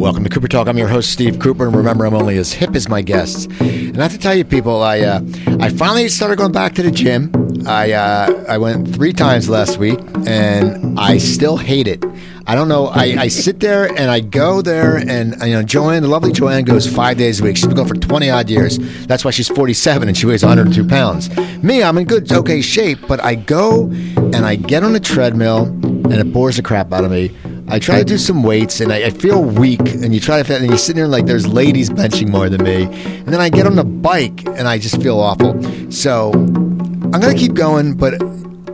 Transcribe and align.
Welcome 0.00 0.24
to 0.24 0.30
Cooper 0.30 0.48
Talk. 0.48 0.66
I'm 0.66 0.78
your 0.78 0.88
host, 0.88 1.12
Steve 1.12 1.38
Cooper, 1.38 1.66
and 1.66 1.76
remember, 1.76 2.06
I'm 2.06 2.14
only 2.14 2.38
as 2.38 2.54
hip 2.54 2.74
as 2.74 2.88
my 2.88 3.02
guests. 3.02 3.44
And 3.60 3.98
I 3.98 4.02
have 4.02 4.12
to 4.12 4.18
tell 4.18 4.34
you, 4.34 4.46
people, 4.46 4.82
I 4.82 5.00
uh, 5.00 5.20
I 5.60 5.68
finally 5.68 6.08
started 6.08 6.38
going 6.38 6.52
back 6.52 6.74
to 6.76 6.82
the 6.82 6.90
gym. 6.90 7.30
I 7.66 7.92
uh, 7.92 8.44
I 8.48 8.56
went 8.56 8.94
three 8.94 9.12
times 9.12 9.50
last 9.50 9.76
week, 9.76 9.98
and 10.26 10.98
I 10.98 11.18
still 11.18 11.58
hate 11.58 11.86
it. 11.86 12.02
I 12.46 12.54
don't 12.54 12.68
know. 12.68 12.86
I, 12.86 13.14
I 13.18 13.28
sit 13.28 13.60
there 13.60 13.88
and 13.88 14.10
I 14.10 14.20
go 14.20 14.62
there, 14.62 14.96
and 14.96 15.34
you 15.42 15.52
know, 15.52 15.62
Joanne, 15.62 16.00
the 16.00 16.08
lovely 16.08 16.32
Joanne, 16.32 16.64
goes 16.64 16.86
five 16.86 17.18
days 17.18 17.42
a 17.42 17.44
week. 17.44 17.58
She's 17.58 17.66
been 17.66 17.76
going 17.76 17.86
for 17.86 17.94
20 17.94 18.30
odd 18.30 18.48
years. 18.48 18.78
That's 19.06 19.22
why 19.22 19.32
she's 19.32 19.48
47 19.48 20.08
and 20.08 20.16
she 20.16 20.24
weighs 20.24 20.42
102 20.42 20.88
pounds. 20.88 21.28
Me, 21.62 21.82
I'm 21.82 21.98
in 21.98 22.06
good, 22.06 22.32
okay 22.32 22.62
shape, 22.62 23.00
but 23.06 23.22
I 23.22 23.34
go 23.34 23.84
and 23.90 24.46
I 24.46 24.56
get 24.56 24.82
on 24.82 24.94
the 24.94 25.00
treadmill, 25.00 25.64
and 25.64 26.14
it 26.14 26.32
bores 26.32 26.56
the 26.56 26.62
crap 26.62 26.90
out 26.90 27.04
of 27.04 27.10
me. 27.10 27.36
I 27.70 27.78
try 27.78 27.98
to 27.98 28.04
do 28.04 28.18
some 28.18 28.42
weights 28.42 28.80
and 28.80 28.92
I, 28.92 29.04
I 29.04 29.10
feel 29.10 29.44
weak. 29.44 29.80
And 29.80 30.12
you 30.12 30.18
try 30.18 30.42
to, 30.42 30.56
and 30.56 30.66
you're 30.66 30.76
sitting 30.76 30.96
there 30.96 31.06
like 31.06 31.26
there's 31.26 31.46
ladies 31.46 31.88
benching 31.88 32.28
more 32.28 32.48
than 32.48 32.64
me. 32.64 32.84
And 32.84 33.28
then 33.28 33.40
I 33.40 33.48
get 33.48 33.64
on 33.64 33.76
the 33.76 33.84
bike 33.84 34.44
and 34.46 34.66
I 34.66 34.78
just 34.78 35.00
feel 35.00 35.20
awful. 35.20 35.52
So 35.92 36.32
I'm 36.32 37.20
going 37.20 37.32
to 37.32 37.38
keep 37.38 37.54
going, 37.54 37.94
but 37.96 38.20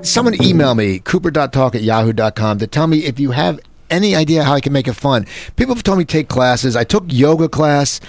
someone 0.01 0.43
email 0.43 0.74
me, 0.74 1.01
cooper.talk 1.01 1.74
at 1.74 1.83
yahoo.com, 1.83 2.59
to 2.59 2.66
tell 2.66 2.87
me 2.87 3.05
if 3.05 3.21
you 3.21 3.33
have 3.33 3.61
any 3.91 4.16
idea 4.16 4.45
how 4.45 4.55
I 4.55 4.61
can 4.61 4.73
make 4.73 4.88
it 4.88 4.95
fun. 4.95 5.27
People 5.57 5.74
have 5.74 5.85
told 5.85 5.99
me 5.99 6.05
take 6.05 6.29
classes. 6.29 6.74
I 6.74 6.85
took 6.85 7.05
yoga 7.09 7.49
class. 7.49 8.01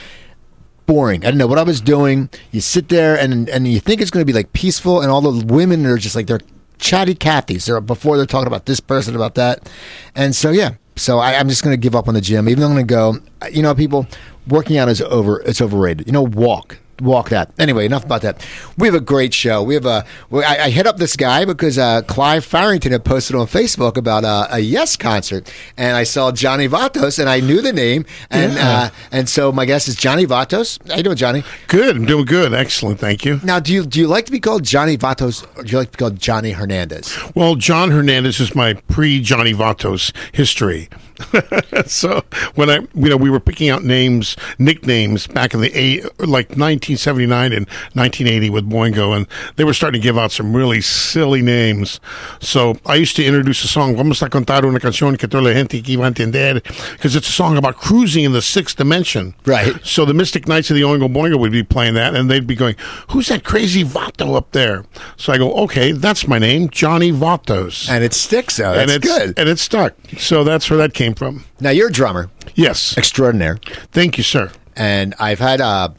Boring. 0.86 1.24
I 1.24 1.26
didn't 1.26 1.40
know 1.40 1.48
what 1.48 1.58
I 1.58 1.64
was 1.64 1.82
doing. 1.82 2.30
You 2.54 2.62
sit 2.62 2.88
there 2.88 3.20
and 3.20 3.50
and 3.50 3.68
you 3.68 3.82
think 3.82 4.00
it's 4.00 4.10
going 4.10 4.22
to 4.22 4.26
be 4.26 4.32
like 4.32 4.54
peaceful, 4.54 5.02
and 5.02 5.12
all 5.12 5.20
the 5.20 5.46
women 5.46 5.86
are 5.86 5.98
just 5.98 6.16
like 6.16 6.28
they're 6.28 6.40
chatty 6.80 7.16
Cathys. 7.16 7.66
They're 7.66 7.82
before 7.82 8.18
they're 8.18 8.26
talking 8.26 8.48
about 8.48 8.66
this 8.66 8.80
person 8.80 9.16
about 9.16 9.36
that, 9.36 9.70
and 10.16 10.36
so 10.36 10.52
yeah. 10.52 10.76
So 10.96 11.20
I, 11.20 11.36
I'm 11.36 11.48
just 11.48 11.64
going 11.64 11.74
to 11.74 11.80
give 11.80 11.96
up 11.96 12.08
on 12.08 12.16
the 12.16 12.22
gym. 12.22 12.50
Even 12.50 12.62
though 12.62 12.68
I'm 12.68 12.74
going 12.74 12.88
to 12.88 12.94
go. 12.94 13.50
You 13.52 13.62
know, 13.62 13.76
people 13.76 14.08
working 14.48 14.78
out 14.78 14.90
is 14.90 15.02
over. 15.02 15.42
It's 15.42 15.62
overrated. 15.62 16.08
You 16.08 16.14
know, 16.14 16.24
walk 16.24 16.80
walk 17.02 17.30
that. 17.30 17.52
Anyway, 17.60 17.86
enough 17.86 18.04
about 18.06 18.22
that. 18.22 18.46
We 18.78 18.88
have 18.88 18.96
a 18.96 19.00
great 19.00 19.34
show. 19.34 19.64
We 19.64 19.74
have 19.76 19.86
a. 19.86 20.06
I 20.34 20.70
hit 20.70 20.88
up 20.88 20.98
this 20.98 21.16
guy 21.16 21.46
because 21.46 21.78
uh, 21.78 22.02
Clive 22.04 22.44
Farrington 22.46 22.92
had 22.92 23.04
posted 23.06 23.36
on 23.36 23.48
Facebook 23.48 23.98
about 23.98 24.24
uh, 24.26 24.48
a 24.52 24.60
Yes 24.60 24.96
concert, 24.98 25.52
and 25.78 25.96
I 25.96 26.04
saw 26.04 26.32
Johnny 26.32 26.68
Vatos, 26.68 27.20
and 27.20 27.30
I 27.30 27.40
knew 27.40 27.62
the 27.62 27.74
name, 27.74 28.06
and 28.30 28.54
Yeah. 28.54 28.70
uh, 28.70 28.90
and 29.12 29.30
so 29.30 29.52
my 29.52 29.66
guess 29.66 29.88
is 29.88 29.96
Johnny 29.96 30.26
Vatos. 30.26 30.80
How 30.90 30.98
you 30.98 31.04
doing, 31.04 31.18
Johnny? 31.18 31.44
Good. 31.68 31.96
I'm 31.96 32.06
doing 32.06 32.26
good. 32.26 32.54
Excellent. 32.54 33.00
Thank 33.00 33.26
you. 33.26 33.40
Now, 33.44 33.60
do 33.60 33.74
you 33.74 33.86
do 33.86 34.00
you 34.00 34.08
like 34.08 34.26
to 34.26 34.32
be 34.32 34.40
called 34.40 34.64
Johnny 34.64 34.98
Vatos, 34.98 35.46
or 35.58 35.64
do 35.64 35.72
you 35.72 35.78
like 35.78 35.92
to 35.92 35.98
be 35.98 36.02
called 36.02 36.20
Johnny 36.20 36.52
Hernandez? 36.52 37.18
Well, 37.36 37.56
John 37.56 37.92
Hernandez 37.92 38.40
is 38.40 38.56
my 38.56 38.74
pre 38.74 39.22
Johnny 39.22 39.54
Vatos 39.54 40.12
history. 40.34 40.90
so 41.86 42.24
when 42.56 42.70
I, 42.70 42.80
you 42.94 43.10
know, 43.10 43.18
we 43.18 43.30
were 43.30 43.40
picking 43.40 43.70
out 43.70 43.84
names, 43.84 44.36
nicknames 44.60 45.28
back 45.28 45.54
in 45.54 45.62
the 45.62 45.72
eight, 45.74 46.04
like 46.20 46.50
1979 46.56 47.54
and 47.54 47.68
1980 47.94 48.50
with 48.50 48.70
Boingo, 48.70 49.16
and 49.16 49.28
they 49.56 49.64
were 49.64 49.74
starting 49.74 50.02
to 50.02 50.04
give 50.04 50.18
out 50.18 50.32
some 50.32 50.56
really 50.56 50.82
silly 50.82 51.42
names. 51.42 52.00
So 52.40 52.78
I 52.86 52.96
used 52.96 53.16
to 53.18 53.26
introduce 53.26 53.64
a 53.64 53.68
song, 53.68 53.96
Vamos 53.96 54.22
a 54.22 54.30
contar 54.30 54.66
una 54.66 54.80
canción 54.80 55.18
que 55.18 55.28
toda 55.28 55.44
la 55.44 55.54
gente 55.54 55.82
va 55.98 56.04
a 56.04 56.08
entender, 56.08 56.62
because 56.92 57.16
it's 57.16 57.30
a 57.30 57.32
song 57.32 57.58
about 57.58 57.76
cruising 57.76 58.24
in 58.24 58.34
the 58.34 58.42
sixth 58.42 58.78
dimension. 58.78 59.34
Right. 59.46 59.74
So 59.86 60.06
the 60.06 60.14
Mystic 60.14 60.48
Knights 60.48 60.70
of 60.70 60.76
the 60.76 60.82
Oingo 60.84 61.12
Boingo 61.12 61.40
would 61.40 61.52
be 61.52 61.64
playing 61.64 61.96
that, 61.96 62.16
and 62.16 62.30
they'd 62.30 62.48
be 62.48 62.56
going, 62.56 62.76
"Who's 63.10 63.28
that 63.28 63.44
crazy 63.44 63.84
Vato 63.84 64.36
up 64.36 64.52
there?" 64.52 64.86
So 65.16 65.34
I 65.34 65.38
go, 65.38 65.54
"Okay, 65.64 65.92
that's 65.92 66.28
my 66.28 66.40
name, 66.40 66.70
Johnny 66.70 67.12
Vatos." 67.12 67.90
And 67.90 68.04
it 68.04 68.14
sticks, 68.14 68.58
though. 68.58 68.74
That's 68.74 68.92
and 68.92 69.04
it's 69.04 69.18
good. 69.18 69.34
and 69.38 69.50
it 69.50 69.60
stuck. 69.60 69.94
So 70.18 70.44
that's 70.44 70.70
where 70.70 70.78
that 70.78 70.94
came 70.94 71.07
from. 71.16 71.46
Now 71.60 71.70
you're 71.72 71.90
a 71.90 71.92
drummer 71.92 72.30
Yes, 72.56 72.98
extraordinaire. 72.98 73.58
thank 73.92 74.18
you, 74.18 74.24
sir. 74.24 74.52
and 74.76 75.14
I've 75.20 75.40
had 75.40 75.62
uh, 75.62 75.90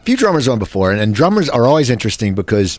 a 0.00 0.02
few 0.04 0.16
drummers 0.16 0.48
on 0.48 0.58
before, 0.58 0.90
and, 0.92 1.00
and 1.00 1.14
drummers 1.14 1.48
are 1.48 1.66
always 1.66 1.90
interesting 1.90 2.34
because. 2.34 2.78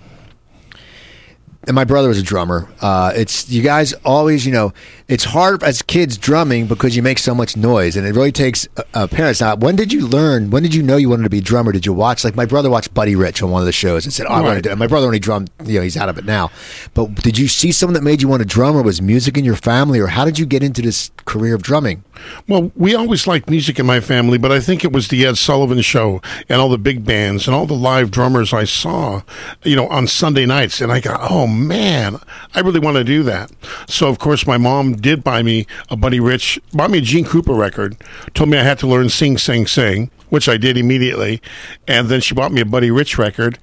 And 1.68 1.74
my 1.74 1.84
brother 1.84 2.08
was 2.08 2.20
a 2.20 2.24
drummer. 2.24 2.70
Uh, 2.80 3.12
it's 3.16 3.50
you 3.50 3.64
guys 3.64 3.94
always, 4.06 4.46
you 4.46 4.52
know, 4.52 4.72
it's 5.08 5.24
hard 5.24 5.64
as 5.64 5.82
kids 5.82 6.18
drumming 6.18 6.68
because 6.68 6.96
you 6.96 7.02
make 7.02 7.20
so 7.20 7.34
much 7.34 7.58
noise, 7.58 7.96
and 7.96 8.06
it 8.06 8.14
really 8.14 8.32
takes 8.32 8.68
uh, 8.94 9.08
parents. 9.08 9.42
Now, 9.42 9.56
when 9.56 9.76
did 9.76 9.92
you 9.94 10.08
learn? 10.08 10.50
When 10.50 10.64
did 10.64 10.74
you 10.74 10.84
know 10.84 10.98
you 10.98 11.10
wanted 11.10 11.24
to 11.24 11.30
be 11.30 11.40
a 11.40 11.42
drummer? 11.42 11.72
Did 11.72 11.86
you 11.86 11.94
watch 11.94 12.24
like 12.24 12.36
my 12.36 12.46
brother 12.46 12.70
watched 12.70 12.94
Buddy 12.94 13.16
Rich 13.16 13.42
on 13.42 13.50
one 13.50 13.62
of 13.62 13.66
the 13.66 13.72
shows 13.72 14.06
and 14.06 14.14
said, 14.14 14.26
"Oh, 14.28 14.34
I 14.34 14.42
want 14.42 14.58
to 14.58 14.62
do." 14.62 14.72
it." 14.72 14.78
My 14.78 14.88
brother 14.88 15.08
only 15.08 15.20
drummed, 15.20 15.50
you 15.64 15.80
know, 15.80 15.82
he's 15.84 15.98
out 15.98 16.10
of 16.10 16.18
it 16.18 16.26
now. 16.26 16.52
But 16.94 17.16
did 17.16 17.38
you 17.38 17.48
see 17.48 17.72
someone 17.72 17.94
that 17.96 18.04
made 18.04 18.22
you 18.22 18.28
want 18.28 18.42
to 18.42 18.48
drum, 18.48 18.76
or 18.76 18.84
was 18.84 19.02
music 19.02 19.38
in 19.38 19.46
your 19.46 19.56
family, 19.56 20.00
or 20.00 20.08
how 20.08 20.26
did 20.26 20.40
you 20.40 20.46
get 20.46 20.64
into 20.64 20.82
this 20.82 21.12
career 21.26 21.56
of 21.56 21.62
drumming? 21.64 22.04
Well, 22.48 22.72
we 22.76 22.96
always 22.96 23.28
liked 23.28 23.50
music 23.50 23.80
in 23.80 23.86
my 23.86 24.00
family, 24.00 24.38
but 24.38 24.52
I 24.52 24.60
think 24.60 24.84
it 24.84 24.92
was 24.92 25.10
the 25.10 25.26
Ed 25.26 25.38
Sullivan 25.38 25.82
Show 25.82 26.22
and 26.48 26.62
all 26.62 26.70
the 26.70 26.78
big 26.78 27.06
bands 27.06 27.48
and 27.48 27.56
all 27.56 27.66
the 27.66 27.74
live 27.74 28.12
drummers 28.12 28.54
I 28.54 28.64
saw, 28.64 29.22
you 29.64 29.76
know, 29.76 29.88
on 29.90 30.08
Sunday 30.08 30.46
nights. 30.46 30.82
And 30.82 30.92
I 30.92 31.00
got, 31.00 31.20
oh 31.30 31.46
man, 31.56 32.20
I 32.54 32.60
really 32.60 32.80
want 32.80 32.98
to 32.98 33.04
do 33.04 33.24
that. 33.24 33.52
So, 33.88 34.08
of 34.08 34.20
course, 34.20 34.46
my 34.46 34.58
mom 34.58 34.96
did 34.96 35.24
buy 35.24 35.44
me 35.44 35.66
a 35.90 35.96
Buddy 35.96 36.20
Rich, 36.20 36.60
bought 36.74 36.92
me 36.92 37.00
a 37.00 37.02
Gene 37.02 37.26
Krupa 37.26 37.58
record, 37.58 37.98
told 38.34 38.50
me 38.50 38.58
I 38.58 38.64
had 38.64 38.80
to 38.80 38.88
learn 38.88 39.10
Sing, 39.10 39.38
Sing, 39.38 39.68
Sing, 39.68 40.12
which 40.30 40.48
I 40.50 40.58
did 40.58 40.78
immediately. 40.78 41.42
And 41.88 42.10
then 42.10 42.22
she 42.22 42.36
bought 42.36 42.52
me 42.52 42.62
a 42.62 42.66
Buddy 42.66 42.92
Rich 42.92 43.18
record, 43.18 43.58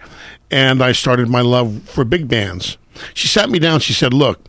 and 0.50 0.82
I 0.82 0.92
started 0.92 1.28
my 1.28 1.40
love 1.40 1.82
for 1.84 2.04
big 2.04 2.28
bands. 2.28 2.78
She 3.14 3.26
sat 3.26 3.48
me 3.48 3.58
down. 3.58 3.80
She 3.80 3.92
said, 3.92 4.12
"Look, 4.12 4.40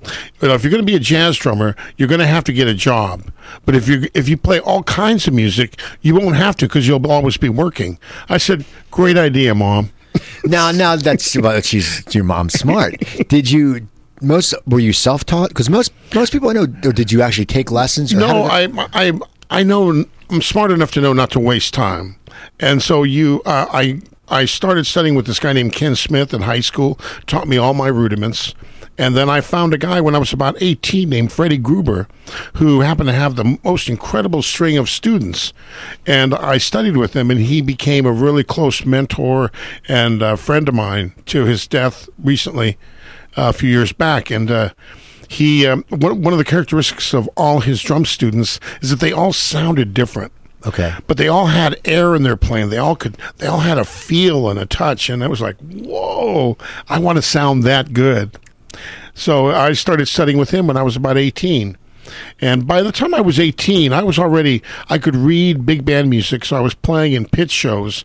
you 0.41 0.47
know, 0.47 0.53
if 0.53 0.63
you're 0.63 0.71
going 0.71 0.83
to 0.83 0.85
be 0.85 0.95
a 0.95 0.99
jazz 0.99 1.37
drummer, 1.37 1.75
you're 1.97 2.09
going 2.09 2.19
to 2.19 2.27
have 2.27 2.43
to 2.45 2.53
get 2.53 2.67
a 2.67 2.73
job. 2.73 3.31
But 3.65 3.75
if 3.75 3.87
you 3.87 4.09
if 4.13 4.27
you 4.27 4.37
play 4.37 4.59
all 4.59 4.83
kinds 4.83 5.27
of 5.27 5.33
music, 5.33 5.79
you 6.01 6.15
won't 6.15 6.35
have 6.35 6.57
to 6.57 6.67
because 6.67 6.87
you'll 6.87 7.09
always 7.09 7.37
be 7.37 7.49
working." 7.49 7.99
I 8.29 8.37
said, 8.37 8.65
"Great 8.91 9.17
idea, 9.17 9.55
mom." 9.55 9.91
Now, 10.45 10.71
now 10.71 10.95
that's 10.95 11.35
well, 11.37 11.59
she's 11.61 12.03
your 12.13 12.23
mom's 12.23 12.53
smart. 12.53 12.95
Did 13.27 13.49
you 13.49 13.87
most 14.21 14.53
were 14.65 14.79
you 14.79 14.93
self 14.93 15.25
taught? 15.25 15.49
Because 15.49 15.69
most 15.69 15.93
most 16.13 16.31
people 16.31 16.49
I 16.49 16.53
know, 16.53 16.63
or 16.63 16.93
did 16.93 17.11
you 17.11 17.21
actually 17.21 17.45
take 17.45 17.71
lessons? 17.71 18.13
Or 18.13 18.19
No, 18.19 18.43
I 18.43 18.67
I 18.93 19.13
I 19.49 19.63
know 19.63 20.05
I'm 20.29 20.41
smart 20.41 20.71
enough 20.71 20.91
to 20.91 21.01
know 21.01 21.13
not 21.13 21.31
to 21.31 21.39
waste 21.39 21.73
time, 21.73 22.17
and 22.59 22.81
so 22.81 23.03
you 23.03 23.41
uh, 23.45 23.67
I 23.71 24.01
I 24.29 24.45
started 24.45 24.85
studying 24.85 25.15
with 25.15 25.27
this 25.27 25.39
guy 25.39 25.53
named 25.53 25.73
Ken 25.73 25.95
Smith 25.95 26.33
in 26.33 26.41
high 26.43 26.61
school. 26.61 26.99
Taught 27.27 27.47
me 27.47 27.57
all 27.57 27.73
my 27.73 27.87
rudiments. 27.87 28.55
And 28.97 29.15
then 29.15 29.29
I 29.29 29.41
found 29.41 29.73
a 29.73 29.77
guy 29.77 30.01
when 30.01 30.15
I 30.15 30.19
was 30.19 30.33
about 30.33 30.61
18 30.61 31.09
named 31.09 31.31
Freddie 31.31 31.57
Gruber, 31.57 32.07
who 32.55 32.81
happened 32.81 33.09
to 33.09 33.13
have 33.13 33.35
the 33.35 33.57
most 33.63 33.89
incredible 33.89 34.41
string 34.43 34.77
of 34.77 34.89
students. 34.89 35.51
And 36.05 36.35
I 36.35 36.59
studied 36.59 36.97
with 36.97 37.15
him, 37.15 37.31
and 37.31 37.39
he 37.39 37.61
became 37.61 38.05
a 38.05 38.11
really 38.11 38.43
close 38.43 38.85
mentor 38.85 39.51
and 39.87 40.21
a 40.21 40.37
friend 40.37 40.69
of 40.69 40.75
mine 40.75 41.13
to 41.25 41.45
his 41.45 41.65
death 41.67 42.07
recently, 42.23 42.77
uh, 43.35 43.49
a 43.49 43.53
few 43.53 43.69
years 43.69 43.93
back. 43.93 44.29
And 44.29 44.51
uh, 44.51 44.69
he 45.27 45.65
um, 45.67 45.83
one, 45.89 46.21
one 46.21 46.33
of 46.33 46.37
the 46.37 46.45
characteristics 46.45 47.13
of 47.13 47.27
all 47.35 47.61
his 47.61 47.81
drum 47.81 48.05
students 48.05 48.59
is 48.81 48.89
that 48.89 48.99
they 48.99 49.11
all 49.11 49.33
sounded 49.33 49.93
different 49.93 50.31
okay. 50.65 50.93
but 51.07 51.17
they 51.17 51.27
all 51.27 51.47
had 51.47 51.79
air 51.85 52.15
in 52.15 52.23
their 52.23 52.37
playing 52.37 52.69
they 52.69 52.77
all 52.77 52.95
could 52.95 53.17
they 53.37 53.47
all 53.47 53.59
had 53.59 53.77
a 53.77 53.85
feel 53.85 54.49
and 54.49 54.59
a 54.59 54.65
touch 54.65 55.09
and 55.09 55.23
i 55.23 55.27
was 55.27 55.41
like 55.41 55.57
whoa 55.59 56.57
i 56.87 56.99
want 56.99 57.17
to 57.17 57.21
sound 57.21 57.63
that 57.63 57.93
good 57.93 58.37
so 59.13 59.47
i 59.47 59.73
started 59.73 60.07
studying 60.07 60.37
with 60.37 60.51
him 60.51 60.67
when 60.67 60.77
i 60.77 60.83
was 60.83 60.95
about 60.95 61.17
18 61.17 61.77
and 62.41 62.67
by 62.67 62.81
the 62.81 62.91
time 62.91 63.13
i 63.13 63.21
was 63.21 63.39
18 63.39 63.93
i 63.93 64.03
was 64.03 64.19
already 64.19 64.61
i 64.89 64.97
could 64.97 65.15
read 65.15 65.65
big 65.65 65.85
band 65.85 66.09
music 66.09 66.43
so 66.45 66.55
i 66.55 66.59
was 66.59 66.73
playing 66.73 67.13
in 67.13 67.25
pit 67.25 67.49
shows 67.51 68.03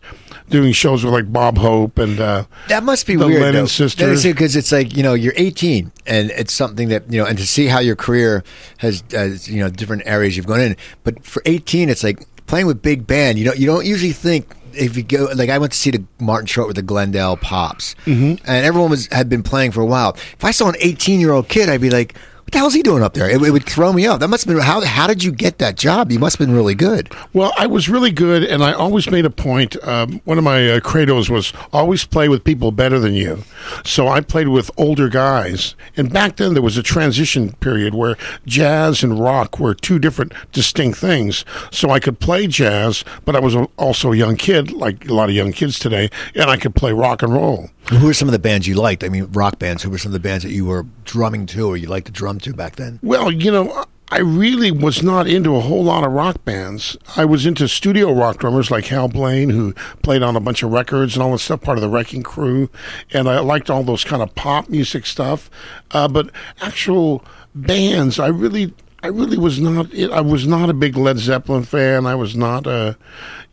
doing 0.49 0.71
shows 0.73 1.03
with 1.03 1.13
like 1.13 1.31
bob 1.31 1.57
hope 1.57 1.99
and 1.99 2.19
uh, 2.19 2.43
That 2.69 2.83
must 2.83 3.05
be 3.05 3.15
The 3.15 3.27
weird. 3.27 3.41
Lennon 3.41 3.67
sisters. 3.67 4.23
because 4.23 4.55
it's 4.55 4.71
like 4.71 4.95
you 4.97 5.03
know 5.03 5.13
you're 5.13 5.33
18, 5.35 5.91
and 6.07 6.31
it's 6.31 6.53
something 6.53 6.89
that 6.89 7.11
you 7.11 7.19
know, 7.21 7.27
and 7.27 7.37
to 7.37 7.45
see 7.45 7.67
how 7.67 7.77
your 7.79 7.95
career 7.95 8.43
has, 8.79 9.03
uh, 9.13 9.37
you 9.43 9.59
know, 9.59 9.69
different 9.69 10.01
areas 10.07 10.35
you've 10.35 10.47
gone 10.47 10.59
in. 10.61 10.75
But 11.03 11.23
for 11.23 11.43
18, 11.45 11.87
it's 11.89 12.03
like 12.03 12.25
playing 12.47 12.65
with 12.65 12.81
big 12.81 13.05
band. 13.05 13.37
You 13.37 13.45
know, 13.45 13.53
you 13.53 13.67
don't 13.67 13.85
usually 13.85 14.11
think 14.11 14.47
if 14.73 14.97
you 14.97 15.03
go 15.03 15.29
like 15.35 15.49
I 15.49 15.57
went 15.57 15.71
to 15.73 15.77
see 15.77 15.91
the 15.91 16.03
Martin 16.19 16.47
Short 16.47 16.67
with 16.67 16.75
the 16.75 16.81
Glendale 16.81 17.37
Pops, 17.37 17.95
mm-hmm. 18.05 18.43
and 18.45 18.65
everyone 18.65 18.89
was 18.89 19.07
had 19.07 19.29
been 19.29 19.43
playing 19.43 19.71
for 19.71 19.81
a 19.81 19.85
while. 19.85 20.13
If 20.13 20.43
I 20.43 20.51
saw 20.51 20.69
an 20.69 20.75
18 20.79 21.19
year 21.19 21.31
old 21.31 21.47
kid, 21.47 21.69
I'd 21.69 21.81
be 21.81 21.89
like. 21.89 22.15
What 22.49 22.53
the 22.53 22.57
hell's 22.57 22.73
he 22.73 22.81
doing 22.81 23.03
up 23.03 23.13
there? 23.13 23.29
It, 23.29 23.39
it 23.43 23.51
would 23.51 23.67
throw 23.67 23.93
me 23.93 24.07
off. 24.07 24.21
That 24.21 24.27
must 24.27 24.45
have 24.45 24.55
been 24.55 24.63
how. 24.63 24.81
How 24.81 25.05
did 25.05 25.23
you 25.23 25.31
get 25.31 25.59
that 25.59 25.77
job? 25.77 26.11
You 26.11 26.17
must 26.17 26.39
have 26.39 26.47
been 26.47 26.55
really 26.55 26.73
good. 26.73 27.13
Well, 27.31 27.53
I 27.55 27.67
was 27.67 27.87
really 27.87 28.09
good, 28.09 28.43
and 28.43 28.63
I 28.63 28.73
always 28.73 29.07
made 29.11 29.23
a 29.23 29.29
point. 29.29 29.77
Um, 29.87 30.19
one 30.25 30.39
of 30.39 30.43
my 30.43 30.67
uh, 30.67 30.79
credos 30.79 31.29
was 31.29 31.53
always 31.71 32.05
play 32.05 32.27
with 32.27 32.43
people 32.43 32.71
better 32.71 32.97
than 32.97 33.13
you. 33.13 33.43
So 33.85 34.07
I 34.07 34.21
played 34.21 34.47
with 34.47 34.71
older 34.77 35.09
guys, 35.09 35.75
and 35.95 36.11
back 36.11 36.37
then 36.37 36.55
there 36.55 36.63
was 36.63 36.75
a 36.75 36.81
transition 36.81 37.53
period 37.57 37.93
where 37.93 38.17
jazz 38.47 39.03
and 39.03 39.19
rock 39.19 39.59
were 39.59 39.75
two 39.75 39.99
different, 39.99 40.33
distinct 40.51 40.97
things. 40.97 41.45
So 41.71 41.91
I 41.91 41.99
could 41.99 42.19
play 42.19 42.47
jazz, 42.47 43.05
but 43.25 43.35
I 43.35 43.41
was 43.41 43.55
also 43.77 44.11
a 44.11 44.17
young 44.17 44.37
kid, 44.37 44.71
like 44.71 45.07
a 45.07 45.13
lot 45.13 45.29
of 45.29 45.35
young 45.35 45.51
kids 45.51 45.77
today, 45.77 46.09
and 46.33 46.49
I 46.49 46.57
could 46.57 46.73
play 46.73 46.93
rock 46.93 47.21
and 47.21 47.31
roll. 47.31 47.69
Who 47.89 48.05
were 48.05 48.13
some 48.13 48.27
of 48.27 48.33
the 48.33 48.39
bands 48.39 48.67
you 48.67 48.75
liked? 48.75 49.03
I 49.03 49.09
mean, 49.09 49.31
rock 49.31 49.59
bands. 49.59 49.83
Who 49.83 49.89
were 49.89 49.97
some 49.97 50.09
of 50.09 50.13
the 50.13 50.19
bands 50.19 50.43
that 50.43 50.51
you 50.51 50.65
were 50.65 50.85
drumming 51.05 51.45
to, 51.47 51.67
or 51.67 51.77
you 51.77 51.87
liked 51.87 52.07
to 52.07 52.11
drum 52.11 52.39
to 52.41 52.53
back 52.53 52.75
then? 52.75 52.99
Well, 53.01 53.31
you 53.31 53.51
know, 53.51 53.85
I 54.11 54.19
really 54.19 54.71
was 54.71 55.03
not 55.03 55.27
into 55.27 55.55
a 55.55 55.59
whole 55.59 55.83
lot 55.83 56.03
of 56.03 56.11
rock 56.11 56.43
bands. 56.43 56.97
I 57.15 57.25
was 57.25 57.45
into 57.45 57.67
studio 57.67 58.11
rock 58.11 58.37
drummers 58.37 58.71
like 58.71 58.85
Hal 58.85 59.07
Blaine, 59.07 59.49
who 59.49 59.73
played 60.01 60.23
on 60.23 60.35
a 60.35 60.39
bunch 60.39 60.63
of 60.63 60.71
records 60.71 61.15
and 61.15 61.21
all 61.21 61.31
that 61.33 61.39
stuff, 61.39 61.61
part 61.61 61.77
of 61.77 61.83
the 61.83 61.89
Wrecking 61.89 62.23
Crew, 62.23 62.69
and 63.11 63.29
I 63.29 63.39
liked 63.39 63.69
all 63.69 63.83
those 63.83 64.03
kind 64.03 64.23
of 64.23 64.33
pop 64.33 64.67
music 64.67 65.05
stuff. 65.05 65.49
Uh, 65.91 66.07
but 66.07 66.31
actual 66.61 67.23
bands, 67.53 68.19
I 68.19 68.27
really. 68.27 68.73
I 69.01 69.07
really 69.07 69.37
was 69.37 69.59
not. 69.59 69.87
I 70.11 70.21
was 70.21 70.45
not 70.45 70.69
a 70.69 70.73
big 70.73 70.97
Led 70.97 71.17
Zeppelin 71.19 71.63
fan. 71.63 72.05
I 72.05 72.15
was 72.15 72.35
not 72.35 72.67
a, 72.67 72.97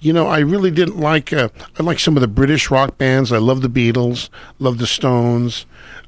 you 0.00 0.12
know. 0.12 0.26
I 0.26 0.40
really 0.40 0.70
didn't 0.70 0.98
like. 0.98 1.32
Uh, 1.32 1.48
I 1.78 1.82
like 1.82 2.00
some 2.00 2.16
of 2.16 2.20
the 2.20 2.28
British 2.28 2.70
rock 2.70 2.98
bands. 2.98 3.30
I 3.32 3.38
love 3.38 3.62
the 3.62 3.68
Beatles. 3.68 4.28
Love 4.58 4.78
the 4.78 4.86
Stones. 4.86 5.64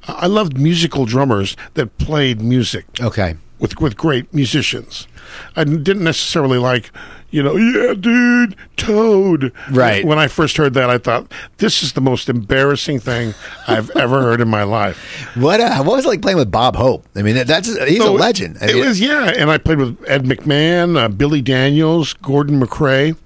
I 0.07 0.27
loved 0.27 0.59
musical 0.59 1.05
drummers 1.05 1.57
that 1.75 1.99
played 1.99 2.41
music 2.41 2.87
Okay. 3.01 3.37
with 3.59 3.81
with 3.81 3.97
great 3.97 4.33
musicians. 4.35 5.07
I 5.55 5.65
didn't 5.65 6.05
necessarily 6.05 6.59
like, 6.59 6.91
you 7.31 7.43
know, 7.43 7.57
yeah, 7.57 7.95
dude, 7.95 8.57
Toad. 8.77 9.53
Right. 9.71 10.05
When 10.05 10.19
I 10.19 10.29
first 10.29 10.57
heard 10.57 10.75
that, 10.75 10.89
I 10.89 10.99
thought 10.99 11.31
this 11.59 11.83
is 11.83 11.93
the 11.93 12.01
most 12.01 12.29
embarrassing 12.29 13.01
thing 13.01 13.35
I've 13.67 13.91
ever 13.91 14.23
heard 14.23 14.41
in 14.41 14.49
my 14.49 14.63
life. 14.63 15.29
What 15.37 15.61
uh, 15.61 15.83
what 15.83 15.97
was 15.97 16.07
it 16.07 16.09
like 16.09 16.23
playing 16.23 16.39
with 16.39 16.51
Bob 16.51 16.77
Hope? 16.77 17.05
I 17.15 17.23
mean, 17.23 17.47
that's 17.47 17.69
he's 17.69 17.99
a 18.01 18.03
So 18.03 18.13
legend. 18.15 18.59
I 18.61 18.71
it 18.71 18.77
was 18.77 19.01
yeah, 19.01 19.33
and 19.37 19.51
I 19.51 19.59
played 19.59 19.79
with 19.79 20.03
Ed 20.09 20.25
McMahon, 20.25 20.99
uh, 20.99 21.09
Billy 21.09 21.43
Daniels, 21.43 22.15
Gordon 22.15 22.59
MacRae. 22.61 23.17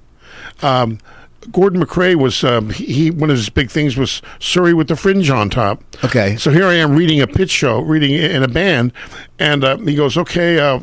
Um, 0.62 0.98
Gordon 1.50 1.80
MacRae 1.80 2.14
was 2.14 2.44
um, 2.44 2.70
he, 2.70 2.86
he 2.86 3.10
one 3.10 3.30
of 3.30 3.36
his 3.36 3.48
big 3.48 3.70
things 3.70 3.96
was 3.96 4.22
Surrey 4.38 4.74
with 4.74 4.88
the 4.88 4.96
fringe 4.96 5.28
on 5.30 5.50
top. 5.50 5.82
Okay. 6.04 6.36
So 6.36 6.50
here 6.50 6.66
I 6.66 6.74
am 6.74 6.96
reading 6.96 7.20
a 7.20 7.26
pitch 7.26 7.50
show, 7.50 7.80
reading 7.80 8.12
in 8.12 8.42
a 8.42 8.48
band, 8.48 8.92
and 9.38 9.64
uh, 9.64 9.76
he 9.78 9.94
goes, 9.94 10.16
"Okay, 10.16 10.58
uh, 10.60 10.80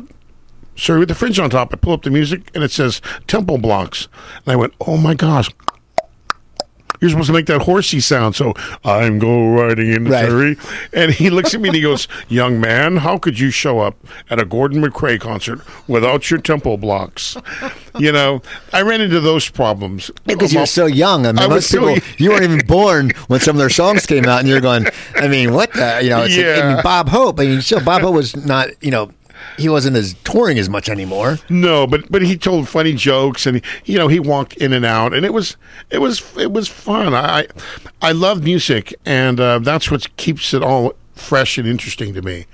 Surrey 0.76 1.00
with 1.00 1.08
the 1.08 1.14
fringe 1.14 1.38
on 1.38 1.50
top." 1.50 1.72
I 1.72 1.76
pull 1.76 1.92
up 1.92 2.02
the 2.02 2.10
music, 2.10 2.50
and 2.54 2.62
it 2.64 2.70
says 2.70 3.00
Temple 3.26 3.58
Blocks, 3.58 4.08
and 4.44 4.52
I 4.52 4.56
went, 4.56 4.74
"Oh 4.80 4.96
my 4.96 5.14
gosh." 5.14 5.48
You're 7.00 7.08
supposed 7.08 7.28
to 7.28 7.32
make 7.32 7.46
that 7.46 7.62
horsey 7.62 7.98
sound, 7.98 8.34
so 8.36 8.52
I'm 8.84 9.18
go 9.18 9.48
riding 9.48 9.90
in 9.90 10.04
Right. 10.04 10.26
Surrey. 10.26 10.56
And 10.92 11.10
he 11.10 11.30
looks 11.30 11.54
at 11.54 11.60
me 11.62 11.70
and 11.70 11.76
he 11.76 11.80
goes, 11.90 12.06
"Young 12.28 12.60
man, 12.60 12.98
how 12.98 13.16
could 13.16 13.38
you 13.38 13.50
show 13.50 13.78
up 13.80 13.96
at 14.28 14.38
a 14.38 14.44
Gordon 14.44 14.82
MacRae 14.82 15.18
concert 15.18 15.62
without 15.88 16.30
your 16.30 16.40
temple 16.42 16.76
blocks?" 16.76 17.38
You 17.98 18.12
know, 18.12 18.42
I 18.74 18.82
ran 18.82 19.00
into 19.00 19.18
those 19.18 19.48
problems 19.48 20.10
because 20.26 20.52
you're 20.52 20.66
so 20.66 20.84
young. 20.84 21.24
I 21.26 21.32
mean, 21.32 21.38
I 21.38 21.46
was 21.46 21.72
most 21.72 21.72
people, 21.72 21.96
so- 21.96 22.12
you 22.18 22.30
weren't 22.32 22.42
even 22.44 22.58
born 22.66 23.12
when 23.28 23.40
some 23.40 23.56
of 23.56 23.60
their 23.60 23.70
songs 23.70 24.04
came 24.04 24.26
out, 24.26 24.40
and 24.40 24.48
you're 24.48 24.60
going, 24.60 24.84
I 25.16 25.26
mean, 25.26 25.54
what 25.54 25.72
the, 25.72 26.00
you 26.02 26.10
know, 26.10 26.24
it's 26.24 26.36
like- 26.36 26.46
I 26.62 26.74
mean, 26.74 26.82
Bob 26.82 27.08
Hope, 27.08 27.40
I 27.40 27.46
mean, 27.46 27.62
still, 27.62 27.82
Bob 27.82 28.02
Hope 28.02 28.14
was 28.14 28.36
not, 28.36 28.68
you 28.82 28.90
know, 28.90 29.10
he 29.58 29.68
wasn't 29.68 29.96
as 29.96 30.14
touring 30.24 30.58
as 30.58 30.68
much 30.68 30.88
anymore. 30.88 31.38
No, 31.48 31.86
but 31.86 32.10
but 32.10 32.22
he 32.22 32.36
told 32.36 32.68
funny 32.68 32.94
jokes, 32.94 33.46
and 33.46 33.62
you 33.84 33.98
know 33.98 34.08
he 34.08 34.20
walked 34.20 34.56
in 34.56 34.72
and 34.72 34.84
out, 34.84 35.14
and 35.14 35.24
it 35.24 35.32
was 35.32 35.56
it 35.90 35.98
was 35.98 36.36
it 36.36 36.52
was 36.52 36.68
fun. 36.68 37.14
I 37.14 37.46
I 38.02 38.12
love 38.12 38.42
music, 38.42 38.94
and 39.04 39.40
uh, 39.40 39.58
that's 39.58 39.90
what 39.90 40.14
keeps 40.16 40.54
it 40.54 40.62
all 40.62 40.94
fresh 41.14 41.58
and 41.58 41.68
interesting 41.68 42.14
to 42.14 42.22
me. 42.22 42.46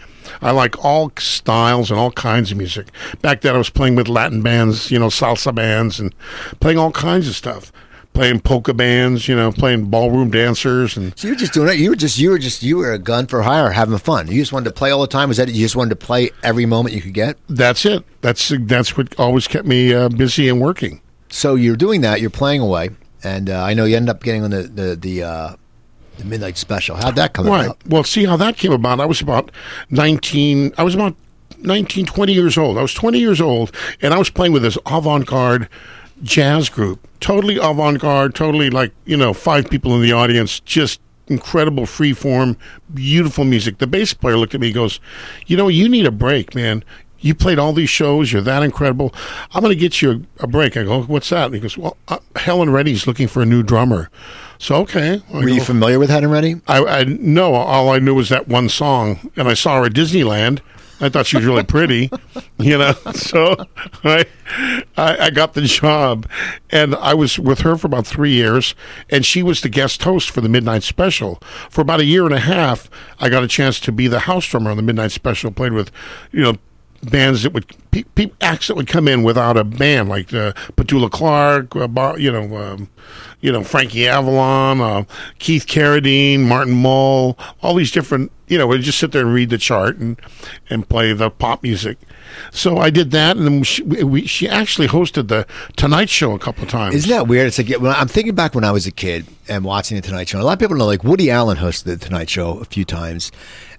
I 0.42 0.50
like 0.50 0.84
all 0.84 1.12
styles 1.18 1.90
and 1.90 1.98
all 1.98 2.10
kinds 2.10 2.50
of 2.50 2.58
music. 2.58 2.88
Back 3.22 3.40
then, 3.40 3.54
I 3.54 3.58
was 3.58 3.70
playing 3.70 3.94
with 3.94 4.08
Latin 4.08 4.42
bands, 4.42 4.90
you 4.90 4.98
know, 4.98 5.06
salsa 5.06 5.54
bands, 5.54 6.00
and 6.00 6.14
playing 6.60 6.78
all 6.78 6.92
kinds 6.92 7.28
of 7.28 7.36
stuff. 7.36 7.72
Playing 8.16 8.40
polka 8.40 8.72
bands, 8.72 9.28
you 9.28 9.36
know, 9.36 9.52
playing 9.52 9.90
ballroom 9.90 10.30
dancers, 10.30 10.96
and 10.96 11.12
So 11.18 11.28
you 11.28 11.34
were 11.34 11.38
just 11.38 11.52
doing 11.52 11.68
it. 11.68 11.78
You 11.78 11.90
were 11.90 11.96
just, 11.96 12.16
you 12.18 12.30
were 12.30 12.38
just, 12.38 12.62
you 12.62 12.78
were 12.78 12.92
a 12.94 12.98
gun 12.98 13.26
for 13.26 13.42
hire, 13.42 13.70
having 13.70 13.98
fun. 13.98 14.26
You 14.28 14.40
just 14.40 14.54
wanted 14.54 14.64
to 14.70 14.74
play 14.74 14.90
all 14.90 15.02
the 15.02 15.06
time. 15.06 15.28
Was 15.28 15.36
that 15.36 15.48
you 15.48 15.60
just 15.60 15.76
wanted 15.76 15.90
to 15.90 15.96
play 15.96 16.30
every 16.42 16.64
moment 16.64 16.94
you 16.94 17.02
could 17.02 17.12
get? 17.12 17.36
that's 17.50 17.84
it. 17.84 18.04
That's 18.22 18.50
that's 18.60 18.96
what 18.96 19.14
always 19.20 19.46
kept 19.46 19.66
me 19.66 19.92
uh, 19.92 20.08
busy 20.08 20.48
and 20.48 20.62
working. 20.62 21.02
So 21.28 21.56
you're 21.56 21.76
doing 21.76 22.00
that. 22.00 22.22
You're 22.22 22.30
playing 22.30 22.62
away, 22.62 22.88
and 23.22 23.50
uh, 23.50 23.62
I 23.62 23.74
know 23.74 23.84
you 23.84 23.96
end 23.96 24.08
up 24.08 24.22
getting 24.22 24.44
on 24.44 24.50
the 24.50 24.62
the 24.62 24.96
the, 24.96 25.22
uh, 25.22 25.56
the 26.16 26.24
midnight 26.24 26.56
special. 26.56 26.96
How'd 26.96 27.16
that 27.16 27.34
come 27.34 27.46
Right. 27.46 27.66
about? 27.66 27.86
Well, 27.86 28.02
see 28.04 28.24
how 28.24 28.38
that 28.38 28.56
came 28.56 28.72
about. 28.72 28.98
I 28.98 29.04
was 29.04 29.20
about 29.20 29.50
19, 29.90 30.72
I 30.78 30.82
was 30.84 30.94
about 30.94 31.14
19, 31.58 32.06
20 32.06 32.32
years 32.32 32.56
old. 32.56 32.78
I 32.78 32.82
was 32.82 32.94
20 32.94 33.18
years 33.18 33.42
old, 33.42 33.74
and 34.00 34.14
I 34.14 34.18
was 34.18 34.30
playing 34.30 34.54
with 34.54 34.62
this 34.62 34.78
avant 34.86 35.26
garde 35.26 35.68
jazz 36.22 36.68
group. 36.68 37.06
Totally 37.20 37.56
avant 37.56 38.00
garde, 38.00 38.34
totally 38.34 38.70
like, 38.70 38.92
you 39.04 39.16
know, 39.16 39.32
five 39.32 39.70
people 39.70 39.94
in 39.94 40.02
the 40.02 40.12
audience, 40.12 40.60
just 40.60 41.00
incredible 41.28 41.86
free 41.86 42.12
form, 42.12 42.56
beautiful 42.92 43.44
music. 43.44 43.78
The 43.78 43.86
bass 43.86 44.14
player 44.14 44.36
looked 44.36 44.54
at 44.54 44.60
me 44.60 44.68
and 44.68 44.74
goes, 44.74 45.00
You 45.46 45.56
know, 45.56 45.68
you 45.68 45.88
need 45.88 46.06
a 46.06 46.10
break, 46.12 46.54
man. 46.54 46.84
You 47.18 47.34
played 47.34 47.58
all 47.58 47.72
these 47.72 47.90
shows. 47.90 48.32
You're 48.32 48.42
that 48.42 48.62
incredible. 48.62 49.12
I'm 49.52 49.62
going 49.62 49.74
to 49.74 49.80
get 49.80 50.02
you 50.02 50.26
a, 50.40 50.44
a 50.44 50.46
break. 50.46 50.76
I 50.76 50.84
go, 50.84 51.02
What's 51.02 51.30
that? 51.30 51.46
And 51.46 51.54
he 51.54 51.60
goes, 51.60 51.76
Well, 51.76 51.96
uh, 52.08 52.18
Helen 52.36 52.70
Reddy's 52.70 53.06
looking 53.06 53.28
for 53.28 53.42
a 53.42 53.46
new 53.46 53.62
drummer. 53.62 54.10
So, 54.58 54.76
okay. 54.76 55.22
I 55.32 55.36
Were 55.36 55.48
you 55.48 55.60
familiar 55.60 55.98
with 55.98 56.10
Helen 56.10 56.30
Reddy? 56.30 56.60
I, 56.66 56.84
I 56.84 57.04
no, 57.04 57.54
all 57.54 57.90
I 57.90 57.98
knew 57.98 58.14
was 58.14 58.28
that 58.30 58.48
one 58.48 58.68
song, 58.68 59.30
and 59.36 59.48
I 59.48 59.54
saw 59.54 59.80
her 59.80 59.86
at 59.86 59.92
Disneyland. 59.92 60.60
I 61.00 61.08
thought 61.08 61.26
she 61.26 61.36
was 61.36 61.46
really 61.46 61.64
pretty, 61.64 62.10
you 62.58 62.78
know. 62.78 62.94
So 63.14 63.56
I, 64.04 64.24
I, 64.96 65.16
I 65.26 65.30
got 65.30 65.54
the 65.54 65.62
job, 65.62 66.28
and 66.70 66.94
I 66.94 67.12
was 67.14 67.38
with 67.38 67.60
her 67.60 67.76
for 67.76 67.86
about 67.86 68.06
three 68.06 68.32
years, 68.32 68.74
and 69.10 69.26
she 69.26 69.42
was 69.42 69.62
the 69.62 69.68
guest 69.68 70.02
host 70.04 70.30
for 70.30 70.40
the 70.40 70.48
Midnight 70.48 70.82
Special. 70.84 71.42
For 71.70 71.80
about 71.80 72.00
a 72.00 72.04
year 72.04 72.24
and 72.24 72.34
a 72.34 72.38
half, 72.40 72.88
I 73.18 73.28
got 73.28 73.42
a 73.42 73.48
chance 73.48 73.80
to 73.80 73.92
be 73.92 74.06
the 74.06 74.20
house 74.20 74.46
drummer 74.46 74.70
on 74.70 74.76
the 74.76 74.82
Midnight 74.82 75.12
Special. 75.12 75.50
Played 75.50 75.72
with, 75.72 75.90
you 76.30 76.42
know, 76.42 76.56
bands 77.10 77.42
that 77.42 77.52
would 77.52 77.66
pe- 77.90 78.04
pe- 78.14 78.30
acts 78.40 78.68
that 78.68 78.76
would 78.76 78.86
come 78.86 79.08
in 79.08 79.22
without 79.22 79.56
a 79.56 79.64
band, 79.64 80.08
like 80.08 80.32
uh, 80.32 80.52
Petula 80.76 81.10
Clark, 81.10 81.74
uh, 81.76 82.16
you 82.16 82.30
know, 82.30 82.56
um, 82.56 82.88
you 83.40 83.52
know 83.52 83.62
Frankie 83.62 84.08
Avalon, 84.08 84.80
uh, 84.80 85.04
Keith 85.38 85.66
Carradine, 85.66 86.40
Martin 86.40 86.74
Mull, 86.74 87.38
all 87.62 87.74
these 87.74 87.90
different. 87.90 88.32
You 88.48 88.58
know, 88.58 88.66
we'd 88.66 88.82
just 88.82 88.98
sit 88.98 89.10
there 89.10 89.22
and 89.22 89.34
read 89.34 89.50
the 89.50 89.58
chart 89.58 89.96
and 89.96 90.20
and 90.70 90.88
play 90.88 91.12
the 91.12 91.30
pop 91.30 91.62
music. 91.62 91.98
So 92.50 92.78
I 92.78 92.90
did 92.90 93.10
that, 93.12 93.36
and 93.36 93.46
then 93.46 93.62
she, 93.62 93.82
we, 93.82 94.26
she 94.26 94.48
actually 94.48 94.88
hosted 94.88 95.28
the 95.28 95.46
Tonight 95.76 96.10
Show 96.10 96.32
a 96.32 96.38
couple 96.38 96.64
of 96.64 96.68
times. 96.68 96.94
Isn't 96.94 97.10
that 97.10 97.28
weird? 97.28 97.46
It's 97.46 97.58
like 97.58 97.70
I'm 97.82 98.08
thinking 98.08 98.34
back 98.34 98.54
when 98.54 98.64
I 98.64 98.72
was 98.72 98.86
a 98.86 98.90
kid 98.90 99.26
and 99.48 99.64
watching 99.64 99.96
the 99.96 100.02
Tonight 100.02 100.28
Show. 100.28 100.40
A 100.40 100.42
lot 100.42 100.52
of 100.54 100.58
people 100.58 100.76
know, 100.76 100.86
like 100.86 101.04
Woody 101.04 101.30
Allen 101.30 101.56
hosted 101.56 101.84
the 101.84 101.96
Tonight 101.96 102.28
Show 102.28 102.58
a 102.58 102.64
few 102.64 102.84
times, 102.84 103.32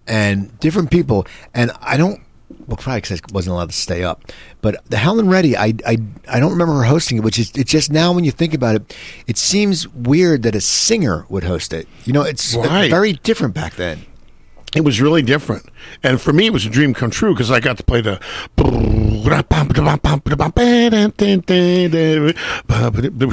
and 0.07 0.57
different 0.59 0.91
people. 0.91 1.27
And 1.53 1.71
I 1.81 1.97
don't, 1.97 2.21
well, 2.67 2.77
probably 2.77 3.01
because 3.01 3.19
I 3.21 3.33
wasn't 3.33 3.53
allowed 3.53 3.69
to 3.69 3.75
stay 3.75 4.03
up. 4.03 4.31
But 4.61 4.83
the 4.89 4.97
Helen 4.97 5.29
Reddy, 5.29 5.55
I, 5.57 5.73
I, 5.85 5.97
I 6.27 6.39
don't 6.39 6.51
remember 6.51 6.73
her 6.75 6.83
hosting 6.83 7.17
it. 7.17 7.23
Which 7.23 7.39
is, 7.39 7.51
it's 7.55 7.71
just 7.71 7.91
now 7.91 8.11
when 8.13 8.23
you 8.23 8.31
think 8.31 8.53
about 8.53 8.75
it, 8.75 8.95
it 9.25 9.37
seems 9.37 9.87
weird 9.87 10.43
that 10.43 10.53
a 10.55 10.61
singer 10.61 11.25
would 11.29 11.45
host 11.45 11.73
it. 11.73 11.87
You 12.05 12.13
know, 12.13 12.23
it's 12.23 12.53
Right. 12.55 12.89
very 12.89 13.13
different 13.13 13.53
back 13.53 13.75
then. 13.75 14.05
It 14.75 14.81
was 14.81 14.99
really 15.01 15.21
different, 15.21 15.65
and 16.03 16.19
for 16.19 16.33
me, 16.33 16.47
it 16.47 16.53
was 16.53 16.65
a 16.65 16.69
dream 16.69 16.93
come 16.93 17.09
true 17.09 17.33
because 17.33 17.49
I 17.49 17.61
got 17.61 17.77
to 17.77 17.83
play 17.83 18.01
the. 18.01 18.19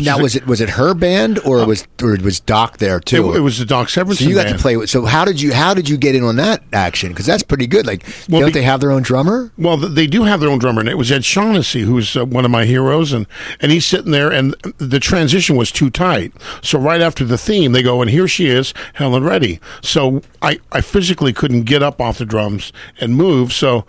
Now, 0.05 0.19
was 0.19 0.37
it 0.37 0.47
was 0.47 0.61
it 0.61 0.71
her 0.71 0.95
band 0.95 1.39
or 1.41 1.67
was 1.67 1.87
or 2.03 2.17
was 2.23 2.41
Doc 2.41 2.79
there 2.79 3.01
too? 3.01 3.33
It, 3.33 3.37
it 3.39 3.41
was 3.41 3.59
the 3.59 3.65
Doc 3.65 3.89
Severinsen 3.89 4.19
So 4.19 4.25
you 4.29 4.35
got 4.35 4.47
band. 4.47 4.57
to 4.59 4.63
play 4.63 4.77
with. 4.77 4.91
So 4.91 5.05
how 5.05 5.25
did 5.25 5.41
you 5.41 5.53
how 5.53 5.75
did 5.75 5.89
you 5.89 5.97
get 5.97 6.15
in 6.15 6.23
on 6.25 6.37
that 6.37 6.63
action? 6.73 7.11
Because 7.11 7.27
that's 7.27 7.43
pretty 7.43 7.67
good. 7.67 7.87
Like, 7.87 8.05
Well, 8.29 8.41
don't 8.41 8.49
be- 8.51 8.61
they 8.61 8.63
have 8.63 8.81
their 8.81 8.91
own 8.91 9.03
drummer? 9.03 9.53
Well, 9.59 9.77
they 9.77 10.07
do 10.07 10.25
have 10.25 10.41
their 10.41 10.51
own 10.51 10.59
drummer, 10.59 10.81
and 10.81 10.89
it 10.89 10.99
was 10.99 11.11
Ed 11.13 11.25
Shaughnessy, 11.25 11.83
who's 11.83 12.17
uh, 12.17 12.25
one 12.25 12.45
of 12.45 12.51
my 12.51 12.65
heroes, 12.65 13.13
and 13.13 13.27
and 13.61 13.73
he's 13.73 13.87
sitting 13.87 14.11
there, 14.13 14.31
and 14.31 14.55
the 14.79 15.01
transition 15.01 15.57
was 15.57 15.71
too 15.71 15.91
tight. 15.91 16.33
So 16.63 16.79
right 16.79 17.01
after 17.01 17.25
the 17.25 17.39
theme, 17.39 17.73
they 17.73 17.83
go, 17.83 18.01
and 18.03 18.11
here 18.11 18.29
she 18.29 18.47
is, 18.47 18.75
Helen 18.95 19.25
Reddy. 19.25 19.61
So 19.83 20.23
I 20.43 20.59
I 20.73 20.81
physically 20.81 21.33
couldn't 21.33 21.63
get 21.65 21.83
up 21.83 22.01
off 22.01 22.19
the 22.19 22.27
drums 22.27 22.73
and 23.01 23.15
move. 23.17 23.53
So, 23.53 23.85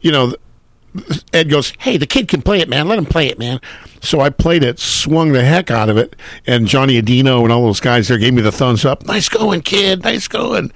you 0.00 0.12
know. 0.12 0.34
Ed 1.32 1.48
goes, 1.48 1.72
"Hey, 1.78 1.96
the 1.96 2.06
kid 2.06 2.28
can 2.28 2.42
play 2.42 2.60
it, 2.60 2.68
man. 2.68 2.86
Let 2.88 2.98
him 2.98 3.06
play 3.06 3.28
it, 3.28 3.38
man." 3.38 3.60
So 4.00 4.20
I 4.20 4.30
played 4.30 4.62
it, 4.64 4.78
swung 4.78 5.32
the 5.32 5.44
heck 5.44 5.70
out 5.70 5.88
of 5.88 5.96
it, 5.96 6.16
and 6.46 6.66
Johnny 6.66 7.00
Audino 7.00 7.42
and 7.42 7.52
all 7.52 7.64
those 7.64 7.80
guys 7.80 8.08
there 8.08 8.18
gave 8.18 8.34
me 8.34 8.42
the 8.42 8.52
thumbs 8.52 8.84
up. 8.84 9.06
Nice 9.06 9.28
going, 9.28 9.62
kid. 9.62 10.02
Nice 10.04 10.28
going. 10.28 10.72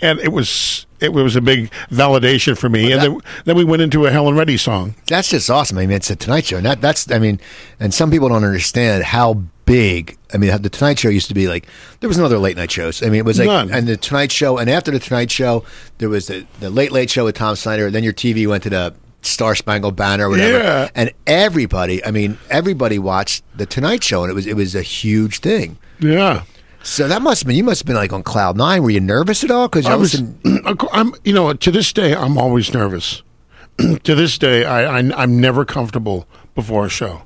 And 0.00 0.18
it 0.20 0.32
was 0.32 0.86
it 0.98 1.12
was 1.12 1.36
a 1.36 1.40
big 1.40 1.70
validation 1.90 2.56
for 2.56 2.68
me. 2.68 2.92
and 2.92 3.02
then, 3.02 3.18
then 3.44 3.56
we 3.56 3.64
went 3.64 3.82
into 3.82 4.06
a 4.06 4.10
Helen 4.10 4.36
Reddy 4.36 4.56
song. 4.56 4.94
That's 5.06 5.30
just 5.30 5.50
awesome. 5.50 5.78
I 5.78 5.82
mean, 5.86 5.96
it's 5.96 6.10
a 6.10 6.16
Tonight 6.16 6.44
Show. 6.46 6.56
And 6.56 6.66
that 6.66 6.80
that's 6.80 7.10
I 7.10 7.18
mean, 7.18 7.40
and 7.78 7.92
some 7.94 8.10
people 8.10 8.28
don't 8.28 8.44
understand 8.44 9.04
how 9.04 9.42
big. 9.66 10.16
I 10.32 10.36
mean, 10.36 10.50
the 10.62 10.70
Tonight 10.70 10.98
Show 10.98 11.10
used 11.10 11.28
to 11.28 11.34
be 11.34 11.48
like 11.48 11.66
there 12.00 12.08
was 12.08 12.18
no 12.18 12.24
other 12.24 12.38
late 12.38 12.56
night 12.56 12.70
shows. 12.70 13.02
I 13.02 13.06
mean, 13.06 13.16
it 13.20 13.24
was 13.24 13.38
like 13.38 13.46
None. 13.46 13.70
and 13.70 13.86
the 13.86 13.96
Tonight 13.96 14.32
Show, 14.32 14.58
and 14.58 14.68
after 14.70 14.90
the 14.90 14.98
Tonight 14.98 15.30
Show, 15.30 15.64
there 15.98 16.08
was 16.08 16.26
the 16.28 16.46
the 16.60 16.70
Late 16.70 16.92
Late 16.92 17.10
Show 17.10 17.24
with 17.24 17.36
Tom 17.36 17.56
Snyder. 17.56 17.86
And 17.86 17.94
then 17.94 18.02
your 18.04 18.12
TV 18.14 18.46
went 18.46 18.62
to 18.64 18.70
the 18.70 18.94
Star 19.22 19.54
Spangled 19.54 19.96
Banner, 19.96 20.26
or 20.26 20.30
whatever. 20.30 20.58
Yeah. 20.58 20.88
And 20.94 21.12
everybody, 21.26 22.04
I 22.04 22.10
mean, 22.10 22.38
everybody 22.48 22.98
watched 22.98 23.44
the 23.56 23.66
Tonight 23.66 24.02
Show, 24.02 24.22
and 24.22 24.30
it 24.30 24.34
was 24.34 24.46
it 24.46 24.56
was 24.56 24.74
a 24.74 24.82
huge 24.82 25.40
thing. 25.40 25.78
Yeah. 25.98 26.44
So 26.82 27.08
that 27.08 27.20
must 27.20 27.42
have 27.42 27.46
been 27.46 27.56
you 27.56 27.64
must 27.64 27.82
have 27.82 27.86
been 27.86 27.96
like 27.96 28.12
on 28.12 28.22
cloud 28.22 28.56
nine. 28.56 28.82
Were 28.82 28.90
you 28.90 29.00
nervous 29.00 29.44
at 29.44 29.50
all? 29.50 29.68
Because 29.68 29.86
I 29.86 29.96
was, 29.96 30.20
listen, 30.20 30.66
I'm, 30.92 31.14
you 31.24 31.34
know, 31.34 31.52
to 31.52 31.70
this 31.70 31.92
day, 31.92 32.14
I'm 32.14 32.38
always 32.38 32.72
nervous. 32.72 33.22
to 33.78 34.14
this 34.14 34.38
day, 34.38 34.64
I, 34.64 34.98
I 34.98 35.22
I'm 35.22 35.40
never 35.40 35.64
comfortable 35.64 36.26
before 36.54 36.86
a 36.86 36.88
show 36.88 37.22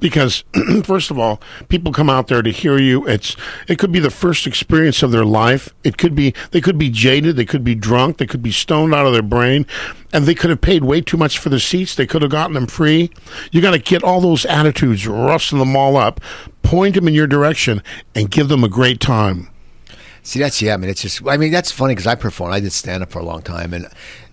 because 0.00 0.44
first 0.84 1.10
of 1.10 1.18
all 1.18 1.40
people 1.68 1.92
come 1.92 2.10
out 2.10 2.28
there 2.28 2.42
to 2.42 2.50
hear 2.50 2.78
you 2.78 3.06
it's 3.06 3.36
it 3.68 3.78
could 3.78 3.92
be 3.92 3.98
the 3.98 4.10
first 4.10 4.46
experience 4.46 5.02
of 5.02 5.10
their 5.10 5.24
life 5.24 5.74
it 5.84 5.98
could 5.98 6.14
be 6.14 6.34
they 6.50 6.60
could 6.60 6.78
be 6.78 6.90
jaded 6.90 7.36
they 7.36 7.44
could 7.44 7.64
be 7.64 7.74
drunk 7.74 8.18
they 8.18 8.26
could 8.26 8.42
be 8.42 8.52
stoned 8.52 8.94
out 8.94 9.06
of 9.06 9.12
their 9.12 9.22
brain 9.22 9.66
and 10.12 10.24
they 10.24 10.34
could 10.34 10.50
have 10.50 10.60
paid 10.60 10.84
way 10.84 11.00
too 11.00 11.16
much 11.16 11.38
for 11.38 11.48
the 11.48 11.60
seats 11.60 11.94
they 11.94 12.06
could 12.06 12.22
have 12.22 12.30
gotten 12.30 12.54
them 12.54 12.66
free 12.66 13.10
you 13.52 13.60
got 13.60 13.72
to 13.72 13.78
get 13.78 14.02
all 14.02 14.20
those 14.20 14.44
attitudes 14.46 15.06
rustle 15.06 15.58
them 15.58 15.76
all 15.76 15.96
up 15.96 16.20
point 16.62 16.94
them 16.94 17.08
in 17.08 17.14
your 17.14 17.26
direction 17.26 17.82
and 18.14 18.30
give 18.30 18.48
them 18.48 18.64
a 18.64 18.68
great 18.68 19.00
time 19.00 19.48
See, 20.22 20.40
that's 20.40 20.60
yeah. 20.60 20.74
I 20.74 20.76
mean, 20.76 20.90
it's 20.90 21.02
just. 21.02 21.24
I 21.24 21.36
mean, 21.36 21.52
that's 21.52 21.70
funny 21.70 21.94
because 21.94 22.08
I 22.08 22.16
performed. 22.16 22.52
I 22.52 22.58
did 22.58 22.72
stand 22.72 23.00
up 23.04 23.12
for 23.12 23.20
a 23.20 23.24
long 23.24 23.42
time, 23.42 23.72
and 23.72 23.86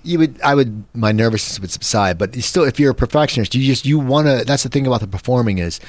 you 0.03 0.19
would. 0.19 0.41
I 0.41 0.55
would. 0.55 0.83
My 0.93 1.11
nervousness 1.11 1.59
would 1.59 1.71
subside, 1.71 2.17
but 2.17 2.35
still, 2.35 2.63
if 2.63 2.79
you're 2.79 2.91
a 2.91 2.95
perfectionist, 2.95 3.55
you 3.55 3.65
just 3.65 3.85
you 3.85 3.99
want 3.99 4.27
to. 4.27 4.43
That's 4.45 4.63
the 4.63 4.69
thing 4.69 4.85
about 4.87 5.01
the 5.01 5.07
performing 5.07 5.57
is, 5.57 5.79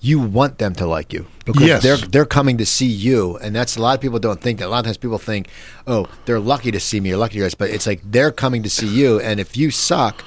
you 0.00 0.20
want 0.20 0.58
them 0.58 0.74
to 0.74 0.86
like 0.86 1.12
you 1.12 1.26
because 1.44 1.62
Yes. 1.62 1.82
they're 1.82 1.96
they're 1.96 2.26
coming 2.26 2.58
to 2.58 2.66
see 2.66 2.86
you, 2.86 3.36
and 3.38 3.54
that's 3.54 3.76
a 3.76 3.82
lot 3.82 3.94
of 3.94 4.00
people 4.00 4.18
don't 4.18 4.40
think 4.40 4.58
that. 4.58 4.66
A 4.66 4.70
lot 4.70 4.80
of 4.80 4.84
times 4.86 4.96
people 4.96 5.18
think, 5.18 5.48
oh, 5.86 6.06
they're 6.24 6.40
lucky 6.40 6.70
to 6.70 6.80
see 6.80 7.00
me 7.00 7.12
or 7.12 7.16
lucky 7.16 7.38
to 7.38 7.46
us, 7.46 7.54
but 7.54 7.70
it's 7.70 7.86
like 7.86 8.00
they're 8.04 8.32
coming 8.32 8.62
to 8.62 8.70
see 8.70 8.86
you, 8.88 9.20
and 9.20 9.40
if 9.40 9.56
you 9.56 9.70
suck. 9.70 10.24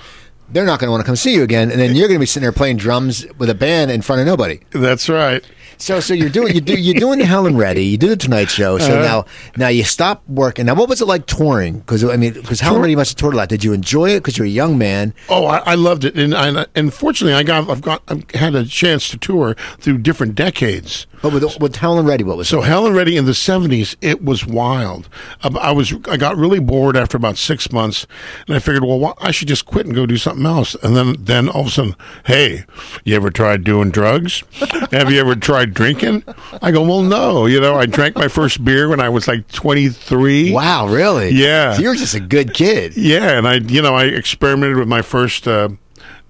They're 0.53 0.65
not 0.65 0.81
going 0.81 0.89
to 0.89 0.91
want 0.91 1.00
to 1.00 1.05
come 1.07 1.15
see 1.15 1.33
you 1.33 1.43
again, 1.43 1.71
and 1.71 1.79
then 1.79 1.91
eh. 1.91 1.93
you're 1.93 2.10
going 2.10 2.17
to 2.17 2.19
be 2.19 2.25
sitting 2.25 2.41
there 2.43 2.51
playing 2.51 2.75
drums 2.75 3.25
with 3.38 3.50
a 3.50 3.55
band 3.55 3.89
in 3.89 4.01
front 4.01 4.19
of 4.19 4.27
nobody. 4.27 4.60
that's 4.71 5.07
right 5.07 5.45
So, 5.81 6.00
so 6.00 6.13
you're 6.13 6.29
doing 6.29 6.53
you 6.53 6.61
do 6.61 6.79
you're 6.79 7.00
doing 7.00 7.17
the 7.17 7.25
Helen 7.25 7.57
Reddy. 7.57 7.83
You 7.83 7.97
do 7.97 8.07
the 8.07 8.15
Tonight 8.15 8.51
Show. 8.51 8.77
So 8.77 8.93
Uh-huh. 8.93 9.01
now 9.03 9.25
now 9.57 9.67
you 9.67 9.83
stop 9.83 10.21
working. 10.29 10.67
Now, 10.67 10.75
what 10.75 10.88
was 10.88 11.01
it 11.01 11.05
like 11.07 11.25
touring? 11.25 11.79
Because 11.79 12.03
I 12.03 12.17
mean, 12.17 12.33
because 12.33 12.59
Helen 12.59 12.75
Tour- 12.75 12.83
Reddy 12.83 12.95
must 12.95 13.11
have 13.11 13.17
toured 13.17 13.33
a 13.33 13.38
lot. 13.38 13.50
Did 13.50 13.63
you 13.63 13.73
enjoy 13.73 14.11
it? 14.11 14.19
Because 14.19 14.38
you're 14.38 14.45
a 14.45 14.50
young 14.50 14.77
man. 14.77 15.13
Oh, 15.27 15.45
I, 15.47 15.57
I 15.65 15.75
loved 15.75 16.05
it, 16.05 16.15
and 16.15 16.35
I, 16.35 16.67
and 16.75 16.93
fortunately, 16.93 17.33
I 17.33 17.41
got 17.41 17.67
I've 17.67 17.81
got 17.81 18.03
I've 18.07 18.29
had 18.31 18.53
a 18.53 18.63
chance 18.65 19.09
to 19.09 19.17
tour 19.17 19.55
through 19.79 19.97
different 20.00 20.35
decades. 20.35 21.07
But 21.21 21.33
with 21.33 21.59
with 21.59 21.75
Helen 21.75 22.05
Reddy, 22.05 22.23
what 22.23 22.37
was 22.37 22.49
So 22.49 22.61
it? 22.61 22.65
Helen 22.65 22.93
Reddy 22.93 23.15
in 23.17 23.25
the 23.25 23.33
seventies, 23.33 23.95
it 24.01 24.23
was 24.23 24.45
wild. 24.45 25.07
Um, 25.43 25.57
I 25.57 25.71
was 25.71 25.93
I 26.09 26.17
got 26.17 26.35
really 26.37 26.59
bored 26.59 26.97
after 26.97 27.15
about 27.17 27.37
six 27.37 27.71
months, 27.71 28.07
and 28.47 28.55
I 28.55 28.59
figured, 28.59 28.83
well, 28.83 29.15
I 29.21 29.31
should 29.31 29.47
just 29.47 29.65
quit 29.65 29.85
and 29.85 29.93
go 29.93 30.05
do 30.05 30.17
something 30.17 30.45
else. 30.45 30.75
And 30.81 30.95
then 30.95 31.15
then 31.19 31.47
all 31.49 31.61
of 31.61 31.67
a 31.67 31.69
sudden, 31.69 31.95
hey, 32.25 32.65
you 33.03 33.15
ever 33.15 33.29
tried 33.29 33.63
doing 33.63 33.91
drugs? 33.91 34.43
Have 34.91 35.11
you 35.11 35.19
ever 35.19 35.35
tried 35.35 35.73
drinking? 35.73 36.23
I 36.61 36.71
go, 36.71 36.81
well, 36.83 37.03
no. 37.03 37.45
You 37.45 37.59
know, 37.61 37.75
I 37.75 37.85
drank 37.85 38.15
my 38.15 38.27
first 38.27 38.63
beer 38.63 38.89
when 38.89 38.99
I 38.99 39.09
was 39.09 39.27
like 39.27 39.47
twenty 39.49 39.89
three. 39.89 40.51
Wow, 40.51 40.87
really? 40.87 41.31
Yeah. 41.31 41.73
So 41.73 41.81
you're 41.81 41.95
just 41.95 42.15
a 42.15 42.19
good 42.19 42.53
kid. 42.53 42.97
Yeah, 42.97 43.37
and 43.37 43.47
I, 43.47 43.55
you 43.55 43.81
know, 43.81 43.93
I 43.95 44.05
experimented 44.05 44.77
with 44.77 44.87
my 44.87 45.01
first 45.01 45.47
uh, 45.47 45.69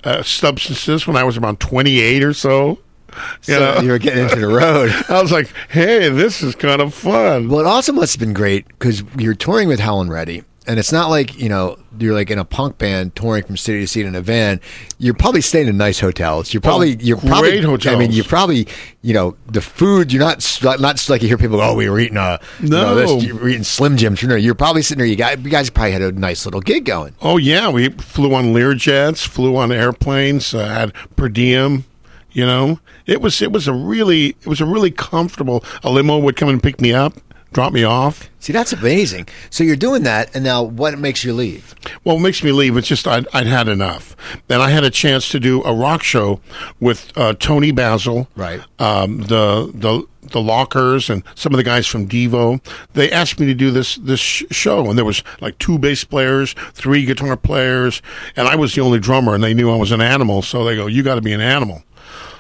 uh, 0.04 0.24
substances 0.24 1.08
when 1.08 1.16
I 1.16 1.24
was 1.24 1.38
around 1.38 1.60
28 1.60 2.24
or 2.24 2.34
so. 2.34 2.80
You 3.48 3.54
So 3.56 3.60
know, 3.76 3.82
you 3.82 3.90
were 3.92 3.98
getting 4.00 4.24
into 4.24 4.36
the 4.40 4.48
road. 4.48 4.92
I 5.10 5.22
was 5.22 5.32
like, 5.32 5.52
"Hey, 5.70 6.10
this 6.10 6.42
is 6.44 6.56
kind 6.56 6.82
of 6.82 6.94
fun." 6.94 7.50
Well, 7.50 7.60
it 7.60 7.66
also 7.66 7.92
must 7.94 8.14
have 8.14 8.20
been 8.20 8.34
great 8.34 8.68
because 8.68 9.04
you're 9.18 9.34
touring 9.36 9.68
with 9.68 9.80
Helen 9.80 10.10
Reddy, 10.10 10.44
and 10.68 10.80
it's 10.80 10.92
not 10.92 11.10
like 11.10 11.40
you 11.40 11.50
know 11.50 11.78
you're 12.00 12.14
like 12.14 12.30
in 12.32 12.40
a 12.40 12.46
punk 12.46 12.78
band 12.78 13.16
touring 13.16 13.44
from 13.44 13.58
city 13.58 13.80
to 13.82 13.88
city 13.88 14.08
in 14.08 14.16
a 14.16 14.22
van. 14.22 14.62
You're 14.98 15.14
probably 15.14 15.42
staying 15.42 15.68
in 15.68 15.78
nice 15.78 16.00
hotels. 16.00 16.54
You're 16.54 16.62
probably 16.62 16.96
you're 17.00 17.18
probably 17.18 17.50
great 17.52 17.64
hotels. 17.64 17.96
I 17.96 18.00
mean, 18.00 18.12
you're 18.12 18.24
probably 18.26 18.68
you 19.02 19.14
know 19.14 19.36
the 19.48 19.62
food. 19.62 20.14
You're 20.14 20.24
not 20.24 20.60
not 20.64 21.10
like 21.10 21.22
you 21.24 21.28
hear 21.28 21.38
people 21.38 21.58
go, 21.58 21.72
"Oh, 21.72 21.76
we 21.76 21.90
were 21.90 22.00
eating 22.00 22.18
uh, 22.18 22.38
you 22.62 22.70
know, 22.70 22.94
No. 22.94 22.96
this, 23.18 23.24
you 23.26 23.36
were 23.36 23.50
eating 23.50 23.64
Slim 23.64 23.98
Jims." 23.98 24.22
You 24.22 24.28
know, 24.30 24.36
you're 24.36 24.56
probably 24.56 24.84
sitting 24.84 25.00
there. 25.00 25.08
You 25.08 25.16
guys, 25.16 25.40
you 25.44 25.50
guys 25.50 25.70
probably 25.72 25.92
had 25.94 26.02
a 26.04 26.12
nice 26.12 26.46
little 26.46 26.62
gig 26.62 26.86
going. 26.86 27.16
Oh 27.22 27.38
yeah, 27.38 27.70
we 27.70 27.90
flew 27.90 28.34
on 28.36 28.54
Learjets, 28.54 29.26
flew 29.28 29.58
on 29.58 29.72
airplanes, 29.72 30.54
uh, 30.54 30.68
had 30.68 30.94
per 31.16 31.28
diem. 31.28 31.86
You 32.34 32.46
know, 32.46 32.80
it 33.06 33.22
was 33.22 33.42
it 33.42 33.52
was 33.52 33.68
a 33.68 33.74
really 33.74 34.28
it 34.30 34.48
was 34.48 34.62
a 34.62 34.66
really 34.66 34.92
comfortable. 34.92 35.64
A 35.84 35.90
limo 35.92 36.18
would 36.20 36.36
come 36.36 36.50
and 36.50 36.62
pick 36.64 36.80
me 36.80 36.94
up, 36.94 37.14
drop 37.52 37.74
me 37.74 37.84
off. 37.84 38.30
See, 38.40 38.54
that's 38.54 38.74
amazing. 38.74 39.28
So 39.50 39.64
you're 39.64 39.76
doing 39.76 40.04
that, 40.04 40.34
and 40.34 40.44
now 40.44 40.64
what 40.64 40.98
makes 40.98 41.24
you 41.24 41.34
leave? 41.34 41.76
Well, 42.04 42.16
what 42.16 42.22
makes 42.24 42.44
me 42.44 42.52
leave? 42.52 42.78
It's 42.78 42.88
just 42.88 43.08
I'd, 43.08 43.28
I'd 43.34 43.48
had 43.48 43.68
enough. 43.68 44.16
Then 44.48 44.62
I 44.62 44.70
had 44.70 44.84
a 44.84 44.90
chance 44.90 45.30
to 45.30 45.40
do 45.40 45.62
a 45.64 45.74
rock 45.74 46.04
show 46.04 46.40
with 46.80 47.12
uh, 47.18 47.34
Toni 47.34 47.72
Basil, 47.72 48.28
Right. 48.36 48.62
Um, 48.80 49.20
the 49.24 49.72
the 49.74 50.08
the 50.22 50.42
Lockers 50.42 51.10
and 51.10 51.24
some 51.36 51.52
of 51.54 51.58
the 51.58 51.64
guys 51.64 51.86
from 51.88 52.08
Devo. 52.08 52.64
They 52.94 53.12
asked 53.12 53.40
me 53.40 53.48
to 53.48 53.54
do 53.54 53.72
this 53.72 53.96
this 53.98 54.20
sh- 54.20 54.44
show, 54.52 54.88
and 54.90 54.98
there 54.98 55.06
was 55.06 55.24
like 55.42 55.58
two 55.58 55.78
bass 55.78 56.04
players, 56.06 56.54
three 56.74 57.06
guitar 57.06 57.36
players, 57.36 58.02
and 58.38 58.48
I 58.48 58.56
was 58.56 58.74
the 58.74 58.82
only 58.82 59.00
drummer. 59.00 59.36
And 59.36 59.44
they 59.44 59.54
knew 59.54 59.70
I 59.70 59.76
was 59.76 59.92
an 59.92 60.02
animal, 60.02 60.42
so 60.42 60.64
they 60.64 60.76
go, 60.76 60.88
"You 60.88 61.04
got 61.04 61.16
to 61.16 61.22
be 61.22 61.34
an 61.34 61.42
animal." 61.42 61.84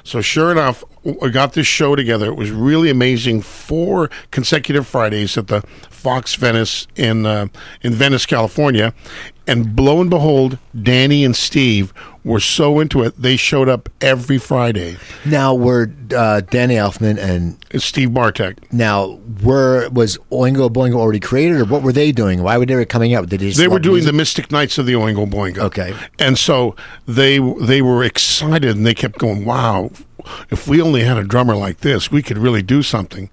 So 0.03 0.22
sure 0.22 0.51
enough, 0.51 0.84
we 1.03 1.29
got 1.29 1.53
this 1.53 1.67
show 1.67 1.96
together. 1.96 2.27
It 2.27 2.36
was 2.36 2.51
really 2.51 2.89
amazing. 2.89 3.41
Four 3.41 4.10
consecutive 4.31 4.88
Fridays 4.88 5.38
at 5.38 5.48
the 5.48 5.62
Fox 5.89 6.36
Venice 6.36 6.88
in 6.96 7.25
uh, 7.25 7.48
in 7.81 7.93
Venice, 7.93 8.25
California, 8.25 8.93
and 9.48 9.77
lo 9.79 10.01
and 10.01 10.10
behold, 10.10 10.58
Danny 10.79 11.24
and 11.24 11.36
Steve 11.36 11.93
were 12.24 12.40
so 12.40 12.80
into 12.80 13.01
it 13.01 13.20
they 13.20 13.36
showed 13.36 13.68
up 13.68 13.90
every 14.00 14.38
Friday. 14.38 14.98
Now 15.25 15.54
were 15.56 15.92
uh, 16.16 16.42
Danny 16.42 16.75
Elfman 16.75 17.18
and 17.18 17.58
It's 17.72 17.84
Steve 17.86 18.13
Bartek. 18.13 18.72
now 18.72 19.20
were 19.44 19.90
was 19.90 20.18
Oingo 20.32 20.70
Boingo 20.70 20.96
already 20.96 21.20
created, 21.20 21.60
or 21.60 21.66
what 21.66 21.82
were 21.82 21.94
they 21.94 22.12
doing? 22.12 22.44
Why 22.44 22.58
were 22.58 22.66
they 22.66 22.86
coming 22.86 23.13
out? 23.16 23.28
Did 23.30 23.40
they, 23.40 23.50
They 23.51 23.68
were 23.68 23.80
doing 23.80 24.04
the? 24.06 24.13
Mystic 24.13 24.51
Knights 24.51 24.78
of 24.78 24.86
the 24.86 24.94
Oingo 24.94 25.28
Boingo. 25.30 25.60
Okay. 25.60 25.94
and 26.20 26.38
so 26.38 26.75
they 27.08 27.40
they 27.62 27.82
were 27.82 28.04
excited 28.04 28.75
and 28.75 28.86
they 28.86 28.94
kept 28.94 29.18
going, 29.18 29.46
"Wow, 29.46 29.90
if 30.51 30.68
we 30.68 30.82
only 30.82 31.04
had 31.04 31.18
a 31.18 31.24
drummer 31.24 31.56
like 31.56 31.80
this, 31.80 32.12
we 32.12 32.22
could 32.22 32.38
really 32.38 32.62
do 32.62 32.84
something." 32.84 33.30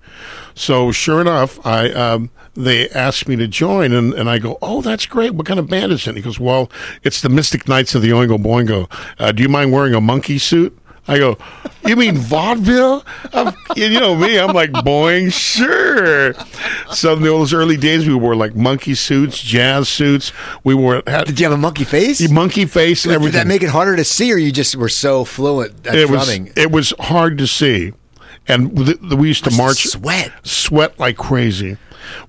So 0.58 0.90
sure 0.92 1.20
enough, 1.20 1.64
I 1.64 1.90
um, 1.92 2.30
they 2.54 2.88
asked 2.90 3.28
me 3.28 3.36
to 3.36 3.46
join, 3.46 3.92
and, 3.92 4.12
and 4.12 4.28
I 4.28 4.38
go, 4.38 4.58
"Oh, 4.60 4.82
that's 4.82 5.06
great. 5.06 5.34
What 5.34 5.46
kind 5.46 5.60
of 5.60 5.68
band 5.68 5.92
is 5.92 6.06
it?" 6.06 6.16
He 6.16 6.22
goes, 6.22 6.40
"Well, 6.40 6.70
it's 7.04 7.20
the 7.20 7.28
Mystic 7.28 7.68
Knights 7.68 7.94
of 7.94 8.02
the 8.02 8.10
Oingo 8.10 8.36
Boingo. 8.38 8.90
Uh, 9.18 9.32
do 9.32 9.42
you 9.42 9.48
mind 9.48 9.72
wearing 9.72 9.94
a 9.94 10.00
monkey 10.00 10.38
suit?" 10.38 10.76
I 11.10 11.16
go, 11.18 11.38
you 11.86 11.96
mean 11.96 12.18
vaudeville? 12.18 13.02
I'm, 13.32 13.54
you 13.74 13.88
know 13.98 14.14
me, 14.14 14.38
I'm 14.38 14.54
like, 14.54 14.70
boing, 14.72 15.32
sure. 15.32 16.34
So 16.94 17.14
in 17.14 17.22
those 17.22 17.54
early 17.54 17.78
days, 17.78 18.06
we 18.06 18.14
wore 18.14 18.36
like 18.36 18.54
monkey 18.54 18.94
suits, 18.94 19.40
jazz 19.40 19.88
suits. 19.88 20.32
We 20.64 20.74
wore 20.74 21.02
had 21.06 21.24
Did 21.26 21.40
you 21.40 21.44
have 21.44 21.54
a 21.54 21.56
monkey 21.56 21.84
face? 21.84 22.30
monkey 22.30 22.66
face, 22.66 23.04
Did 23.04 23.12
everything. 23.12 23.38
that 23.38 23.46
make 23.46 23.62
it 23.62 23.70
harder 23.70 23.96
to 23.96 24.04
see, 24.04 24.30
or 24.30 24.36
you 24.36 24.52
just 24.52 24.76
were 24.76 24.90
so 24.90 25.24
fluent 25.24 25.86
at 25.86 25.94
it 25.94 26.10
was 26.10 26.28
it 26.28 26.70
was 26.70 26.92
hard 27.00 27.38
to 27.38 27.46
see, 27.46 27.94
and 28.48 28.74
th- 28.76 29.00
th- 29.00 29.12
we 29.14 29.28
used 29.28 29.44
to 29.44 29.50
march 29.50 29.84
sweat. 29.86 30.32
sweat 30.42 30.98
like 30.98 31.16
crazy. 31.16 31.76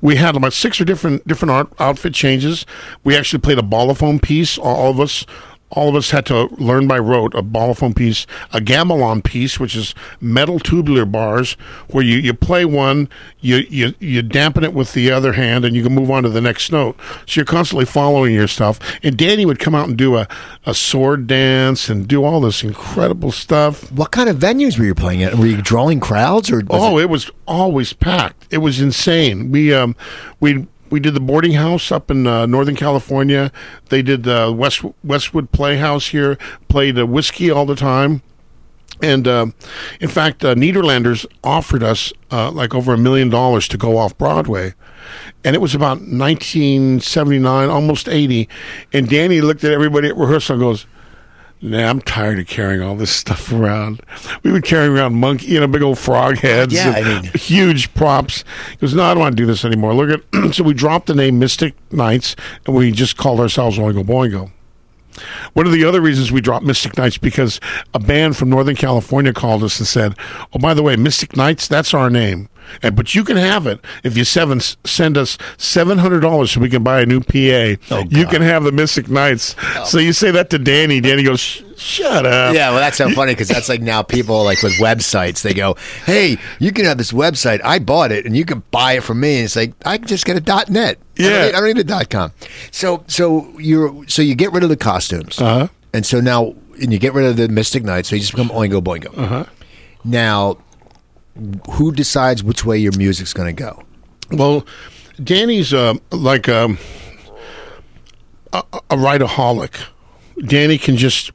We 0.01 0.17
had 0.17 0.35
about 0.35 0.53
six 0.53 0.79
or 0.81 0.85
different 0.85 1.25
different 1.27 1.51
art, 1.51 1.71
outfit 1.79 2.13
changes. 2.13 2.65
We 3.03 3.15
actually 3.15 3.39
played 3.39 3.57
a 3.57 3.63
ballophone 3.63 4.19
piece. 4.21 4.57
All 4.57 4.91
of 4.91 4.99
us, 4.99 5.25
all 5.71 5.89
of 5.89 5.95
us 5.95 6.11
had 6.11 6.25
to 6.27 6.45
learn 6.55 6.87
by 6.87 6.97
rote 6.97 7.33
a 7.35 7.41
ballophone 7.41 7.93
piece, 7.93 8.25
a 8.51 8.59
gamelan 8.59 9.23
piece, 9.23 9.59
which 9.59 9.75
is 9.75 9.93
metal 10.19 10.59
tubular 10.59 11.05
bars, 11.05 11.53
where 11.89 12.03
you, 12.03 12.17
you 12.17 12.33
play 12.33 12.65
one, 12.65 13.07
you, 13.39 13.57
you 13.69 13.93
you 13.99 14.21
dampen 14.21 14.63
it 14.63 14.73
with 14.73 14.93
the 14.93 15.11
other 15.11 15.33
hand, 15.33 15.65
and 15.65 15.75
you 15.75 15.83
can 15.83 15.93
move 15.93 16.09
on 16.09 16.23
to 16.23 16.29
the 16.29 16.41
next 16.41 16.71
note. 16.71 16.97
So 17.25 17.39
you're 17.39 17.45
constantly 17.45 17.85
following 17.85 18.33
your 18.33 18.47
stuff. 18.47 18.79
And 19.03 19.15
Danny 19.17 19.45
would 19.45 19.59
come 19.59 19.75
out 19.75 19.87
and 19.87 19.97
do 19.97 20.17
a, 20.17 20.27
a 20.65 20.73
sword 20.73 21.27
dance 21.27 21.89
and 21.89 22.07
do 22.07 22.23
all 22.23 22.41
this 22.41 22.63
incredible 22.63 23.31
stuff. 23.31 23.91
What 23.91 24.11
kind 24.11 24.29
of 24.29 24.37
venues 24.37 24.77
were 24.79 24.85
you 24.85 24.95
playing 24.95 25.23
at? 25.23 25.35
Were 25.35 25.45
you 25.45 25.61
drawing 25.61 25.99
crowds, 25.99 26.51
or 26.51 26.63
Oh, 26.69 26.97
it, 26.97 27.03
it 27.03 27.09
was 27.09 27.29
always 27.47 27.93
packed. 27.93 28.47
It 28.51 28.57
was 28.59 28.81
insane. 28.81 29.51
We 29.51 29.73
um 29.73 29.95
we 30.39 30.67
we 30.91 30.99
did 30.99 31.13
the 31.13 31.19
boarding 31.19 31.53
house 31.53 31.91
up 31.91 32.09
in 32.11 32.27
uh, 32.27 32.45
Northern 32.45 32.75
California. 32.75 33.51
They 33.89 34.01
did 34.01 34.23
the 34.23 34.53
West 34.55 34.83
Westwood 35.03 35.51
Playhouse 35.51 36.07
here. 36.07 36.37
Played 36.67 36.97
whiskey 37.03 37.49
all 37.49 37.65
the 37.65 37.75
time. 37.75 38.21
And 39.01 39.27
uh, 39.27 39.47
in 40.01 40.09
fact, 40.09 40.43
uh, 40.43 40.55
Nederlanders 40.55 41.25
offered 41.43 41.83
us 41.83 42.11
uh, 42.31 42.51
like 42.51 42.75
over 42.75 42.93
a 42.93 42.97
million 42.97 43.29
dollars 43.29 43.67
to 43.69 43.77
go 43.77 43.97
off 43.97 44.17
Broadway. 44.17 44.73
And 45.43 45.55
it 45.55 45.59
was 45.59 45.73
about 45.73 45.99
1979, 46.01 47.69
almost 47.69 48.09
80. 48.09 48.49
And 48.91 49.09
Danny 49.09 49.41
looked 49.41 49.63
at 49.63 49.71
everybody 49.71 50.09
at 50.09 50.17
rehearsal 50.17 50.55
and 50.55 50.61
goes, 50.61 50.85
Nah, 51.61 51.89
I'm 51.89 51.99
tired 52.01 52.39
of 52.39 52.47
carrying 52.47 52.81
all 52.81 52.95
this 52.95 53.11
stuff 53.11 53.51
around. 53.51 54.01
We 54.43 54.51
would 54.51 54.63
carry 54.63 54.87
around 54.87 55.15
monkey, 55.15 55.47
you 55.47 55.59
know, 55.59 55.67
big 55.67 55.81
old 55.81 55.99
frog 55.99 56.37
heads, 56.37 56.73
Yeah, 56.73 56.95
and 56.95 57.07
I 57.07 57.21
mean- 57.21 57.31
huge 57.33 57.93
props. 57.93 58.45
He 58.71 58.77
goes, 58.77 58.93
no, 58.93 59.03
I 59.03 59.13
don't 59.13 59.19
want 59.19 59.35
to 59.35 59.41
do 59.41 59.45
this 59.45 59.65
anymore. 59.65 59.93
Look 59.93 60.21
at, 60.33 60.53
so 60.55 60.63
we 60.63 60.73
dropped 60.73 61.07
the 61.07 61.15
name 61.15 61.37
Mystic 61.37 61.73
Knights, 61.91 62.35
and 62.65 62.75
we 62.75 62.91
just 62.91 63.17
called 63.17 63.41
ourselves 63.41 63.77
Oingo 63.77 64.05
Boingo. 64.05 64.51
One 65.51 65.65
of 65.65 65.73
the 65.73 65.83
other 65.83 65.99
reasons 65.99 66.31
we 66.31 66.39
dropped 66.39 66.65
Mystic 66.65 66.97
Knights 66.97 67.17
because 67.17 67.59
a 67.93 67.99
band 67.99 68.37
from 68.37 68.49
Northern 68.49 68.75
California 68.75 69.33
called 69.33 69.63
us 69.63 69.77
and 69.79 69.87
said, 69.87 70.15
"Oh, 70.53 70.59
by 70.59 70.73
the 70.73 70.81
way, 70.83 70.95
Mystic 70.95 71.35
Knights, 71.35 71.67
that's 71.67 71.93
our 71.93 72.09
name." 72.09 72.47
And 72.83 72.95
but 72.95 73.13
you 73.15 73.23
can 73.23 73.37
have 73.37 73.67
it 73.67 73.79
if 74.03 74.15
you 74.17 74.23
seven 74.23 74.59
send 74.85 75.17
us 75.17 75.37
seven 75.57 75.97
hundred 75.97 76.21
dollars 76.21 76.51
so 76.51 76.59
we 76.59 76.69
can 76.69 76.83
buy 76.83 77.01
a 77.01 77.05
new 77.05 77.19
PA. 77.21 77.81
Oh, 77.95 78.03
you 78.09 78.25
can 78.25 78.41
have 78.41 78.63
the 78.63 78.71
Mystic 78.71 79.09
Knights. 79.09 79.55
So 79.85 79.97
you 79.99 80.13
say 80.13 80.31
that 80.31 80.49
to 80.51 80.59
Danny. 80.59 80.99
Danny 81.01 81.23
goes, 81.23 81.39
"Shut 81.77 82.25
up." 82.25 82.53
Yeah, 82.53 82.71
well, 82.71 82.79
that's 82.79 82.97
so 82.97 83.09
funny 83.11 83.33
because 83.33 83.47
that's 83.47 83.69
like 83.69 83.81
now 83.81 84.01
people 84.03 84.43
like 84.43 84.61
with 84.61 84.73
websites. 84.73 85.41
They 85.41 85.53
go, 85.53 85.75
"Hey, 86.05 86.37
you 86.59 86.71
can 86.71 86.85
have 86.85 86.97
this 86.97 87.11
website. 87.11 87.61
I 87.63 87.79
bought 87.79 88.11
it, 88.11 88.25
and 88.25 88.35
you 88.35 88.45
can 88.45 88.63
buy 88.71 88.93
it 88.93 89.03
from 89.03 89.19
me." 89.19 89.37
And 89.37 89.45
it's 89.45 89.55
like 89.55 89.73
I 89.85 89.97
can 89.97 90.07
just 90.07 90.25
get 90.25 90.37
a 90.37 90.71
.net. 90.71 90.97
I 91.17 91.21
don't 91.21 91.31
Yeah. 91.31 91.45
need- 91.45 91.53
I 91.55 91.59
don't 91.59 91.67
need 91.67 91.77
a 91.79 91.83
dot 91.83 92.09
.com. 92.09 92.31
So, 92.71 93.03
so 93.07 93.49
you're 93.57 93.93
so 94.07 94.21
you 94.21 94.35
get 94.35 94.51
rid 94.53 94.63
of 94.63 94.69
the 94.69 94.77
costumes, 94.77 95.39
Uh-huh. 95.41 95.67
and 95.93 96.05
so 96.05 96.19
now 96.21 96.53
and 96.81 96.93
you 96.93 96.99
get 96.99 97.13
rid 97.13 97.25
of 97.25 97.35
the 97.35 97.49
Mystic 97.49 97.83
Knights. 97.83 98.07
So 98.09 98.15
you 98.15 98.21
just 98.21 98.31
become 98.31 98.49
Oingo 98.49 98.81
Boingo. 98.81 99.17
Uh-huh. 99.17 99.43
Now, 100.05 100.57
who 101.71 101.91
decides 101.91 102.43
which 102.43 102.65
way 102.65 102.77
your 102.77 102.95
music's 102.97 103.33
going 103.33 103.53
to 103.55 103.63
go? 103.63 103.83
Well, 104.31 104.65
Danny's 105.23 105.73
uh, 105.73 105.95
like 106.11 106.47
um, 106.47 106.77
a, 108.53 108.63
a 108.89 108.95
writeaholic. 108.95 109.85
Danny 110.45 110.77
can 110.77 110.95
just 110.95 111.31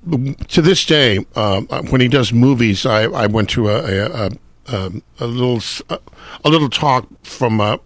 to 0.48 0.62
this 0.62 0.86
day 0.86 1.24
uh, 1.34 1.60
when 1.90 2.00
he 2.00 2.08
does 2.08 2.32
movies. 2.32 2.86
I, 2.86 3.02
I 3.02 3.26
went 3.26 3.50
to 3.50 3.68
a 3.68 3.84
a, 3.84 4.06
a, 4.06 4.30
a, 4.68 4.92
a 5.20 5.26
little 5.26 5.60
a, 5.90 5.98
a 6.44 6.48
little 6.48 6.70
talk 6.70 7.06
from 7.22 7.60
uh, 7.60 7.76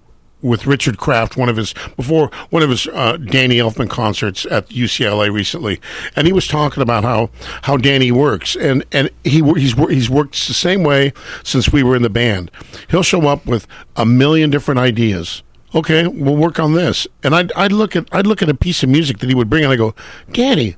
with 0.42 0.66
Richard 0.66 0.98
Kraft, 0.98 1.36
one 1.36 1.48
of 1.48 1.56
his 1.56 1.74
before 1.96 2.30
one 2.50 2.62
of 2.62 2.70
his 2.70 2.86
uh, 2.88 3.16
Danny 3.16 3.56
Elfman 3.56 3.90
concerts 3.90 4.46
at 4.46 4.68
UCLA 4.68 5.32
recently, 5.32 5.80
and 6.16 6.26
he 6.26 6.32
was 6.32 6.46
talking 6.46 6.82
about 6.82 7.04
how 7.04 7.30
how 7.62 7.76
Danny 7.76 8.12
works, 8.12 8.56
and 8.56 8.84
and 8.92 9.10
he 9.24 9.42
he's 9.54 9.74
he's 9.74 10.10
worked 10.10 10.46
the 10.46 10.54
same 10.54 10.82
way 10.82 11.12
since 11.44 11.72
we 11.72 11.82
were 11.82 11.96
in 11.96 12.02
the 12.02 12.10
band. 12.10 12.50
He'll 12.88 13.02
show 13.02 13.26
up 13.26 13.46
with 13.46 13.66
a 13.96 14.06
million 14.06 14.50
different 14.50 14.80
ideas. 14.80 15.42
Okay, 15.74 16.06
we'll 16.06 16.36
work 16.36 16.58
on 16.58 16.74
this, 16.74 17.06
and 17.22 17.34
I'd 17.34 17.52
I'd 17.52 17.72
look 17.72 17.94
at 17.94 18.08
I'd 18.12 18.26
look 18.26 18.42
at 18.42 18.48
a 18.48 18.54
piece 18.54 18.82
of 18.82 18.88
music 18.88 19.18
that 19.18 19.28
he 19.28 19.34
would 19.34 19.50
bring, 19.50 19.64
and 19.64 19.72
I 19.72 19.76
go, 19.76 19.94
Danny. 20.32 20.76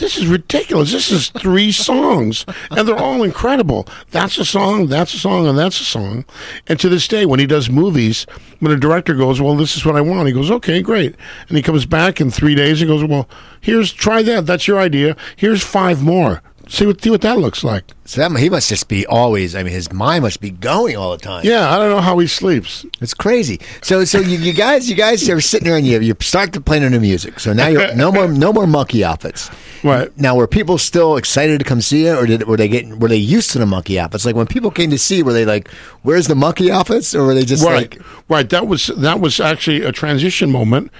This 0.00 0.16
is 0.16 0.26
ridiculous. 0.26 0.92
This 0.92 1.12
is 1.12 1.28
three 1.28 1.70
songs, 1.70 2.46
and 2.70 2.88
they're 2.88 2.96
all 2.96 3.22
incredible. 3.22 3.86
That's 4.10 4.38
a 4.38 4.46
song, 4.46 4.86
that's 4.86 5.12
a 5.12 5.18
song, 5.18 5.46
and 5.46 5.58
that's 5.58 5.78
a 5.78 5.84
song. 5.84 6.24
And 6.66 6.80
to 6.80 6.88
this 6.88 7.06
day, 7.06 7.26
when 7.26 7.38
he 7.38 7.46
does 7.46 7.68
movies, 7.68 8.24
when 8.60 8.72
a 8.72 8.78
director 8.78 9.12
goes, 9.12 9.42
"Well, 9.42 9.56
this 9.56 9.76
is 9.76 9.84
what 9.84 9.96
I 9.96 10.00
want," 10.00 10.26
he 10.26 10.32
goes, 10.32 10.50
"Okay, 10.50 10.80
great," 10.80 11.14
and 11.48 11.56
he 11.56 11.62
comes 11.62 11.84
back 11.84 12.18
in 12.18 12.30
three 12.30 12.54
days 12.54 12.80
and 12.80 12.88
goes, 12.88 13.04
"Well, 13.04 13.28
here's 13.60 13.92
try 13.92 14.22
that. 14.22 14.46
That's 14.46 14.66
your 14.66 14.78
idea. 14.78 15.16
Here's 15.36 15.62
five 15.62 16.02
more. 16.02 16.40
See 16.70 16.86
what 16.86 17.02
see 17.02 17.10
what 17.10 17.20
that 17.22 17.38
looks 17.38 17.64
like." 17.64 17.84
So 18.04 18.20
that, 18.20 18.40
he 18.40 18.48
must 18.48 18.68
just 18.68 18.88
be 18.88 19.04
always. 19.06 19.54
I 19.54 19.62
mean, 19.62 19.72
his 19.72 19.92
mind 19.92 20.22
must 20.22 20.40
be 20.40 20.50
going 20.50 20.96
all 20.96 21.10
the 21.12 21.22
time. 21.22 21.44
Yeah, 21.44 21.68
I 21.70 21.78
don't 21.78 21.90
know 21.90 22.00
how 22.00 22.18
he 22.18 22.26
sleeps. 22.26 22.86
It's 23.00 23.12
crazy. 23.12 23.60
So, 23.82 24.04
so 24.04 24.18
you, 24.18 24.38
you 24.38 24.52
guys, 24.52 24.88
you 24.88 24.96
guys 24.96 25.28
are 25.28 25.40
sitting 25.40 25.66
there 25.66 25.76
and 25.76 25.86
you 25.86 26.00
you 26.00 26.16
start 26.20 26.52
to 26.52 26.60
play 26.60 26.78
the 26.78 26.88
new 26.88 27.00
music. 27.00 27.40
So 27.40 27.52
now 27.52 27.68
you're 27.68 27.94
no 27.94 28.10
more 28.12 28.28
no 28.28 28.52
more 28.52 28.66
monkey 28.66 29.04
outfits. 29.04 29.50
Right. 29.82 30.16
Now, 30.18 30.36
were 30.36 30.46
people 30.46 30.78
still 30.78 31.16
excited 31.16 31.58
to 31.58 31.64
come 31.64 31.80
see 31.80 32.04
you, 32.04 32.14
or 32.14 32.26
did 32.26 32.46
were 32.46 32.56
they 32.56 32.68
getting 32.68 32.98
were 32.98 33.08
they 33.08 33.16
used 33.16 33.50
to 33.52 33.58
the 33.58 33.66
monkey 33.66 33.98
outfits? 33.98 34.24
Like 34.24 34.36
when 34.36 34.46
people 34.46 34.70
came 34.70 34.90
to 34.90 34.98
see, 34.98 35.22
were 35.22 35.32
they 35.32 35.44
like, 35.44 35.68
"Where's 36.02 36.28
the 36.28 36.34
monkey 36.34 36.70
outfits?" 36.70 37.14
Or 37.14 37.26
were 37.26 37.34
they 37.34 37.44
just 37.44 37.64
right, 37.64 37.92
like, 37.92 38.02
right. 38.28 38.48
That 38.48 38.66
was 38.66 38.88
that 38.88 39.20
was 39.20 39.40
actually 39.40 39.82
a 39.82 39.92
transition 39.92 40.50
moment, 40.50 40.92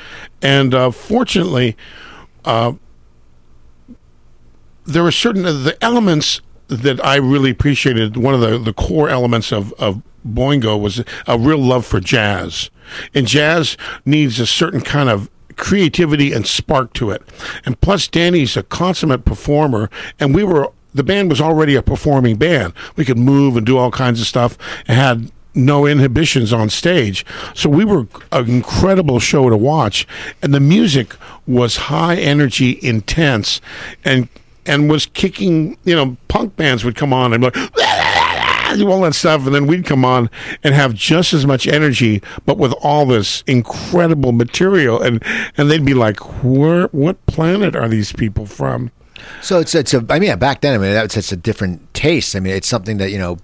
and 0.42 0.74
uh, 0.74 0.90
fortunately, 0.90 1.76
uh, 2.44 2.72
there 4.84 5.02
were 5.02 5.12
certain 5.12 5.42
the 5.42 5.76
elements 5.80 6.40
that 6.68 7.04
I 7.04 7.16
really 7.16 7.50
appreciated. 7.50 8.16
One 8.16 8.34
of 8.34 8.40
the, 8.40 8.58
the 8.58 8.72
core 8.72 9.08
elements 9.08 9.52
of 9.52 9.72
of 9.74 10.02
Boingo 10.26 10.80
was 10.80 11.02
a 11.26 11.38
real 11.38 11.58
love 11.58 11.86
for 11.86 12.00
jazz, 12.00 12.70
and 13.14 13.26
jazz 13.26 13.76
needs 14.04 14.38
a 14.38 14.46
certain 14.46 14.80
kind 14.80 15.08
of 15.08 15.30
creativity 15.56 16.32
and 16.32 16.46
spark 16.46 16.92
to 16.94 17.10
it. 17.10 17.22
And 17.64 17.80
plus, 17.80 18.08
Danny's 18.08 18.56
a 18.56 18.62
consummate 18.62 19.24
performer, 19.24 19.90
and 20.18 20.34
we 20.34 20.44
were 20.44 20.72
the 20.92 21.04
band 21.04 21.30
was 21.30 21.40
already 21.40 21.76
a 21.76 21.82
performing 21.82 22.36
band. 22.36 22.72
We 22.96 23.04
could 23.04 23.18
move 23.18 23.56
and 23.56 23.64
do 23.64 23.78
all 23.78 23.90
kinds 23.90 24.20
of 24.20 24.26
stuff, 24.26 24.58
and 24.88 24.96
had 24.96 25.32
no 25.54 25.86
inhibitions 25.86 26.52
on 26.52 26.70
stage. 26.70 27.24
So 27.54 27.68
we 27.68 27.84
were 27.84 28.06
an 28.32 28.48
incredible 28.48 29.18
show 29.18 29.50
to 29.50 29.56
watch, 29.56 30.06
and 30.42 30.54
the 30.54 30.60
music 30.60 31.14
was 31.46 31.76
high 31.76 32.16
energy, 32.16 32.78
intense, 32.82 33.60
and 34.04 34.28
and 34.66 34.90
was 34.90 35.06
kicking. 35.06 35.76
You 35.84 35.94
know, 35.94 36.16
punk 36.28 36.56
bands 36.56 36.84
would 36.84 36.96
come 36.96 37.12
on 37.12 37.32
and 37.32 37.40
be 37.42 37.50
like. 37.50 37.72
do 38.76 38.88
all 38.88 39.00
that 39.00 39.16
stuff, 39.16 39.44
and 39.46 39.52
then 39.52 39.66
we'd 39.66 39.84
come 39.84 40.04
on 40.04 40.30
and 40.62 40.72
have 40.76 40.94
just 40.94 41.32
as 41.32 41.44
much 41.44 41.66
energy, 41.66 42.22
but 42.46 42.56
with 42.56 42.72
all 42.82 43.04
this 43.04 43.42
incredible 43.48 44.30
material, 44.30 45.02
and 45.02 45.20
and 45.56 45.68
they'd 45.68 45.84
be 45.84 45.92
like, 45.92 46.20
"Where? 46.44 46.84
What 46.92 47.26
planet 47.26 47.74
are 47.74 47.88
these 47.88 48.12
people 48.12 48.46
from?" 48.46 48.92
so 49.42 49.58
it's 49.58 49.74
it's 49.74 49.92
a. 49.92 50.06
I 50.08 50.20
mean, 50.20 50.38
back 50.38 50.60
then, 50.60 50.74
I 50.74 50.78
mean, 50.78 50.92
that's 50.92 51.16
it's 51.16 51.32
a 51.32 51.36
different 51.36 51.92
taste. 51.94 52.36
I 52.36 52.40
mean, 52.40 52.54
it's 52.54 52.68
something 52.68 52.98
that 52.98 53.10
you 53.10 53.18
know. 53.18 53.38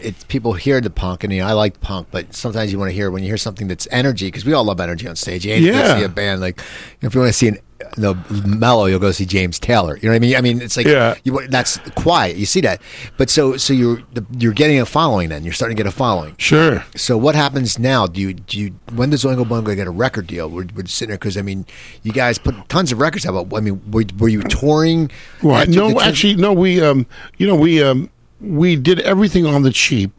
It's 0.00 0.24
people 0.24 0.54
hear 0.54 0.80
the 0.80 0.88
punk, 0.90 1.22
and 1.22 1.32
you 1.34 1.40
know 1.42 1.46
I 1.48 1.52
like 1.52 1.80
punk, 1.82 2.08
but 2.10 2.34
sometimes 2.34 2.72
you 2.72 2.78
want 2.78 2.88
to 2.88 2.94
hear 2.94 3.10
when 3.10 3.22
you 3.22 3.28
hear 3.28 3.36
something 3.36 3.68
that's 3.68 3.86
energy 3.90 4.28
because 4.28 4.46
we 4.46 4.54
all 4.54 4.64
love 4.64 4.80
energy 4.80 5.06
on 5.06 5.16
stage. 5.16 5.44
Yeah 5.44 5.56
you 5.56 5.70
Yeah. 5.70 5.98
see 5.98 6.02
a 6.04 6.08
band 6.08 6.40
like 6.40 6.60
if 7.02 7.14
you 7.14 7.20
want 7.20 7.28
to 7.28 7.32
see 7.38 7.48
an 7.48 7.58
the 7.96 8.14
mellow, 8.46 8.86
you'll 8.86 8.98
go 8.98 9.12
see 9.12 9.26
James 9.26 9.58
Taylor. 9.58 9.96
You 9.96 10.04
know 10.04 10.10
what 10.10 10.16
I 10.16 10.18
mean? 10.20 10.36
I 10.36 10.40
mean, 10.40 10.60
it's 10.62 10.76
like 10.76 10.86
Yeah. 10.86 11.14
you 11.24 11.46
that's 11.48 11.78
quiet. 11.94 12.36
You 12.36 12.46
see 12.46 12.60
that, 12.62 12.80
but 13.16 13.30
so 13.30 13.56
so 13.56 13.72
you're 13.72 14.02
you're 14.38 14.52
getting 14.52 14.80
a 14.80 14.86
following. 14.86 15.28
Then 15.28 15.44
you're 15.44 15.52
starting 15.52 15.76
to 15.76 15.82
get 15.82 15.88
a 15.88 15.94
following. 15.94 16.34
Sure. 16.38 16.84
So 16.96 17.16
what 17.16 17.34
happens 17.34 17.78
now? 17.78 18.06
Do 18.06 18.20
you 18.20 18.34
do 18.34 18.58
you 18.58 18.74
when 18.94 19.10
does 19.10 19.24
Oingo 19.24 19.44
Boingo 19.44 19.74
get 19.76 19.86
a 19.86 19.90
record 19.90 20.26
deal? 20.26 20.48
We're, 20.48 20.66
we're 20.74 20.86
sitting 20.86 21.08
there 21.10 21.18
because 21.18 21.36
I 21.36 21.42
mean, 21.42 21.66
you 22.02 22.12
guys 22.12 22.38
put 22.38 22.54
tons 22.68 22.92
of 22.92 23.00
records 23.00 23.26
out. 23.26 23.48
But 23.48 23.56
I 23.56 23.60
mean, 23.60 23.80
were, 23.90 24.04
were 24.18 24.28
you 24.28 24.42
touring? 24.42 25.10
Right. 25.42 25.68
No, 25.68 26.00
actually, 26.00 26.36
no. 26.36 26.52
We, 26.52 26.80
um, 26.82 27.06
you 27.38 27.46
know, 27.46 27.56
we, 27.56 27.82
um, 27.82 28.10
we 28.40 28.76
did 28.76 29.00
everything 29.00 29.46
on 29.46 29.62
the 29.62 29.70
cheap. 29.70 30.10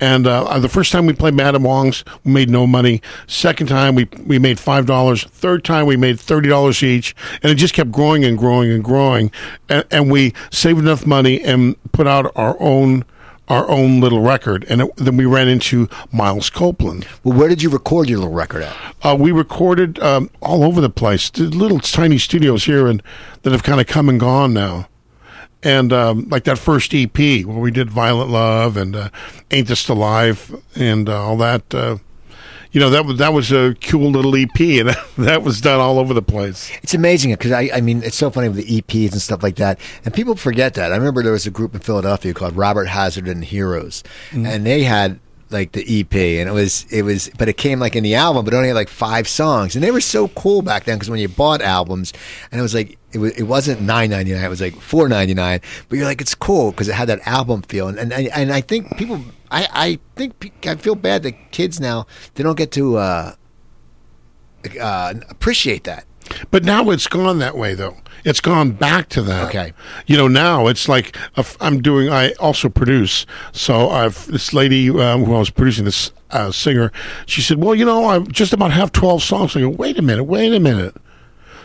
And 0.00 0.26
uh, 0.26 0.58
the 0.58 0.68
first 0.68 0.92
time 0.92 1.06
we 1.06 1.12
played 1.12 1.34
Madame 1.34 1.64
Wong's, 1.64 2.04
we 2.24 2.32
made 2.32 2.50
no 2.50 2.66
money. 2.66 3.02
Second 3.26 3.66
time, 3.66 3.94
we 3.94 4.08
we 4.26 4.38
made 4.38 4.60
five 4.60 4.86
dollars. 4.86 5.24
Third 5.24 5.64
time, 5.64 5.86
we 5.86 5.96
made 5.96 6.20
thirty 6.20 6.48
dollars 6.48 6.82
each, 6.82 7.16
and 7.42 7.50
it 7.50 7.56
just 7.56 7.74
kept 7.74 7.90
growing 7.90 8.24
and 8.24 8.38
growing 8.38 8.70
and 8.70 8.84
growing. 8.84 9.32
And, 9.68 9.84
and 9.90 10.10
we 10.10 10.34
saved 10.50 10.78
enough 10.78 11.06
money 11.06 11.40
and 11.40 11.76
put 11.92 12.06
out 12.06 12.30
our 12.36 12.56
own 12.60 13.04
our 13.48 13.68
own 13.70 14.00
little 14.00 14.20
record. 14.20 14.64
And 14.68 14.82
it, 14.82 14.96
then 14.96 15.16
we 15.16 15.24
ran 15.24 15.48
into 15.48 15.88
Miles 16.12 16.50
Copeland. 16.50 17.06
Well, 17.24 17.36
where 17.36 17.48
did 17.48 17.62
you 17.62 17.70
record 17.70 18.08
your 18.08 18.18
little 18.18 18.34
record 18.34 18.62
at? 18.62 18.76
Uh, 19.02 19.16
we 19.18 19.32
recorded 19.32 19.98
um, 20.00 20.30
all 20.40 20.62
over 20.62 20.80
the 20.80 20.90
place. 20.90 21.36
Little 21.38 21.80
tiny 21.80 22.18
studios 22.18 22.64
here 22.64 22.86
and 22.86 23.02
that 23.42 23.52
have 23.52 23.62
kind 23.62 23.80
of 23.80 23.86
come 23.86 24.08
and 24.08 24.20
gone 24.20 24.52
now. 24.52 24.88
And 25.62 25.92
um, 25.92 26.28
like 26.28 26.44
that 26.44 26.58
first 26.58 26.94
EP 26.94 27.18
where 27.18 27.58
we 27.58 27.72
did 27.72 27.90
"Violent 27.90 28.30
Love" 28.30 28.76
and 28.76 28.94
uh, 28.94 29.08
"Ain't 29.50 29.66
This 29.66 29.86
the 29.86 29.94
Life" 29.94 30.52
and 30.76 31.08
uh, 31.08 31.20
all 31.20 31.36
that. 31.38 31.74
Uh, 31.74 31.98
you 32.70 32.80
know 32.80 32.90
that 32.90 33.06
was 33.06 33.18
that 33.18 33.32
was 33.32 33.50
a 33.50 33.74
cool 33.82 34.10
little 34.10 34.36
EP, 34.36 34.60
and 34.60 34.96
that 35.16 35.42
was 35.42 35.60
done 35.60 35.80
all 35.80 35.98
over 35.98 36.14
the 36.14 36.22
place. 36.22 36.70
It's 36.82 36.94
amazing 36.94 37.32
because 37.32 37.52
I, 37.52 37.70
I 37.74 37.80
mean, 37.80 38.02
it's 38.02 38.16
so 38.16 38.30
funny 38.30 38.48
with 38.48 38.64
the 38.64 38.82
EPs 38.82 39.12
and 39.12 39.20
stuff 39.20 39.42
like 39.42 39.56
that, 39.56 39.80
and 40.04 40.12
people 40.12 40.36
forget 40.36 40.74
that. 40.74 40.92
I 40.92 40.96
remember 40.96 41.22
there 41.22 41.32
was 41.32 41.46
a 41.46 41.50
group 41.50 41.74
in 41.74 41.80
Philadelphia 41.80 42.34
called 42.34 42.56
Robert 42.56 42.86
Hazard 42.86 43.26
and 43.26 43.44
Heroes, 43.44 44.04
and 44.32 44.66
they 44.66 44.82
had 44.82 45.18
like 45.50 45.72
the 45.72 46.00
EP, 46.00 46.14
and 46.14 46.48
it 46.48 46.52
was 46.52 46.84
it 46.90 47.02
was, 47.02 47.30
but 47.38 47.48
it 47.48 47.56
came 47.56 47.80
like 47.80 47.96
in 47.96 48.04
the 48.04 48.14
album, 48.14 48.44
but 48.44 48.52
only 48.52 48.68
had 48.68 48.74
like 48.74 48.90
five 48.90 49.26
songs, 49.26 49.74
and 49.74 49.82
they 49.82 49.90
were 49.90 50.00
so 50.00 50.28
cool 50.28 50.62
back 50.62 50.84
then 50.84 50.96
because 50.98 51.10
when 51.10 51.20
you 51.20 51.28
bought 51.28 51.62
albums, 51.62 52.12
and 52.52 52.58
it 52.58 52.62
was 52.62 52.74
like 52.74 52.97
it 53.12 53.18
was 53.18 53.32
it 53.32 53.44
wasn't 53.44 53.80
nine 53.80 54.10
ninety 54.10 54.32
nine, 54.32 54.44
it 54.44 54.48
was 54.48 54.60
like 54.60 54.76
four 54.76 55.08
ninety 55.08 55.34
nine, 55.34 55.60
but 55.88 55.96
you're 55.96 56.06
like 56.06 56.20
it's 56.20 56.34
cool 56.34 56.70
because 56.72 56.88
it 56.88 56.94
had 56.94 57.08
that 57.08 57.26
album 57.26 57.62
feel, 57.62 57.88
and 57.88 57.98
and 57.98 58.12
and 58.12 58.52
I 58.52 58.60
think 58.60 58.96
people, 58.96 59.22
I 59.50 59.68
I 59.72 59.98
think 60.16 60.66
I 60.66 60.76
feel 60.76 60.94
bad 60.94 61.22
that 61.22 61.50
kids 61.50 61.80
now 61.80 62.06
they 62.34 62.42
don't 62.42 62.56
get 62.56 62.70
to. 62.72 62.96
uh 62.98 63.32
uh, 64.80 65.14
appreciate 65.28 65.84
that. 65.84 66.04
But 66.50 66.64
now 66.64 66.90
it's 66.90 67.06
gone 67.06 67.38
that 67.38 67.56
way, 67.56 67.74
though. 67.74 67.96
It's 68.24 68.40
gone 68.40 68.72
back 68.72 69.08
to 69.10 69.22
that. 69.22 69.48
Okay. 69.48 69.72
You 70.06 70.16
know, 70.16 70.28
now 70.28 70.66
it's 70.66 70.88
like 70.88 71.16
I'm 71.60 71.80
doing. 71.80 72.10
I 72.10 72.32
also 72.32 72.68
produce. 72.68 73.24
So 73.52 73.88
I've 73.88 74.26
this 74.26 74.52
lady 74.52 74.90
um, 74.90 75.24
who 75.24 75.34
I 75.34 75.38
was 75.38 75.50
producing 75.50 75.84
this 75.84 76.12
uh, 76.30 76.50
singer. 76.50 76.92
She 77.26 77.40
said, 77.40 77.58
"Well, 77.58 77.74
you 77.74 77.84
know, 77.84 78.04
I 78.04 78.18
just 78.18 78.52
about 78.52 78.72
have 78.72 78.92
twelve 78.92 79.22
songs." 79.22 79.56
I 79.56 79.60
go, 79.60 79.70
"Wait 79.70 79.98
a 79.98 80.02
minute, 80.02 80.24
wait 80.24 80.52
a 80.52 80.60
minute. 80.60 80.96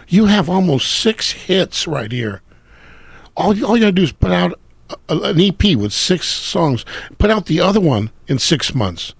You 0.07 0.25
have 0.25 0.49
almost 0.49 0.91
six 0.91 1.31
hits 1.31 1.87
right 1.87 2.11
here. 2.11 2.41
All 3.35 3.47
all 3.65 3.75
you 3.75 3.81
gotta 3.81 3.91
do 3.91 4.03
is 4.03 4.11
put 4.11 4.31
out 4.31 4.59
a, 5.09 5.15
an 5.17 5.39
EP 5.41 5.75
with 5.75 5.91
six 5.93 6.27
songs. 6.27 6.85
Put 7.17 7.31
out 7.31 7.47
the 7.47 7.59
other 7.59 7.81
one 7.81 8.11
in 8.27 8.39
six 8.39 8.73
months." 8.75 9.13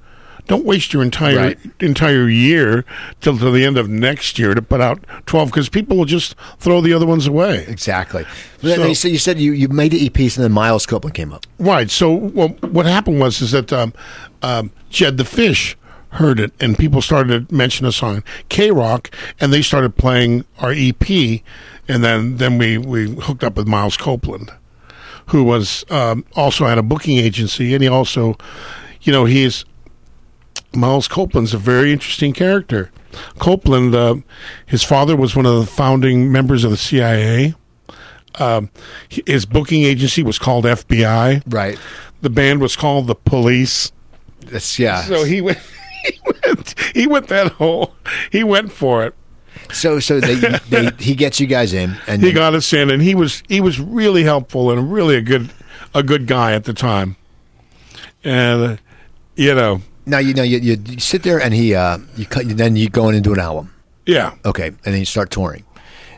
don't 0.46 0.65
waste 0.65 0.91
your 0.91 1.02
entire 1.02 1.38
Right. 1.38 1.60
entire 1.80 2.28
year 2.28 2.84
till 3.22 3.38
to 3.38 3.50
the 3.50 3.63
end 3.63 3.78
of 3.78 3.88
next 3.88 4.38
year 4.38 4.54
to 4.54 4.62
put 4.62 4.82
out 4.82 5.00
twelve 5.26 5.48
because 5.50 5.69
people 5.69 5.96
will 5.96 6.04
just 6.04 6.36
throw 6.60 6.82
the 6.82 6.91
other 6.91 7.06
ones 7.06 7.28
away. 7.28 7.63
Exactly. 7.69 8.26
So- 8.62 8.91
So, 8.93 9.08
you 9.08 9.17
said 9.19 9.39
you, 9.39 9.54
you 9.54 9.69
made 9.69 9.93
the 9.93 10.10
EPs 10.10 10.36
and 10.36 10.43
then 10.43 10.52
Miles 10.52 10.86
Copeland 10.86 11.15
came 11.15 11.32
up. 11.32 11.48
Right. 11.60 11.89
So 11.89 12.12
well, 12.12 12.50
what 12.60 12.86
happened 12.86 13.22
was 13.22 13.41
is 13.41 13.52
that 13.52 13.72
um, 13.72 13.93
um, 14.41 14.72
Jed 14.89 15.15
the 15.15 15.24
Fish 15.24 15.78
heard 16.13 16.39
it, 16.39 16.52
and 16.60 16.78
people 16.78 17.02
started 17.02 17.49
to 17.49 17.56
mention 17.56 17.86
us 17.86 18.04
on 18.04 18.23
KROQ, 18.49 19.13
and 19.39 19.52
they 19.52 19.62
started 19.62 19.95
playing 19.95 20.45
our 20.60 20.71
EP, 20.71 21.41
and 21.88 22.04
then 22.04 22.38
then 22.38 22.58
we 22.58 22.78
we 22.78 23.15
hooked 23.15 23.43
up 23.43 23.56
with 23.56 23.67
Miles 23.67 23.97
Copeland, 23.97 24.52
who 25.28 25.43
was 25.43 25.86
um, 25.89 26.26
also 26.36 26.65
had 26.65 26.78
a 26.78 26.84
booking 26.84 27.17
agency, 27.17 27.73
and 27.73 27.84
he 27.84 27.89
also, 27.89 28.38
you 29.02 29.12
know, 29.12 29.26
he's 29.26 29.65
Miles 30.76 31.08
Copeland's 31.08 31.54
a 31.54 31.58
very 31.58 31.91
interesting 31.91 32.34
character. 32.34 32.91
Copeland, 33.39 33.93
uh, 33.93 34.15
his 34.65 34.84
father 34.84 35.15
was 35.15 35.36
one 35.36 35.45
of 35.45 35.56
the 35.60 35.65
founding 35.65 36.32
members 36.32 36.63
of 36.63 36.71
the 36.71 36.78
CIA. 36.78 37.54
Um, 38.39 38.71
his 39.10 39.45
booking 39.45 39.84
agency 39.84 40.23
was 40.23 40.39
called 40.39 40.65
FBI. 40.65 41.43
Right. 41.45 41.78
The 42.21 42.32
band 42.32 42.62
was 42.62 42.76
called 42.76 43.06
the 43.06 43.15
Police. 43.15 43.91
That's, 44.39 44.80
yeah. 44.80 45.02
So 45.04 45.23
he 45.23 45.41
went. 45.41 45.60
He 46.12 46.20
went. 46.26 46.80
He 46.96 47.08
went 47.08 47.28
that 47.30 47.54
whole. 47.54 47.94
He 48.32 48.44
went 48.44 48.72
for 48.72 49.06
it. 49.06 49.16
So 49.72 50.00
so 50.00 50.20
they, 50.20 50.36
they 50.70 50.89
he 51.00 51.16
gets 51.16 51.39
you 51.39 51.48
guys 51.48 51.74
in 51.74 51.96
and 52.08 52.22
He 52.22 52.28
then- 52.30 52.36
got 52.36 52.54
us 52.56 52.72
in, 52.74 52.89
and 52.92 53.02
he 53.02 53.16
was 53.16 53.42
he 53.48 53.62
was 53.62 53.80
really 53.80 54.24
helpful 54.24 54.72
and 54.72 54.92
really 54.92 55.16
a 55.16 55.22
good 55.22 55.50
a 55.96 56.04
good 56.04 56.28
guy 56.28 56.54
at 56.54 56.66
the 56.66 56.74
time. 56.74 57.16
And 58.24 58.63
uh, 58.63 58.78
you 59.36 59.54
know, 59.56 59.82
now 60.06 60.20
you 60.20 60.34
know 60.34 60.44
you, 60.44 60.58
you, 60.60 60.78
you 60.86 61.00
sit 61.00 61.24
there 61.24 61.39
and 61.42 61.54
he 61.54 61.76
uh 61.76 61.98
you 62.16 62.26
cut 62.26 62.48
then 62.50 62.76
you 62.76 62.89
go 62.89 63.10
in 63.10 63.16
and 63.16 63.24
do 63.24 63.34
an 63.34 63.39
album. 63.39 63.74
yeah. 64.06 64.34
Okay, 64.46 64.68
and 64.68 64.78
then 64.84 64.98
you 65.00 65.06
start 65.06 65.32
touring. 65.32 65.63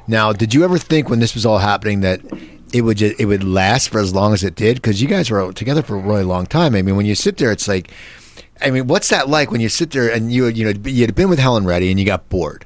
Now, 0.08 0.34
did 0.34 0.54
you 0.54 0.63
ever 0.63 0.78
think 0.78 1.10
when 1.10 1.19
this 1.19 1.34
was 1.34 1.45
all 1.48 1.58
happening 1.58 2.02
that 2.02 2.21
it 2.74 2.82
would 2.82 2.98
just, 2.98 3.19
it 3.19 3.26
would 3.26 3.43
last 3.43 3.89
for 3.89 4.00
as 4.00 4.13
long 4.13 4.34
as 4.34 4.43
it 4.43 4.54
did? 4.56 4.76
Because 4.78 5.02
you 5.02 5.08
guys 5.08 5.32
were 5.32 5.52
together 5.52 5.82
for 5.82 5.95
a 5.95 6.00
really 6.00 6.24
long 6.24 6.45
time. 6.45 6.76
I 6.76 6.84
mean, 6.84 6.95
when 6.95 7.08
you 7.08 7.15
sit 7.15 7.38
there, 7.38 7.52
it's 7.52 7.67
like, 7.67 7.91
I 8.61 8.71
mean, 8.71 8.87
what's 8.87 9.09
that 9.09 9.29
like 9.29 9.51
when 9.51 9.61
you 9.61 9.69
sit 9.69 9.91
there 9.91 10.11
and 10.11 10.31
you 10.31 10.47
you 10.47 10.65
know 10.65 10.79
you 10.89 11.05
had 11.05 11.15
been 11.15 11.29
with 11.29 11.39
Helen 11.39 11.65
Reddy 11.65 11.89
and 11.91 11.99
you 11.99 12.05
got 12.05 12.29
bored? 12.29 12.65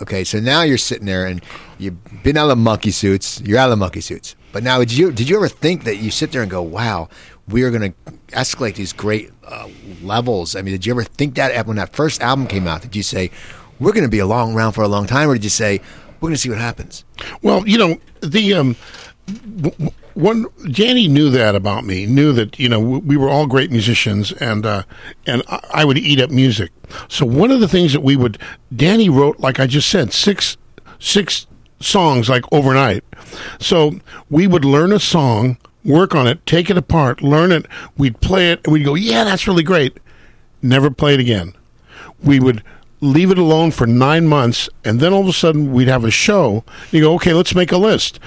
Okay, 0.00 0.24
so 0.24 0.40
now 0.40 0.62
you're 0.62 0.76
sitting 0.76 1.06
there 1.06 1.26
and 1.26 1.42
you've 1.78 2.22
been 2.22 2.36
out 2.36 2.50
of 2.50 2.58
monkey 2.58 2.90
suits. 2.90 3.40
You're 3.40 3.58
out 3.58 3.72
of 3.72 3.78
monkey 3.78 4.02
suits. 4.02 4.36
But 4.52 4.62
now, 4.62 4.78
did 4.78 4.92
you 4.92 5.12
did 5.12 5.28
you 5.28 5.36
ever 5.36 5.48
think 5.48 5.84
that 5.84 5.96
you 5.96 6.10
sit 6.10 6.32
there 6.32 6.42
and 6.42 6.50
go, 6.50 6.62
"Wow, 6.62 7.08
we 7.48 7.62
are 7.62 7.70
going 7.70 7.92
to 7.92 8.12
escalate 8.28 8.74
these 8.74 8.92
great 8.92 9.30
uh, 9.46 9.68
levels"? 10.02 10.56
I 10.56 10.62
mean, 10.62 10.72
did 10.72 10.86
you 10.86 10.92
ever 10.92 11.04
think 11.04 11.34
that 11.36 11.66
when 11.66 11.76
that 11.76 11.94
first 11.94 12.22
album 12.22 12.46
came 12.46 12.66
out? 12.66 12.82
Did 12.82 12.96
you 12.96 13.02
say, 13.02 13.30
"We're 13.78 13.92
going 13.92 14.04
to 14.04 14.10
be 14.10 14.18
a 14.18 14.26
long 14.26 14.54
round 14.54 14.74
for 14.74 14.82
a 14.82 14.88
long 14.88 15.06
time," 15.06 15.28
or 15.28 15.34
did 15.34 15.44
you 15.44 15.50
say, 15.50 15.80
"We're 16.20 16.28
going 16.28 16.34
to 16.34 16.38
see 16.40 16.48
what 16.50 16.58
happens"? 16.58 17.04
Well, 17.42 17.66
you 17.66 17.78
know 17.78 17.98
the 18.20 18.54
um, 18.54 18.76
w- 19.26 19.70
w- 19.76 19.90
one 20.16 20.46
Danny 20.70 21.08
knew 21.08 21.30
that 21.30 21.54
about 21.54 21.84
me. 21.84 22.06
Knew 22.06 22.32
that 22.32 22.58
you 22.58 22.68
know 22.68 22.80
we 22.80 23.16
were 23.16 23.28
all 23.28 23.46
great 23.46 23.70
musicians, 23.70 24.32
and 24.32 24.66
uh, 24.66 24.82
and 25.26 25.42
I, 25.72 25.84
would 25.84 25.98
eat 25.98 26.20
up 26.20 26.30
music. 26.30 26.72
So 27.08 27.24
one 27.26 27.50
of 27.50 27.60
the 27.60 27.68
things 27.68 27.92
that 27.92 28.00
we 28.02 28.16
would 28.16 28.38
Danny 28.74 29.08
wrote, 29.08 29.38
like 29.38 29.60
I 29.60 29.66
just 29.66 29.88
said, 29.88 30.12
six 30.12 30.56
six 30.98 31.46
songs 31.80 32.28
like 32.28 32.44
overnight. 32.52 33.04
So 33.60 34.00
we 34.30 34.46
would 34.46 34.64
learn 34.64 34.92
a 34.92 35.00
song, 35.00 35.58
work 35.84 36.14
on 36.14 36.26
it, 36.26 36.44
take 36.46 36.70
it 36.70 36.78
apart, 36.78 37.22
learn 37.22 37.52
it. 37.52 37.66
We'd 37.96 38.20
play 38.20 38.50
it, 38.52 38.60
and 38.64 38.72
we'd 38.72 38.84
go, 38.84 38.94
"Yeah, 38.94 39.24
that's 39.24 39.46
really 39.46 39.62
great." 39.62 39.98
Never 40.62 40.90
play 40.90 41.14
it 41.14 41.20
again 41.20 41.54
we 42.22 42.40
would 42.40 42.62
leave 43.00 43.30
it 43.30 43.38
alone 43.38 43.70
for 43.70 43.86
nine 43.86 44.26
months, 44.26 44.68
and 44.84 45.00
then 45.00 45.12
all 45.12 45.20
of 45.22 45.28
a 45.28 45.32
sudden 45.32 45.72
we'd 45.72 45.88
have 45.88 46.04
a 46.04 46.10
show. 46.10 46.64
You 46.90 47.02
go, 47.02 47.14
okay, 47.14 47.32
let's 47.32 47.54
make 47.54 47.72
a 47.72 47.76
list. 47.76 48.18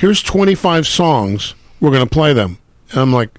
Here's 0.00 0.22
25 0.22 0.86
songs. 0.86 1.54
We're 1.78 1.90
going 1.90 2.08
to 2.08 2.08
play 2.08 2.32
them. 2.32 2.56
And 2.90 3.00
I'm 3.00 3.12
like, 3.12 3.38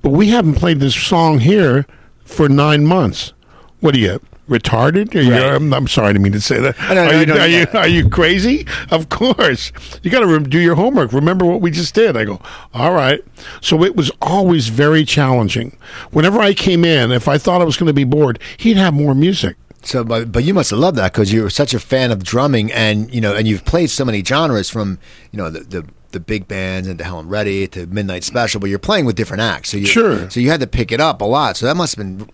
but 0.00 0.10
we 0.10 0.28
haven't 0.28 0.54
played 0.54 0.78
this 0.78 0.94
song 0.94 1.40
here 1.40 1.88
for 2.24 2.48
nine 2.48 2.86
months. 2.86 3.32
What 3.80 3.96
are 3.96 3.98
you 3.98 4.20
retarded? 4.48 5.12
Are 5.16 5.20
you. 5.20 5.34
I'm, 5.34 5.74
I'm 5.74 5.88
sorry, 5.88 6.10
I 6.10 6.12
didn't 6.12 6.22
mean 6.22 6.34
to 6.34 6.40
say 6.40 6.60
that. 6.60 6.78
no, 6.78 6.94
no, 6.94 7.04
are, 7.06 7.14
you, 7.14 7.26
no, 7.26 7.36
are, 7.36 7.48
you, 7.48 7.66
are 7.74 7.88
you 7.88 8.08
crazy? 8.08 8.64
Of 8.92 9.08
course. 9.08 9.72
You 10.04 10.12
got 10.12 10.20
to 10.20 10.28
re- 10.28 10.44
do 10.44 10.60
your 10.60 10.76
homework. 10.76 11.12
Remember 11.12 11.44
what 11.44 11.60
we 11.60 11.72
just 11.72 11.96
did. 11.96 12.16
I 12.16 12.26
go, 12.26 12.40
all 12.72 12.92
right. 12.92 13.20
So 13.60 13.82
it 13.82 13.96
was 13.96 14.12
always 14.22 14.68
very 14.68 15.04
challenging. 15.04 15.76
Whenever 16.12 16.38
I 16.38 16.54
came 16.54 16.84
in, 16.84 17.10
if 17.10 17.26
I 17.26 17.38
thought 17.38 17.60
I 17.60 17.64
was 17.64 17.76
going 17.76 17.88
to 17.88 17.92
be 17.92 18.04
bored, 18.04 18.38
he'd 18.56 18.76
have 18.76 18.94
more 18.94 19.16
music. 19.16 19.56
So, 19.84 20.04
but, 20.04 20.30
but 20.30 20.44
you 20.44 20.54
must 20.54 20.70
have 20.70 20.78
loved 20.78 20.96
that 20.98 21.12
because 21.12 21.32
you 21.32 21.42
were 21.42 21.50
such 21.50 21.74
a 21.74 21.80
fan 21.80 22.10
of 22.10 22.22
drumming, 22.22 22.70
and 22.72 23.12
you 23.12 23.20
know, 23.20 23.34
and 23.34 23.48
you've 23.48 23.64
played 23.64 23.90
so 23.90 24.04
many 24.04 24.22
genres 24.24 24.70
from 24.70 24.98
you 25.32 25.36
know 25.38 25.50
the 25.50 25.60
the, 25.60 25.86
the 26.12 26.20
big 26.20 26.46
bands 26.46 26.86
and 26.88 26.98
to 26.98 27.04
Helen 27.04 27.28
Reddy 27.28 27.66
to 27.68 27.86
Midnight 27.86 28.24
Special, 28.24 28.60
but 28.60 28.70
you're 28.70 28.78
playing 28.78 29.06
with 29.06 29.16
different 29.16 29.42
acts. 29.42 29.70
So 29.70 29.78
you, 29.78 29.86
Sure. 29.86 30.30
So 30.30 30.40
you 30.40 30.50
had 30.50 30.60
to 30.60 30.66
pick 30.66 30.92
it 30.92 31.00
up 31.00 31.20
a 31.20 31.24
lot. 31.24 31.56
So 31.56 31.66
that 31.66 31.76
must 31.76 31.96
have 31.96 32.06
been 32.06 32.28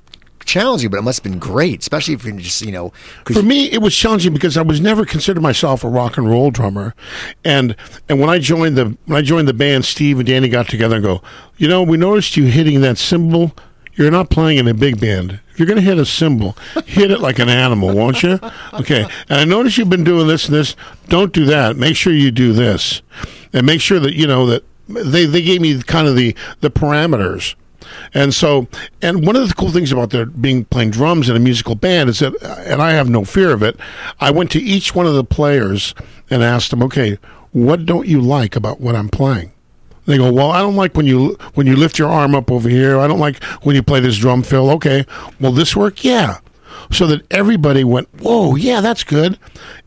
challenging, 0.44 0.90
but 0.90 0.98
it 0.98 1.02
must 1.02 1.22
have 1.22 1.30
been 1.30 1.38
great, 1.38 1.80
especially 1.80 2.14
if 2.14 2.24
you're 2.24 2.36
just 2.36 2.62
you 2.62 2.72
know. 2.72 2.92
For 3.24 3.42
me, 3.42 3.70
it 3.70 3.80
was 3.80 3.94
challenging 3.94 4.32
because 4.32 4.56
I 4.56 4.62
was 4.62 4.80
never 4.80 5.04
considered 5.04 5.42
myself 5.42 5.84
a 5.84 5.88
rock 5.88 6.16
and 6.16 6.28
roll 6.28 6.50
drummer, 6.50 6.94
and 7.44 7.76
and 8.08 8.20
when 8.20 8.30
I 8.30 8.38
joined 8.38 8.76
the 8.76 8.96
when 9.06 9.16
I 9.16 9.22
joined 9.22 9.46
the 9.46 9.54
band, 9.54 9.84
Steve 9.84 10.18
and 10.18 10.26
Danny 10.26 10.48
got 10.48 10.68
together 10.68 10.96
and 10.96 11.04
go, 11.04 11.22
you 11.56 11.68
know, 11.68 11.82
we 11.82 11.96
noticed 11.96 12.36
you 12.36 12.44
hitting 12.46 12.80
that 12.80 12.98
cymbal. 12.98 13.52
You're 13.98 14.12
not 14.12 14.30
playing 14.30 14.58
in 14.58 14.68
a 14.68 14.74
big 14.74 15.00
band. 15.00 15.40
If 15.50 15.58
you're 15.58 15.66
going 15.66 15.76
to 15.76 15.82
hit 15.82 15.98
a 15.98 16.06
cymbal, 16.06 16.56
hit 16.86 17.10
it 17.10 17.18
like 17.18 17.40
an 17.40 17.48
animal, 17.48 17.92
won't 17.94 18.22
you? 18.22 18.38
Okay. 18.74 19.02
And 19.28 19.40
I 19.40 19.44
notice 19.44 19.76
you've 19.76 19.90
been 19.90 20.04
doing 20.04 20.28
this 20.28 20.46
and 20.46 20.54
this. 20.54 20.76
Don't 21.08 21.32
do 21.32 21.44
that. 21.46 21.76
Make 21.76 21.96
sure 21.96 22.12
you 22.12 22.30
do 22.30 22.52
this, 22.52 23.02
and 23.52 23.66
make 23.66 23.80
sure 23.80 23.98
that 23.98 24.14
you 24.14 24.28
know 24.28 24.46
that 24.46 24.62
they 24.86 25.26
they 25.26 25.42
gave 25.42 25.60
me 25.60 25.82
kind 25.82 26.06
of 26.06 26.14
the 26.14 26.36
the 26.60 26.70
parameters. 26.70 27.56
And 28.14 28.32
so, 28.32 28.68
and 29.02 29.26
one 29.26 29.34
of 29.34 29.48
the 29.48 29.54
cool 29.54 29.70
things 29.70 29.90
about 29.90 30.10
there 30.10 30.26
being 30.26 30.64
playing 30.66 30.90
drums 30.90 31.28
in 31.28 31.34
a 31.34 31.40
musical 31.40 31.74
band 31.74 32.08
is 32.08 32.20
that, 32.20 32.34
and 32.66 32.80
I 32.80 32.92
have 32.92 33.08
no 33.08 33.24
fear 33.24 33.50
of 33.50 33.62
it. 33.62 33.80
I 34.20 34.30
went 34.30 34.50
to 34.52 34.60
each 34.60 34.94
one 34.94 35.06
of 35.06 35.14
the 35.14 35.24
players 35.24 35.94
and 36.30 36.44
asked 36.44 36.70
them, 36.70 36.84
"Okay, 36.84 37.18
what 37.50 37.84
don't 37.84 38.06
you 38.06 38.20
like 38.20 38.54
about 38.54 38.80
what 38.80 38.94
I'm 38.94 39.08
playing?" 39.08 39.50
They 40.08 40.16
go, 40.16 40.32
"Well, 40.32 40.50
I 40.50 40.60
don't 40.60 40.74
like 40.74 40.96
when 40.96 41.06
you 41.06 41.36
when 41.52 41.66
you 41.66 41.76
lift 41.76 41.98
your 41.98 42.08
arm 42.08 42.34
up 42.34 42.50
over 42.50 42.68
here. 42.68 42.98
I 42.98 43.06
don't 43.06 43.18
like 43.20 43.44
when 43.62 43.76
you 43.76 43.82
play 43.82 44.00
this 44.00 44.16
drum 44.16 44.42
fill." 44.42 44.70
Okay, 44.70 45.04
will 45.38 45.52
this 45.52 45.76
work? 45.76 46.02
Yeah. 46.02 46.38
So 46.90 47.06
that 47.08 47.30
everybody 47.30 47.84
went, 47.84 48.08
"Whoa, 48.20 48.56
yeah, 48.56 48.80
that's 48.80 49.04
good." 49.04 49.38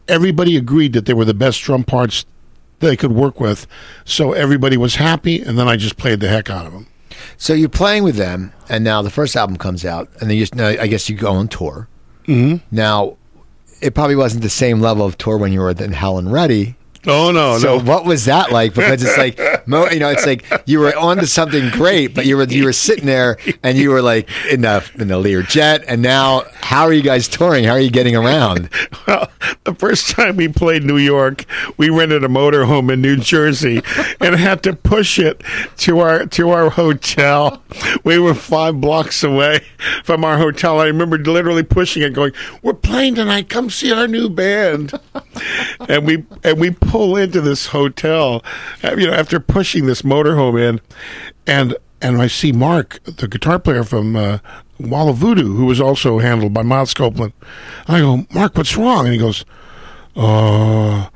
Everybody 0.07 0.55
agreed 0.55 0.93
that 0.93 1.07
they 1.07 1.15
were 1.15 1.25
the 1.25 1.33
best 1.33 1.61
drum 1.61 1.83
parts 1.83 2.25
they 2.81 2.95
could 2.95 3.13
work 3.13 3.39
with. 3.39 3.65
So 4.05 4.33
everybody 4.33 4.77
was 4.77 4.95
happy, 4.95 5.41
and 5.41 5.57
then 5.57 5.67
I 5.67 5.75
just 5.75 5.97
played 5.97 6.19
the 6.19 6.27
heck 6.27 6.51
out 6.51 6.67
of 6.67 6.73
them. 6.73 6.85
So 7.37 7.53
you're 7.53 7.69
playing 7.69 8.03
with 8.03 8.15
them, 8.15 8.53
and 8.69 8.83
now 8.83 9.01
the 9.01 9.09
first 9.09 9.35
album 9.35 9.57
comes 9.57 9.85
out, 9.85 10.09
and 10.19 10.29
then 10.29 10.37
you 10.37 10.43
just, 10.43 10.55
now 10.55 10.67
I 10.67 10.87
guess 10.87 11.09
you 11.09 11.15
go 11.15 11.31
on 11.31 11.47
tour. 11.47 11.87
Mm-hmm. 12.27 12.63
Now, 12.75 13.17
it 13.81 13.95
probably 13.95 14.15
wasn't 14.15 14.43
the 14.43 14.49
same 14.49 14.79
level 14.79 15.05
of 15.05 15.17
tour 15.17 15.37
when 15.37 15.51
you 15.51 15.59
were 15.59 15.71
in 15.71 15.93
Helen 15.93 16.29
Reddy. 16.29 16.75
Oh 17.07 17.31
no, 17.31 17.53
no. 17.53 17.57
So 17.57 17.77
no. 17.77 17.83
what 17.83 18.05
was 18.05 18.25
that 18.25 18.51
like? 18.51 18.73
Because 18.75 19.01
it's 19.03 19.17
like, 19.17 19.39
mo- 19.67 19.89
you 19.89 19.99
know, 19.99 20.09
it's 20.09 20.25
like 20.25 20.45
you 20.65 20.79
were 20.79 20.95
onto 20.95 21.25
something 21.25 21.69
great, 21.71 22.13
but 22.13 22.25
you 22.25 22.37
were 22.37 22.43
you 22.43 22.65
were 22.65 22.73
sitting 22.73 23.05
there 23.05 23.37
and 23.63 23.77
you 23.77 23.89
were 23.89 24.01
like 24.01 24.29
in 24.51 24.61
the 24.61 24.87
in 24.99 25.07
the 25.07 25.17
Lear 25.17 25.41
jet, 25.41 25.83
and 25.87 26.01
now 26.01 26.43
how 26.55 26.83
are 26.83 26.93
you 26.93 27.01
guys 27.01 27.27
touring? 27.27 27.63
How 27.63 27.71
are 27.71 27.79
you 27.79 27.89
getting 27.91 28.15
around? 28.15 28.69
Well, 29.07 29.29
the 29.63 29.73
first 29.73 30.11
time 30.11 30.35
we 30.37 30.47
played 30.47 30.83
New 30.83 30.97
York, 30.97 31.45
we 31.77 31.89
rented 31.89 32.23
a 32.23 32.27
motorhome 32.27 32.91
in 32.93 33.01
New 33.01 33.17
Jersey 33.17 33.81
and 34.19 34.35
had 34.35 34.61
to 34.63 34.73
push 34.73 35.17
it 35.17 35.41
to 35.77 35.99
our 35.99 36.25
to 36.27 36.51
our 36.51 36.69
hotel. 36.69 37.63
We 38.03 38.19
were 38.19 38.35
five 38.35 38.79
blocks 38.79 39.23
away 39.23 39.61
from 40.03 40.23
our 40.23 40.37
hotel. 40.37 40.79
I 40.79 40.85
remember 40.85 41.17
literally 41.17 41.63
pushing 41.63 42.03
it, 42.03 42.13
going, 42.13 42.33
"We're 42.61 42.73
playing 42.73 43.15
tonight. 43.15 43.49
Come 43.49 43.69
see 43.71 43.91
our 43.91 44.07
new 44.07 44.29
band." 44.29 44.93
And 45.87 46.05
we 46.05 46.25
and 46.43 46.59
we 46.59 46.71
pull 46.71 47.15
into 47.15 47.41
this 47.41 47.67
hotel, 47.67 48.43
uh, 48.83 48.95
you 48.97 49.07
know, 49.07 49.13
after 49.13 49.39
pushing 49.39 49.85
this 49.85 50.01
motorhome 50.01 50.59
in, 50.61 50.81
and 51.47 51.75
and 52.01 52.21
I 52.21 52.27
see 52.27 52.51
Mark, 52.51 52.99
the 53.03 53.27
guitar 53.27 53.59
player 53.59 53.83
from 53.83 54.15
uh, 54.15 54.39
Wall 54.79 55.09
of 55.09 55.17
Voodoo, 55.17 55.55
who 55.55 55.65
was 55.65 55.79
also 55.79 56.19
handled 56.19 56.53
by 56.53 56.63
Miles 56.63 56.93
Copeland. 56.93 57.33
I 57.87 57.99
go, 57.99 58.25
Mark, 58.33 58.57
what's 58.57 58.75
wrong? 58.75 59.05
And 59.05 59.13
he 59.13 59.19
goes, 59.19 59.45
uh, 60.15 61.09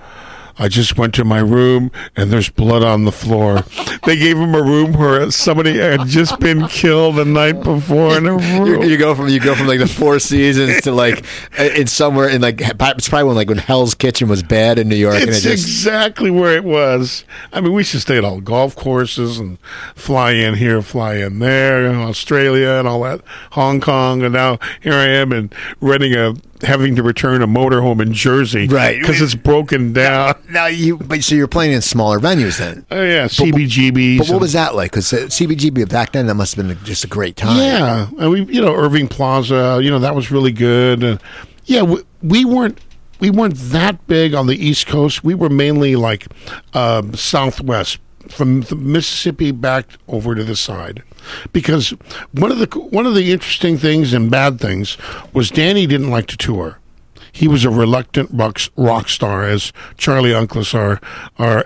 I 0.57 0.69
just 0.69 0.97
went 0.97 1.13
to 1.15 1.25
my 1.25 1.39
room 1.39 1.91
and 2.15 2.31
there's 2.31 2.49
blood 2.49 2.83
on 2.83 3.05
the 3.05 3.11
floor. 3.11 3.63
they 4.05 4.15
gave 4.15 4.37
him 4.37 4.55
a 4.55 4.61
room 4.61 4.93
where 4.93 5.29
somebody 5.31 5.77
had 5.77 6.07
just 6.07 6.39
been 6.39 6.67
killed 6.67 7.17
the 7.17 7.25
night 7.25 7.61
before 7.63 8.17
in 8.17 8.25
a 8.25 8.37
room. 8.37 8.65
You, 8.65 8.83
you 8.83 8.97
go 8.97 9.13
from 9.15 9.27
you 9.27 9.39
go 9.39 9.55
from 9.55 9.67
like 9.67 9.79
the 9.79 9.87
Four 9.87 10.19
Seasons 10.19 10.81
to 10.81 10.91
like 10.91 11.25
in 11.59 11.87
somewhere 11.87 12.29
in 12.29 12.41
like 12.41 12.61
it's 12.61 13.09
probably 13.09 13.27
when 13.27 13.35
like 13.35 13.49
when 13.49 13.57
Hell's 13.57 13.95
Kitchen 13.95 14.27
was 14.27 14.43
bad 14.43 14.79
in 14.79 14.87
New 14.87 14.95
York. 14.95 15.15
It's 15.15 15.23
and 15.23 15.31
it 15.31 15.41
just, 15.41 15.65
exactly 15.65 16.31
where 16.31 16.55
it 16.55 16.63
was. 16.63 17.25
I 17.51 17.61
mean, 17.61 17.73
we 17.73 17.83
should 17.83 18.01
stay 18.01 18.17
at 18.17 18.23
all 18.23 18.39
golf 18.41 18.75
courses 18.75 19.39
and 19.39 19.59
fly 19.95 20.31
in 20.31 20.55
here, 20.55 20.81
fly 20.81 21.15
in 21.15 21.39
there, 21.39 21.87
Australia 21.87 22.69
and 22.69 22.87
all 22.87 23.01
that, 23.03 23.21
Hong 23.51 23.81
Kong, 23.81 24.23
and 24.23 24.33
now 24.33 24.59
here 24.81 24.93
I 24.93 25.07
am 25.07 25.31
and 25.31 25.53
renting 25.81 26.13
a 26.13 26.35
having 26.61 26.95
to 26.95 27.03
return 27.03 27.41
a 27.41 27.47
motorhome 27.47 28.01
in 28.01 28.13
Jersey, 28.13 28.67
Right. 28.67 28.99
Because 28.99 29.21
it's 29.21 29.35
broken 29.35 29.93
down. 29.93 30.35
now 30.49 30.67
you 30.67 30.97
but 30.97 31.23
so 31.23 31.35
you're 31.35 31.47
playing 31.47 31.73
in 31.73 31.81
smaller 31.81 32.19
venues 32.19 32.57
then. 32.57 32.85
Oh 32.91 33.01
yeah, 33.03 33.25
CBGBs. 33.25 34.19
But 34.19 34.29
what 34.29 34.41
was 34.41 34.53
that 34.53 34.73
like? 34.75 34.91
Because 34.91 35.11
CBGB 35.11 35.89
back 35.89 36.13
then 36.13 36.27
that 36.27 36.35
must 36.35 36.55
have 36.55 36.67
been 36.67 36.77
just 36.83 37.03
a 37.03 37.07
great 37.07 37.35
time. 37.35 37.57
Yeah, 37.57 38.07
and 38.19 38.29
we, 38.31 38.43
you 38.45 38.61
know, 38.61 38.73
Irving 38.73 39.07
Plaza, 39.07 39.79
you 39.81 39.89
know, 39.89 39.99
that 39.99 40.15
was 40.15 40.31
really 40.31 40.51
good. 40.51 41.03
And 41.03 41.21
yeah, 41.65 41.81
we, 41.81 42.01
we 42.21 42.45
weren't 42.45 42.79
we 43.19 43.29
weren't 43.29 43.55
that 43.55 44.05
big 44.07 44.33
on 44.33 44.47
the 44.47 44.55
East 44.55 44.87
Coast. 44.87 45.23
We 45.23 45.33
were 45.35 45.49
mainly 45.49 45.95
like 45.95 46.27
uh, 46.73 47.01
Southwest, 47.13 47.99
from 48.31 48.61
the 48.61 48.75
Mississippi 48.75 49.51
back 49.51 49.87
over 50.07 50.35
to 50.35 50.43
the 50.43 50.55
side, 50.55 51.03
because 51.53 51.93
one 52.31 52.51
of 52.51 52.59
the 52.59 52.67
one 52.79 53.05
of 53.05 53.15
the 53.15 53.31
interesting 53.31 53.77
things 53.77 54.13
and 54.13 54.31
bad 54.31 54.59
things 54.59 54.97
was 55.33 55.49
Danny 55.49 55.85
didn't 55.87 56.11
like 56.11 56.27
to 56.27 56.37
tour. 56.37 56.79
He 57.31 57.47
was 57.47 57.65
a 57.65 57.69
reluctant 57.69 58.29
rock, 58.31 58.59
rock 58.77 59.09
star, 59.09 59.43
as 59.43 59.73
Charlie 59.97 60.31
Unclus, 60.31 60.73
our 60.73 61.01
our 61.37 61.65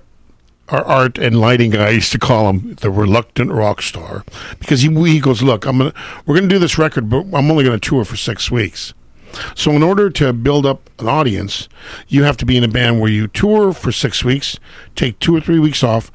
our 0.69 0.83
art 0.85 1.17
and 1.17 1.39
lighting 1.39 1.71
guy 1.71 1.89
used 1.89 2.11
to 2.11 2.19
call 2.19 2.49
him 2.49 2.75
the 2.75 2.91
reluctant 2.91 3.51
rock 3.51 3.81
star 3.81 4.23
because 4.59 4.81
he, 4.81 4.93
he 5.09 5.19
goes, 5.19 5.41
look, 5.41 5.65
I'm 5.65 5.77
gonna 5.77 5.93
we're 6.25 6.35
gonna 6.35 6.47
do 6.47 6.59
this 6.59 6.77
record, 6.77 7.09
but 7.09 7.25
I'm 7.33 7.51
only 7.51 7.63
gonna 7.63 7.79
tour 7.79 8.05
for 8.05 8.15
six 8.15 8.51
weeks. 8.51 8.93
So 9.55 9.71
in 9.71 9.83
order 9.83 10.09
to 10.09 10.33
build 10.33 10.65
up 10.65 10.89
an 10.99 11.07
audience, 11.07 11.69
you 12.07 12.23
have 12.23 12.37
to 12.37 12.45
be 12.45 12.57
in 12.57 12.63
a 12.63 12.67
band 12.67 12.99
where 12.99 13.11
you 13.11 13.27
tour 13.27 13.73
for 13.73 13.91
six 13.91 14.23
weeks, 14.23 14.59
take 14.95 15.19
two 15.19 15.35
or 15.35 15.41
three 15.41 15.59
weeks 15.59 15.83
off, 15.83 16.11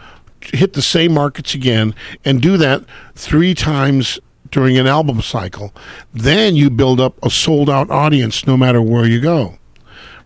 hit 0.52 0.72
the 0.74 0.82
same 0.82 1.12
markets 1.12 1.54
again, 1.54 1.94
and 2.24 2.40
do 2.40 2.56
that 2.56 2.84
three 3.14 3.54
times 3.54 4.18
during 4.50 4.78
an 4.78 4.86
album 4.86 5.20
cycle. 5.20 5.72
Then 6.12 6.54
you 6.54 6.70
build 6.70 7.00
up 7.00 7.18
a 7.24 7.30
sold 7.30 7.68
out 7.68 7.90
audience 7.90 8.46
no 8.46 8.56
matter 8.56 8.80
where 8.80 9.06
you 9.06 9.20
go. 9.20 9.58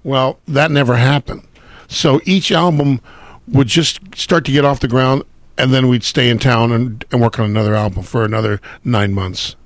Well, 0.04 0.38
that 0.46 0.70
never 0.70 0.96
happened. 0.96 1.46
So 1.88 2.20
each 2.24 2.52
album 2.52 3.00
would 3.46 3.68
just 3.68 4.00
start 4.14 4.44
to 4.44 4.52
get 4.52 4.64
off 4.64 4.80
the 4.80 4.88
ground, 4.88 5.22
and 5.56 5.72
then 5.72 5.88
we'd 5.88 6.04
stay 6.04 6.28
in 6.28 6.38
town 6.38 6.72
and, 6.72 7.04
and 7.10 7.20
work 7.20 7.38
on 7.38 7.46
another 7.46 7.74
album 7.74 8.02
for 8.02 8.24
another 8.24 8.60
nine 8.84 9.12
months. 9.12 9.56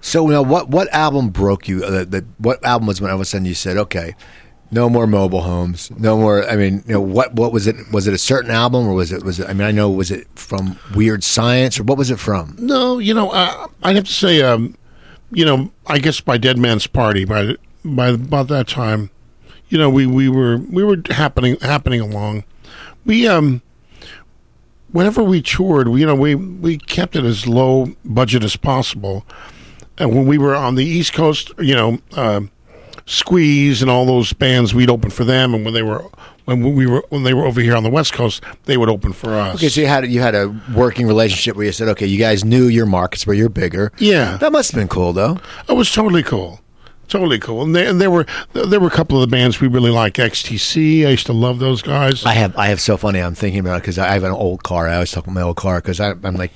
So 0.00 0.26
now, 0.26 0.42
what 0.42 0.68
what 0.68 0.88
album 0.92 1.30
broke 1.30 1.68
you? 1.68 1.84
Uh, 1.84 2.04
what 2.38 2.64
album 2.64 2.88
was 2.88 3.00
when 3.00 3.10
all 3.10 3.16
of 3.16 3.20
a 3.20 3.24
sudden 3.24 3.44
you 3.44 3.54
said, 3.54 3.76
"Okay, 3.76 4.16
no 4.72 4.88
more 4.88 5.06
mobile 5.06 5.42
homes, 5.42 5.90
no 5.98 6.16
more"? 6.16 6.48
I 6.48 6.56
mean, 6.56 6.82
you 6.86 6.94
know, 6.94 7.00
what 7.00 7.34
what 7.34 7.52
was 7.52 7.66
it? 7.66 7.76
Was 7.92 8.08
it 8.08 8.14
a 8.14 8.18
certain 8.18 8.50
album, 8.50 8.88
or 8.88 8.94
was 8.94 9.12
it 9.12 9.22
was 9.22 9.38
it? 9.38 9.48
I 9.48 9.52
mean, 9.52 9.68
I 9.68 9.70
know 9.70 9.90
was 9.90 10.10
it 10.10 10.26
from 10.34 10.78
Weird 10.94 11.22
Science, 11.22 11.78
or 11.78 11.84
what 11.84 11.98
was 11.98 12.10
it 12.10 12.18
from? 12.18 12.56
No, 12.58 12.98
you 12.98 13.14
know, 13.14 13.30
uh, 13.30 13.68
I'd 13.82 13.96
have 13.96 14.06
to 14.06 14.12
say, 14.12 14.42
um, 14.42 14.76
you 15.30 15.44
know, 15.44 15.70
I 15.86 15.98
guess 15.98 16.20
by 16.20 16.38
Dead 16.38 16.58
Man's 16.58 16.86
Party, 16.86 17.24
by 17.24 17.56
by 17.84 18.08
about 18.08 18.48
that 18.48 18.66
time, 18.66 19.10
you 19.68 19.78
know, 19.78 19.90
we, 19.90 20.06
we 20.06 20.28
were 20.28 20.58
we 20.58 20.82
were 20.82 20.98
happening 21.10 21.56
happening 21.60 22.00
along. 22.00 22.44
We 23.04 23.26
um, 23.26 23.62
whenever 24.92 25.22
we 25.22 25.42
toured, 25.42 25.88
we, 25.88 26.00
you 26.00 26.06
know, 26.06 26.14
we 26.14 26.34
we 26.34 26.78
kept 26.78 27.16
it 27.16 27.24
as 27.24 27.46
low 27.46 27.94
budget 28.04 28.44
as 28.44 28.56
possible. 28.56 29.26
And 29.98 30.14
when 30.14 30.26
we 30.26 30.38
were 30.38 30.54
on 30.54 30.74
the 30.74 30.84
East 30.84 31.12
Coast, 31.12 31.52
you 31.58 31.74
know, 31.74 31.98
uh, 32.12 32.42
Squeeze 33.06 33.82
and 33.82 33.90
all 33.90 34.06
those 34.06 34.32
bands, 34.32 34.74
we'd 34.74 34.90
open 34.90 35.10
for 35.10 35.24
them, 35.24 35.54
and 35.54 35.64
when 35.64 35.74
they 35.74 35.82
were 35.82 36.04
when 36.44 36.74
we 36.74 36.86
were 36.86 37.04
when 37.10 37.22
they 37.24 37.34
were 37.34 37.44
over 37.46 37.60
here 37.60 37.76
on 37.76 37.82
the 37.82 37.90
West 37.90 38.12
Coast, 38.12 38.42
they 38.64 38.76
would 38.76 38.88
open 38.88 39.12
for 39.12 39.34
us. 39.34 39.56
Okay, 39.56 39.68
so 39.68 39.80
you 39.80 39.86
had 39.86 40.06
you 40.10 40.20
had 40.20 40.34
a 40.34 40.54
working 40.74 41.06
relationship 41.06 41.56
where 41.56 41.66
you 41.66 41.72
said, 41.72 41.88
"Okay, 41.88 42.06
you 42.06 42.18
guys 42.18 42.44
knew 42.44 42.66
your 42.66 42.86
markets 42.86 43.26
where 43.26 43.34
you're 43.34 43.48
bigger." 43.48 43.92
Yeah. 43.98 44.36
that 44.38 44.52
must 44.52 44.72
have 44.72 44.78
been 44.80 44.88
cool, 44.88 45.12
though. 45.12 45.38
It 45.68 45.74
was 45.74 45.92
totally 45.92 46.22
cool, 46.22 46.60
totally 47.08 47.38
cool. 47.38 47.62
And, 47.62 47.74
they, 47.76 47.86
and 47.86 48.00
there 48.00 48.10
were 48.10 48.26
there 48.52 48.80
were 48.80 48.88
a 48.88 48.90
couple 48.90 49.20
of 49.22 49.28
the 49.28 49.34
bands 49.34 49.60
we 49.60 49.68
really 49.68 49.90
like. 49.90 50.14
XTC, 50.14 51.06
I 51.06 51.10
used 51.10 51.26
to 51.26 51.32
love 51.32 51.58
those 51.58 51.82
guys. 51.82 52.24
I 52.24 52.34
have 52.34 52.56
I 52.56 52.68
have 52.68 52.80
so 52.80 52.96
funny. 52.96 53.20
I'm 53.20 53.34
thinking 53.34 53.60
about 53.60 53.76
it 53.76 53.82
because 53.82 53.98
I 53.98 54.12
have 54.12 54.24
an 54.24 54.32
old 54.32 54.62
car. 54.62 54.88
I 54.88 54.94
always 54.94 55.10
talk 55.12 55.24
about 55.24 55.34
my 55.34 55.42
old 55.42 55.56
car 55.56 55.80
because 55.80 56.00
I'm 56.00 56.20
like. 56.36 56.52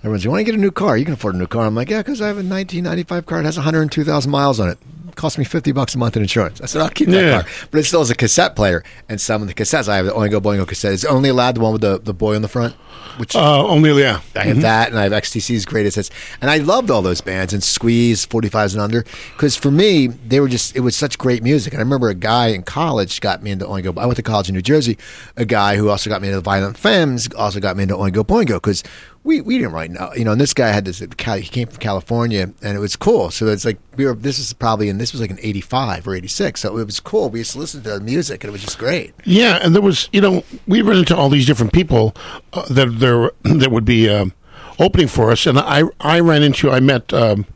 Everyone's 0.00 0.20
like, 0.20 0.24
"You 0.24 0.30
want 0.30 0.40
to 0.40 0.44
get 0.44 0.54
a 0.54 0.58
new 0.60 0.70
car? 0.70 0.96
You 0.96 1.04
can 1.04 1.14
afford 1.14 1.34
a 1.34 1.38
new 1.38 1.46
car." 1.46 1.66
I'm 1.66 1.74
like, 1.74 1.90
"Yeah, 1.90 1.98
because 1.98 2.20
I 2.20 2.26
have 2.28 2.36
a 2.36 2.42
1995 2.42 3.26
car. 3.26 3.40
It 3.40 3.44
has 3.44 3.56
102,000 3.56 4.30
miles 4.30 4.58
on 4.60 4.68
it. 4.68 4.78
it. 5.08 5.16
Cost 5.16 5.36
me 5.38 5.44
50 5.44 5.72
bucks 5.72 5.94
a 5.94 5.98
month 5.98 6.16
in 6.16 6.22
insurance." 6.22 6.60
I 6.60 6.66
said, 6.66 6.80
"I'll 6.80 6.88
keep 6.88 7.08
that 7.08 7.22
Yeah. 7.24 7.42
car." 7.42 7.50
But 7.70 7.80
it 7.80 7.84
still 7.84 8.00
has 8.00 8.10
a 8.10 8.14
cassette 8.14 8.56
player, 8.56 8.82
and 9.08 9.20
some 9.20 9.42
of 9.42 9.48
the 9.48 9.54
cassettes 9.54 9.88
I 9.88 9.96
have 9.96 10.06
the 10.06 10.12
Oingo 10.12 10.40
Boingo 10.40 10.66
cassette. 10.66 10.92
It's 10.94 11.04
only 11.04 11.28
allowed 11.28 11.56
the 11.56 11.60
one 11.60 11.72
with 11.72 11.82
the, 11.82 12.00
the 12.02 12.14
boy 12.14 12.34
on 12.36 12.42
the 12.42 12.48
front, 12.48 12.74
which 13.18 13.36
uh, 13.36 13.66
only 13.66 14.00
yeah. 14.00 14.20
I 14.34 14.44
have 14.44 14.62
that, 14.62 14.88
and 14.88 14.98
I 14.98 15.02
have 15.02 15.12
XTC's 15.12 15.66
greatest 15.66 15.96
hits, 15.96 16.10
and 16.40 16.50
I 16.50 16.58
loved 16.58 16.90
all 16.90 17.02
those 17.02 17.20
bands 17.20 17.52
and 17.52 17.62
Squeeze, 17.62 18.24
45s 18.24 18.72
and 18.72 18.80
under, 18.80 19.04
because 19.36 19.56
for 19.56 19.70
me 19.70 20.06
they 20.06 20.40
were 20.40 20.48
just 20.48 20.74
it 20.76 20.80
was 20.80 20.96
such 20.96 21.18
great 21.18 21.42
music. 21.42 21.74
And 21.74 21.80
I 21.80 21.82
remember 21.82 22.08
a 22.08 22.14
guy 22.14 22.48
in 22.48 22.62
college 22.62 23.20
got 23.20 23.42
me 23.42 23.50
into 23.50 23.66
Oingo. 23.66 23.98
I 23.98 24.06
went 24.06 24.16
to 24.16 24.22
college 24.22 24.48
in 24.48 24.54
New 24.54 24.62
Jersey. 24.62 24.96
A 25.36 25.44
guy 25.44 25.76
who 25.76 25.90
also 25.90 26.08
got 26.08 26.22
me 26.22 26.28
into 26.28 26.36
the 26.38 26.42
Violent 26.42 26.78
Femmes 26.78 27.28
also 27.36 27.60
got 27.60 27.76
me 27.76 27.82
into 27.82 27.96
Oingo 27.96 28.24
Boingo 28.24 28.54
because 28.54 28.82
we 29.22 29.40
we 29.40 29.58
didn't 29.58 29.72
write 29.72 29.90
know, 29.90 30.12
you 30.14 30.24
know. 30.24 30.32
And 30.32 30.40
this 30.40 30.54
guy 30.54 30.68
had 30.68 30.84
this. 30.84 30.98
He 31.00 31.06
came 31.08 31.68
from 31.68 31.76
California, 31.78 32.52
and 32.62 32.76
it 32.76 32.80
was 32.80 32.96
cool. 32.96 33.30
So 33.30 33.46
it's 33.48 33.64
like 33.64 33.78
we 33.96 34.06
were. 34.06 34.14
This 34.14 34.38
is 34.38 34.52
probably 34.52 34.88
and 34.88 35.00
this 35.00 35.12
was 35.12 35.20
like 35.20 35.30
an 35.30 35.38
'85 35.42 36.08
or 36.08 36.14
'86. 36.14 36.60
So 36.60 36.78
it 36.78 36.84
was 36.84 37.00
cool. 37.00 37.28
We 37.28 37.40
used 37.40 37.52
to 37.52 37.58
listen 37.58 37.82
to 37.82 37.90
the 37.90 38.00
music, 38.00 38.42
and 38.42 38.48
it 38.48 38.52
was 38.52 38.62
just 38.62 38.78
great. 38.78 39.14
Yeah, 39.24 39.58
and 39.62 39.74
there 39.74 39.82
was 39.82 40.08
you 40.12 40.20
know 40.20 40.44
we 40.66 40.80
ran 40.82 40.98
into 40.98 41.16
all 41.16 41.28
these 41.28 41.46
different 41.46 41.72
people 41.72 42.14
uh, 42.52 42.66
that 42.72 42.98
there 42.98 43.30
that 43.42 43.70
would 43.70 43.84
be 43.84 44.08
um, 44.08 44.32
opening 44.78 45.08
for 45.08 45.30
us, 45.30 45.46
and 45.46 45.58
I 45.58 45.82
I 46.00 46.20
ran 46.20 46.42
into 46.42 46.70
I 46.70 46.80
met 46.80 47.12
um, 47.12 47.46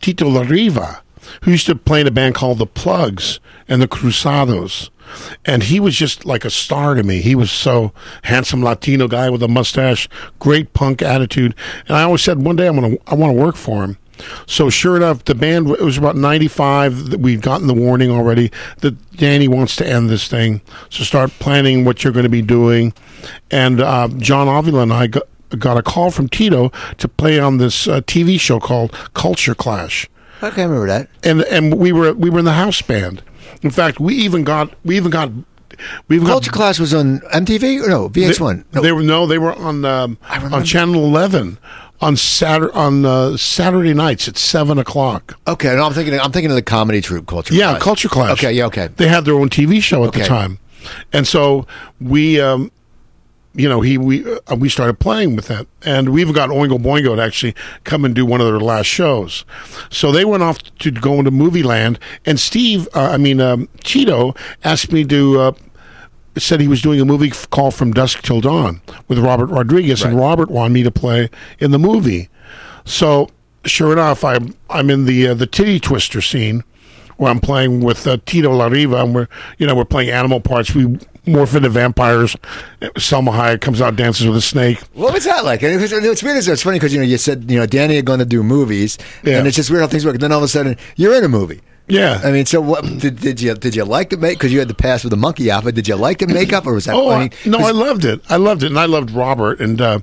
Tito 0.00 0.28
Larriva, 0.28 1.00
who 1.42 1.52
used 1.52 1.66
to 1.66 1.76
play 1.76 2.00
in 2.00 2.06
a 2.06 2.10
band 2.10 2.34
called 2.34 2.58
the 2.58 2.66
Plugs 2.66 3.38
and 3.68 3.80
the 3.80 3.88
Cruzados. 3.88 4.90
And 5.44 5.62
he 5.64 5.80
was 5.80 5.96
just 5.96 6.24
like 6.24 6.44
a 6.44 6.50
star 6.50 6.94
to 6.94 7.02
me. 7.02 7.20
He 7.20 7.34
was 7.34 7.50
so 7.50 7.92
handsome 8.24 8.62
Latino 8.62 9.08
guy 9.08 9.30
with 9.30 9.42
a 9.42 9.48
mustache, 9.48 10.08
great 10.38 10.72
punk 10.72 11.02
attitude. 11.02 11.54
And 11.88 11.96
I 11.96 12.02
always 12.02 12.22
said 12.22 12.44
one 12.44 12.56
day 12.56 12.66
I'm 12.66 12.74
gonna 12.74 12.96
I 13.06 13.14
want 13.14 13.36
to 13.36 13.40
work 13.42 13.56
for 13.56 13.82
him. 13.84 13.98
So 14.46 14.70
sure 14.70 14.96
enough, 14.96 15.24
the 15.24 15.34
band 15.34 15.68
it 15.70 15.80
was 15.80 15.98
about 15.98 16.16
ninety 16.16 16.48
five. 16.48 17.10
that 17.10 17.20
We'd 17.20 17.42
gotten 17.42 17.66
the 17.66 17.74
warning 17.74 18.10
already 18.10 18.50
that 18.78 19.16
Danny 19.16 19.48
wants 19.48 19.74
to 19.76 19.86
end 19.86 20.10
this 20.10 20.28
thing. 20.28 20.60
So 20.90 21.02
start 21.04 21.30
planning 21.38 21.84
what 21.84 22.04
you're 22.04 22.12
going 22.12 22.24
to 22.24 22.28
be 22.30 22.42
doing. 22.42 22.92
And 23.50 23.80
uh, 23.80 24.08
John 24.18 24.48
Avila 24.48 24.82
and 24.82 24.92
I 24.92 25.06
got, 25.08 25.24
got 25.58 25.76
a 25.76 25.82
call 25.82 26.10
from 26.10 26.28
Tito 26.28 26.70
to 26.98 27.08
play 27.08 27.38
on 27.40 27.58
this 27.58 27.88
uh, 27.88 28.00
TV 28.02 28.38
show 28.38 28.60
called 28.60 28.92
Culture 29.14 29.54
Clash 29.54 30.08
Okay, 30.42 30.62
I 30.62 30.64
remember 30.64 30.88
that. 30.88 31.08
and 31.22 31.42
and 31.42 31.74
we 31.78 31.92
were 31.92 32.12
we 32.14 32.28
were 32.30 32.40
in 32.40 32.44
the 32.44 32.52
house 32.52 32.82
band. 32.82 33.22
In 33.62 33.70
fact, 33.70 34.00
we 34.00 34.14
even 34.16 34.44
got 34.44 34.74
we 34.84 34.96
even 34.96 35.10
got 35.10 35.30
we 36.08 36.16
even 36.16 36.26
got. 36.26 36.34
Culture 36.34 36.50
got, 36.50 36.56
Class 36.56 36.78
was 36.78 36.94
on 36.94 37.20
MTV 37.20 37.84
or 37.84 37.88
no 37.88 38.08
VH1. 38.08 38.64
No, 38.72 38.82
They 38.82 38.92
were 38.92 39.02
no, 39.02 39.26
they 39.26 39.38
were 39.38 39.52
on 39.52 39.84
um, 39.84 40.18
on 40.28 40.64
Channel 40.64 41.04
Eleven 41.04 41.58
on 42.00 42.16
Saturday 42.16 42.72
on 42.74 43.04
uh, 43.04 43.36
Saturday 43.36 43.94
nights 43.94 44.28
at 44.28 44.36
seven 44.36 44.78
o'clock. 44.78 45.38
Okay, 45.46 45.74
no, 45.74 45.86
I'm 45.86 45.92
thinking. 45.92 46.18
I'm 46.18 46.32
thinking 46.32 46.50
of 46.50 46.56
the 46.56 46.62
comedy 46.62 47.00
troupe 47.00 47.26
culture. 47.26 47.54
Class. 47.54 47.58
Yeah, 47.58 47.70
Clash. 47.72 47.82
Culture 47.82 48.08
Clash. 48.08 48.32
Okay, 48.32 48.52
yeah, 48.52 48.66
okay. 48.66 48.88
They 48.88 49.08
had 49.08 49.24
their 49.24 49.34
own 49.34 49.48
TV 49.48 49.80
show 49.80 50.04
at 50.04 50.12
the 50.12 50.24
time, 50.24 50.58
and 51.12 51.26
so 51.26 51.66
we, 52.00 52.40
um, 52.40 52.72
you 53.54 53.68
know, 53.68 53.80
he 53.80 53.98
we 53.98 54.24
uh, 54.24 54.56
we 54.56 54.68
started 54.68 54.98
playing 54.98 55.36
with 55.36 55.48
that, 55.48 55.66
and 55.82 56.10
we 56.10 56.20
even 56.22 56.34
got 56.34 56.48
Oingo 56.48 56.78
Boingo 56.78 57.16
to 57.16 57.22
actually 57.22 57.54
come 57.84 58.04
and 58.04 58.14
do 58.14 58.24
one 58.24 58.40
of 58.40 58.46
their 58.46 58.60
last 58.60 58.86
shows. 58.86 59.44
So 59.90 60.10
they 60.10 60.24
went 60.24 60.42
off 60.42 60.62
to 60.78 60.90
go 60.90 61.14
into 61.14 61.30
movie 61.30 61.62
land, 61.62 61.98
and 62.24 62.40
Steve, 62.40 62.88
uh, 62.94 63.10
I 63.10 63.18
mean 63.18 63.40
um, 63.40 63.68
Cheeto, 63.78 64.36
asked 64.64 64.92
me 64.92 65.04
to. 65.04 65.40
Uh, 65.40 65.52
Said 66.38 66.62
he 66.62 66.66
was 66.66 66.80
doing 66.80 66.98
a 66.98 67.04
movie 67.04 67.30
called 67.50 67.74
From 67.74 67.92
Dusk 67.92 68.22
Till 68.22 68.40
Dawn 68.40 68.80
with 69.06 69.18
Robert 69.18 69.48
Rodriguez, 69.48 70.02
and 70.02 70.16
Robert 70.16 70.50
wanted 70.50 70.72
me 70.72 70.82
to 70.82 70.90
play 70.90 71.28
in 71.58 71.72
the 71.72 71.78
movie. 71.78 72.30
So 72.86 73.28
sure 73.66 73.92
enough, 73.92 74.24
I'm 74.24 74.54
I'm 74.70 74.88
in 74.88 75.04
the 75.04 75.28
uh, 75.28 75.34
the 75.34 75.46
titty 75.46 75.78
twister 75.78 76.22
scene 76.22 76.64
where 77.18 77.30
I'm 77.30 77.38
playing 77.38 77.80
with 77.82 78.06
uh, 78.06 78.16
Tito 78.24 78.50
Larriva, 78.50 79.04
and 79.04 79.14
we're 79.14 79.28
you 79.58 79.66
know 79.66 79.74
we're 79.74 79.84
playing 79.84 80.08
animal 80.08 80.40
parts. 80.40 80.74
We 80.74 80.98
morph 81.26 81.54
into 81.56 81.68
vampires. 81.68 82.36
Salma 82.96 83.30
Hayek 83.32 83.60
comes 83.60 83.80
out 83.80 83.96
dances 83.96 84.26
with 84.26 84.36
a 84.36 84.40
snake. 84.40 84.78
What 84.94 85.14
was 85.14 85.24
that 85.24 85.44
like? 85.44 85.62
And 85.62 85.72
it 85.72 85.80
was, 85.80 85.92
it's 85.92 86.22
weird. 86.22 86.36
It's 86.46 86.62
funny 86.62 86.78
because 86.78 86.92
you 86.92 87.00
know 87.00 87.06
you 87.06 87.18
said 87.18 87.50
you 87.50 87.58
know 87.58 87.66
Danny 87.66 87.98
are 87.98 88.02
going 88.02 88.18
to 88.18 88.24
do 88.24 88.42
movies, 88.42 88.98
Yeah. 89.22 89.38
and 89.38 89.46
it's 89.46 89.56
just 89.56 89.70
weird 89.70 89.82
how 89.82 89.88
things 89.88 90.04
work. 90.04 90.14
And 90.14 90.22
then 90.22 90.32
all 90.32 90.38
of 90.38 90.44
a 90.44 90.48
sudden 90.48 90.76
you're 90.96 91.14
in 91.16 91.24
a 91.24 91.28
movie. 91.28 91.60
Yeah. 91.88 92.20
I 92.22 92.30
mean, 92.30 92.46
so 92.46 92.60
what 92.60 92.84
did, 93.00 93.16
did 93.20 93.40
you 93.40 93.54
did 93.54 93.74
you 93.74 93.84
like 93.84 94.10
the 94.10 94.16
make? 94.16 94.38
Because 94.38 94.52
you 94.52 94.60
had 94.60 94.68
the 94.68 94.74
pass 94.74 95.02
with 95.04 95.10
the 95.10 95.16
monkey 95.16 95.50
outfit. 95.50 95.74
Did 95.74 95.88
you 95.88 95.96
like 95.96 96.18
the 96.18 96.26
makeup, 96.28 96.66
or 96.66 96.74
was 96.74 96.84
that? 96.86 96.94
Oh 96.94 97.10
I 97.10 97.18
mean, 97.20 97.30
I- 97.44 97.48
no, 97.48 97.58
I 97.58 97.72
loved 97.72 98.04
it. 98.04 98.20
I 98.28 98.36
loved 98.36 98.62
it, 98.62 98.66
and 98.66 98.78
I 98.78 98.86
loved 98.86 99.10
Robert, 99.10 99.60
and 99.60 99.80
uh, 99.80 99.98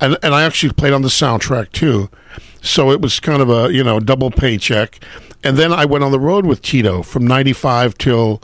and 0.00 0.16
and 0.22 0.34
I 0.34 0.42
actually 0.44 0.72
played 0.74 0.92
on 0.92 1.02
the 1.02 1.08
soundtrack 1.08 1.72
too. 1.72 2.10
So 2.60 2.90
it 2.92 3.00
was 3.00 3.18
kind 3.18 3.40
of 3.42 3.48
a 3.50 3.72
you 3.72 3.82
know 3.82 3.98
double 3.98 4.30
paycheck, 4.30 5.00
and 5.42 5.56
then 5.56 5.72
I 5.72 5.84
went 5.86 6.04
on 6.04 6.12
the 6.12 6.20
road 6.20 6.44
with 6.46 6.60
Tito 6.62 7.02
from 7.02 7.26
'95 7.26 7.96
till 7.98 8.40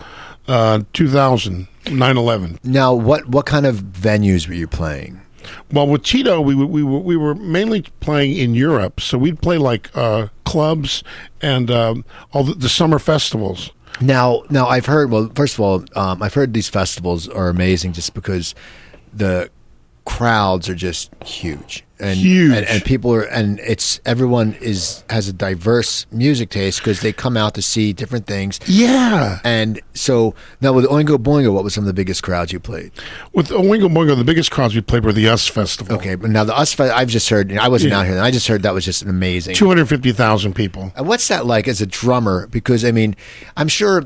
uh, 0.48 0.80
2000, 0.94 1.68
9/11. 1.90 2.58
now 2.64 2.94
what 2.94 3.28
what 3.28 3.46
kind 3.46 3.66
of 3.66 3.76
venues 3.76 4.48
were 4.48 4.54
you 4.54 4.66
playing? 4.66 5.20
Well, 5.72 5.86
with 5.86 6.02
Tito, 6.02 6.40
we 6.40 6.54
we 6.54 6.82
were 6.82 6.98
we 6.98 7.16
were 7.16 7.34
mainly 7.34 7.82
playing 8.00 8.36
in 8.36 8.54
Europe, 8.54 9.00
so 9.00 9.18
we'd 9.18 9.40
play 9.40 9.58
like 9.58 9.90
uh, 9.96 10.28
clubs 10.44 11.02
and 11.40 11.70
um, 11.70 12.04
all 12.32 12.44
the, 12.44 12.54
the 12.54 12.68
summer 12.68 12.98
festivals. 12.98 13.70
Now, 14.00 14.42
now 14.50 14.66
I've 14.66 14.86
heard. 14.86 15.10
Well, 15.10 15.30
first 15.34 15.54
of 15.54 15.60
all, 15.60 15.84
um, 15.96 16.22
I've 16.22 16.34
heard 16.34 16.54
these 16.54 16.68
festivals 16.68 17.28
are 17.28 17.48
amazing 17.48 17.92
just 17.94 18.14
because 18.14 18.54
the 19.12 19.50
crowds 20.08 20.68
are 20.70 20.74
just 20.74 21.10
huge 21.24 21.84
and 22.00 22.16
Huge. 22.16 22.52
and, 22.56 22.64
and 22.66 22.82
people 22.84 23.12
are 23.12 23.22
and 23.22 23.58
it's 23.60 24.00
everyone 24.06 24.54
is 24.60 25.04
has 25.10 25.28
a 25.28 25.32
diverse 25.32 26.06
music 26.10 26.48
taste 26.48 26.78
because 26.78 27.00
they 27.02 27.12
come 27.12 27.36
out 27.36 27.54
to 27.54 27.62
see 27.62 27.92
different 27.92 28.26
things. 28.26 28.58
Yeah, 28.66 29.40
And 29.44 29.80
so 29.94 30.34
now 30.62 30.72
with 30.72 30.86
Oingo 30.86 31.18
Boingo, 31.18 31.52
what 31.52 31.62
was 31.64 31.74
some 31.74 31.82
of 31.82 31.86
the 31.88 31.92
biggest 31.92 32.22
crowds 32.22 32.52
you 32.52 32.60
played? 32.60 32.90
with 33.34 33.48
Oingo 33.48 33.88
Boingo, 33.92 34.16
the 34.16 34.24
biggest 34.24 34.50
crowds 34.50 34.74
we 34.74 34.80
played 34.80 35.04
were 35.04 35.12
the 35.12 35.28
US 35.28 35.46
Festival. 35.46 35.96
Okay, 35.96 36.14
but 36.14 36.30
now 36.30 36.44
the 36.44 36.56
Us 36.56 36.72
Fe- 36.72 36.88
I've 36.90 37.08
just 37.08 37.28
heard. 37.28 37.52
I 37.56 37.68
wasn't 37.68 37.90
Yeah. 37.92 37.98
out 38.00 38.06
here, 38.06 38.14
and 38.16 38.24
I 38.24 38.30
just 38.30 38.48
heard 38.48 38.62
that 38.62 38.72
was 38.74 38.84
just 38.86 39.02
amazing. 39.02 39.54
two 39.56 39.68
hundred 39.68 39.88
fifty 39.88 40.12
thousand 40.12 40.54
people. 40.54 40.90
And 40.96 41.06
what's 41.06 41.28
that 41.28 41.44
like 41.46 41.68
as 41.68 41.80
a 41.82 41.86
drummer? 41.86 42.46
Because 42.46 42.84
I 42.84 42.92
mean, 42.92 43.14
I'm 43.56 43.68
sure 43.68 44.04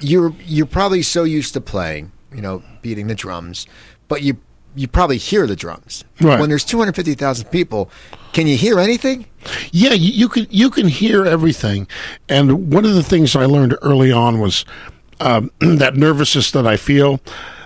you're 0.00 0.32
you're 0.44 0.66
probably 0.66 1.02
so 1.02 1.24
used 1.24 1.54
to 1.54 1.60
playing, 1.60 2.12
you 2.34 2.42
know, 2.42 2.62
beating 2.82 3.06
the 3.08 3.14
drums, 3.14 3.66
but 4.08 4.22
you 4.22 4.36
you 4.74 4.88
probably 4.88 5.18
hear 5.18 5.46
the 5.46 5.56
drums. 5.56 6.04
Right. 6.20 6.38
When 6.40 6.48
there's 6.48 6.64
250,000 6.64 7.50
people, 7.50 7.90
can 8.32 8.46
you 8.46 8.56
hear 8.56 8.78
anything? 8.78 9.26
Yeah, 9.70 9.92
you, 9.92 10.12
you 10.12 10.28
can 10.28 10.46
you 10.50 10.70
can 10.70 10.88
hear 10.88 11.24
everything, 11.24 11.88
and 12.28 12.72
one 12.72 12.84
of 12.84 12.94
the 12.94 13.02
things 13.02 13.34
I 13.34 13.44
learned 13.44 13.76
early 13.82 14.12
on 14.12 14.38
was 14.38 14.64
um, 15.20 15.50
that 15.60 15.96
nervousness 15.96 16.50
that 16.52 16.66
I 16.66 16.76
feel. 16.76 17.20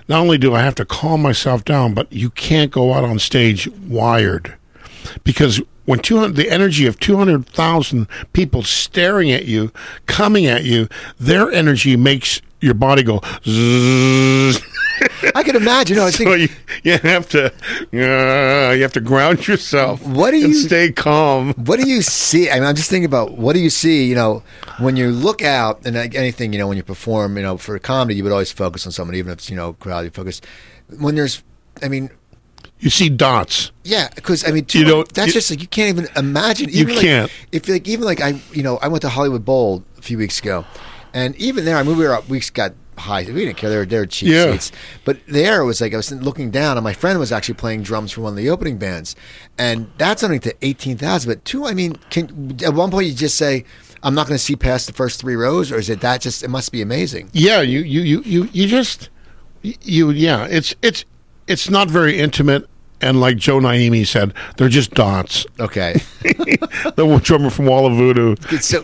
Not 0.09 0.21
only 0.21 0.37
do 0.37 0.55
I 0.55 0.61
have 0.61 0.75
to 0.75 0.85
calm 0.85 1.21
myself 1.21 1.65
down, 1.65 1.93
but 1.93 2.11
you 2.11 2.29
can't 2.29 2.71
go 2.71 2.93
out 2.93 3.03
on 3.03 3.19
stage 3.19 3.67
wired 3.67 4.55
because 5.23 5.61
when 5.85 5.99
200, 5.99 6.35
the 6.35 6.49
energy 6.49 6.85
of 6.85 6.99
200,000 6.99 8.07
people 8.33 8.63
staring 8.63 9.31
at 9.31 9.45
you, 9.45 9.71
coming 10.05 10.45
at 10.45 10.63
you, 10.65 10.89
their 11.17 11.49
energy 11.51 11.95
makes 11.95 12.41
your 12.59 12.73
body 12.73 13.03
go 13.03 13.21
zzz. 13.45 14.61
I 15.35 15.43
can 15.43 15.55
imagine. 15.55 15.95
You 15.95 16.01
know, 16.01 16.07
I 16.07 16.11
so 16.11 16.33
you, 16.33 16.49
you 16.83 16.97
have 16.97 17.27
to 17.29 17.45
uh, 17.93 18.71
you 18.73 18.81
have 18.81 18.93
to 18.93 19.01
ground 19.01 19.47
yourself 19.47 20.05
What 20.05 20.31
do 20.31 20.37
and 20.37 20.49
you- 20.49 20.53
stay 20.53 20.91
calm 20.91 21.53
what 21.53 21.79
do 21.79 21.87
you 21.89 22.01
see? 22.01 22.49
I 22.49 22.55
mean, 22.55 22.63
I'm 22.69 22.75
just 22.75 22.89
thinking 22.89 23.05
about 23.05 23.37
what 23.37 23.53
do 23.53 23.59
you 23.59 23.69
see? 23.69 24.05
You 24.05 24.15
know, 24.15 24.43
when 24.79 24.95
you 24.95 25.09
look 25.11 25.41
out 25.43 25.85
and 25.85 25.95
like 25.95 26.15
anything, 26.15 26.53
you 26.53 26.59
know, 26.59 26.67
when 26.67 26.77
you 26.77 26.83
perform, 26.83 27.37
you 27.37 27.43
know, 27.43 27.57
for 27.57 27.77
comedy, 27.79 28.15
you 28.15 28.23
would 28.23 28.31
always 28.31 28.51
focus 28.51 28.85
on 28.85 28.91
someone, 28.91 29.15
even 29.15 29.31
if 29.31 29.39
it's 29.39 29.49
you 29.49 29.55
know 29.55 29.73
crowd. 29.73 30.05
You 30.05 30.11
focus 30.11 30.41
when 30.99 31.15
there's. 31.15 31.43
I 31.83 31.89
mean, 31.89 32.09
you 32.79 32.89
see 32.89 33.09
dots 33.09 33.71
Yeah, 33.83 34.07
because 34.15 34.47
I 34.47 34.51
mean, 34.51 34.65
You 34.71 34.83
don't- 34.85 35.13
that's 35.13 35.27
you- 35.27 35.33
just 35.33 35.49
like 35.51 35.61
you 35.61 35.67
can't 35.67 35.89
even 35.89 36.07
imagine. 36.15 36.69
You 36.69 36.81
Even 36.81 36.95
like, 36.95 37.03
can't. 37.05 37.31
If 37.51 37.67
like 37.69 37.87
even 37.87 38.05
like 38.05 38.21
I, 38.21 38.39
you 38.53 38.63
know, 38.63 38.77
I 38.77 38.87
went 38.87 39.01
to 39.03 39.09
Hollywood 39.09 39.45
Bowl 39.45 39.83
a 39.97 40.01
few 40.01 40.17
weeks 40.17 40.39
ago, 40.39 40.65
and 41.13 41.35
even 41.37 41.65
there, 41.65 41.77
I 41.77 41.83
mean, 41.83 41.97
we 41.97 42.03
were 42.05 42.13
up, 42.13 42.27
we 42.29 42.39
got 42.53 42.73
high. 42.97 43.23
We 43.23 43.33
didn't 43.45 43.57
care. 43.57 43.69
They 43.69 43.77
were 43.77 43.85
they 43.85 43.97
were 43.99 44.05
cheap 44.05 44.29
Yeah. 44.29 44.51
seats, 44.51 44.71
but 45.05 45.17
there 45.27 45.61
it 45.61 45.65
was 45.65 45.81
like 45.81 45.93
I 45.93 45.97
was 45.97 46.11
looking 46.11 46.51
down, 46.51 46.77
and 46.77 46.83
my 46.83 46.93
friend 46.93 47.19
was 47.19 47.31
actually 47.31 47.55
playing 47.55 47.83
drums 47.83 48.11
for 48.11 48.21
one 48.21 48.33
of 48.33 48.37
the 48.37 48.49
opening 48.49 48.77
bands, 48.77 49.15
and 49.57 49.89
that's 49.97 50.23
only 50.23 50.39
to 50.39 50.55
eighteen 50.61 50.97
thousand. 50.97 51.29
But 51.31 51.45
two, 51.45 51.65
I 51.65 51.73
mean, 51.73 51.95
can 52.09 52.57
at 52.63 52.73
one 52.73 52.91
point 52.91 53.07
you 53.07 53.13
just 53.13 53.37
say. 53.37 53.65
I'm 54.03 54.13
not 54.13 54.27
going 54.27 54.37
to 54.37 54.43
see 54.43 54.55
past 54.55 54.85
the 54.85 54.93
first 54.93 55.19
three 55.19 55.35
rows, 55.35 55.71
or 55.71 55.79
is 55.79 55.89
it 55.89 56.01
that 56.01 56.21
just? 56.21 56.43
It 56.43 56.49
must 56.49 56.71
be 56.71 56.83
amazing. 56.83 57.31
Yeah, 57.33 57.61
you 57.61 57.79
you 57.79 58.01
you 58.01 58.21
you, 58.21 58.49
you 58.53 58.67
just 58.67 59.09
you 59.63 60.11
yeah, 60.11 60.45
it's 60.45 60.75
it's 60.83 61.03
it's 61.47 61.67
not 61.67 61.89
very 61.89 62.19
intimate 62.19 62.69
and 63.01 63.19
like 63.19 63.37
Joe 63.37 63.59
Nanini 63.59 64.05
said, 64.05 64.33
they're 64.57 64.69
just 64.69 64.91
dots. 64.91 65.45
Okay, 65.59 65.93
the 66.21 67.19
drummer 67.23 67.49
from 67.49 67.65
Wall 67.65 67.85
of 67.85 67.95
Voodoo. 67.95 68.35
so 68.59 68.83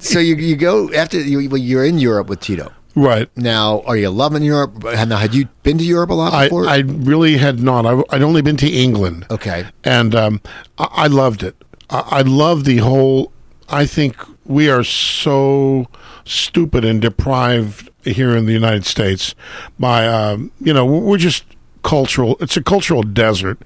so 0.00 0.18
you 0.18 0.36
you 0.36 0.56
go 0.56 0.92
after 0.92 1.20
you 1.20 1.48
well, 1.48 1.58
you're 1.58 1.84
in 1.84 1.98
Europe 1.98 2.28
with 2.28 2.40
Tito. 2.40 2.72
Right. 2.96 3.28
Now, 3.36 3.82
are 3.86 3.96
you 3.96 4.10
loving 4.10 4.42
Europe? 4.42 4.82
Now, 4.84 5.16
had 5.16 5.34
you 5.34 5.48
been 5.62 5.78
to 5.78 5.84
Europe 5.84 6.10
a 6.10 6.14
lot 6.14 6.32
I, 6.32 6.46
before? 6.46 6.68
I 6.68 6.78
really 6.78 7.36
had 7.38 7.60
not. 7.60 7.86
I, 7.86 8.02
I'd 8.10 8.22
only 8.22 8.42
been 8.42 8.56
to 8.58 8.70
England. 8.70 9.26
okay. 9.30 9.66
and 9.82 10.14
um, 10.14 10.40
I, 10.78 10.88
I 10.92 11.06
loved 11.08 11.42
it. 11.42 11.56
I, 11.90 12.04
I 12.06 12.22
love 12.22 12.64
the 12.64 12.78
whole. 12.78 13.32
I 13.68 13.86
think 13.86 14.16
we 14.44 14.68
are 14.70 14.84
so 14.84 15.86
stupid 16.24 16.84
and 16.84 17.00
deprived 17.00 17.90
here 18.04 18.36
in 18.36 18.46
the 18.46 18.52
United 18.52 18.84
States 18.84 19.34
by, 19.78 20.06
um, 20.06 20.52
you 20.60 20.72
know, 20.72 20.84
we're 20.84 21.16
just 21.18 21.44
cultural. 21.84 22.36
It's 22.40 22.56
a 22.56 22.62
cultural 22.62 23.02
desert. 23.04 23.58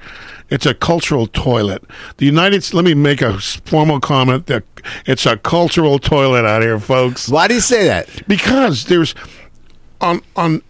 It's 0.50 0.66
a 0.66 0.74
cultural 0.74 1.26
toilet. 1.26 1.82
The 2.18 2.26
United. 2.26 2.74
Let 2.74 2.84
me 2.84 2.94
make 2.94 3.22
a 3.22 3.38
formal 3.38 4.00
comment 4.00 4.46
that 4.46 4.64
it's 5.06 5.24
a 5.26 5.36
cultural 5.38 5.98
toilet 5.98 6.44
out 6.44 6.62
here, 6.62 6.78
folks 6.78 7.28
Why 7.28 7.48
do 7.48 7.54
you 7.54 7.60
say 7.60 7.84
that? 7.86 8.08
because 8.28 8.84
there's 8.84 9.14
on 10.00 10.20
on 10.36 10.62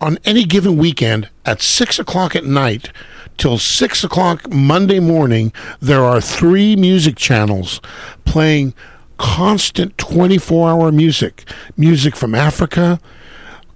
on 0.00 0.18
any 0.24 0.44
given 0.44 0.76
weekend 0.76 1.28
at 1.46 1.62
six 1.62 1.98
o'clock 1.98 2.34
at 2.36 2.44
night 2.44 2.90
till 3.38 3.58
six 3.58 4.04
o'clock 4.04 4.50
Monday 4.50 5.00
morning, 5.00 5.52
there 5.80 6.04
are 6.04 6.20
three 6.20 6.76
music 6.76 7.16
channels 7.16 7.80
playing 8.24 8.74
constant 9.18 9.96
twenty 9.98 10.38
four 10.38 10.68
hour 10.70 10.90
music, 10.90 11.44
music 11.76 12.16
from 12.16 12.34
Africa, 12.34 12.98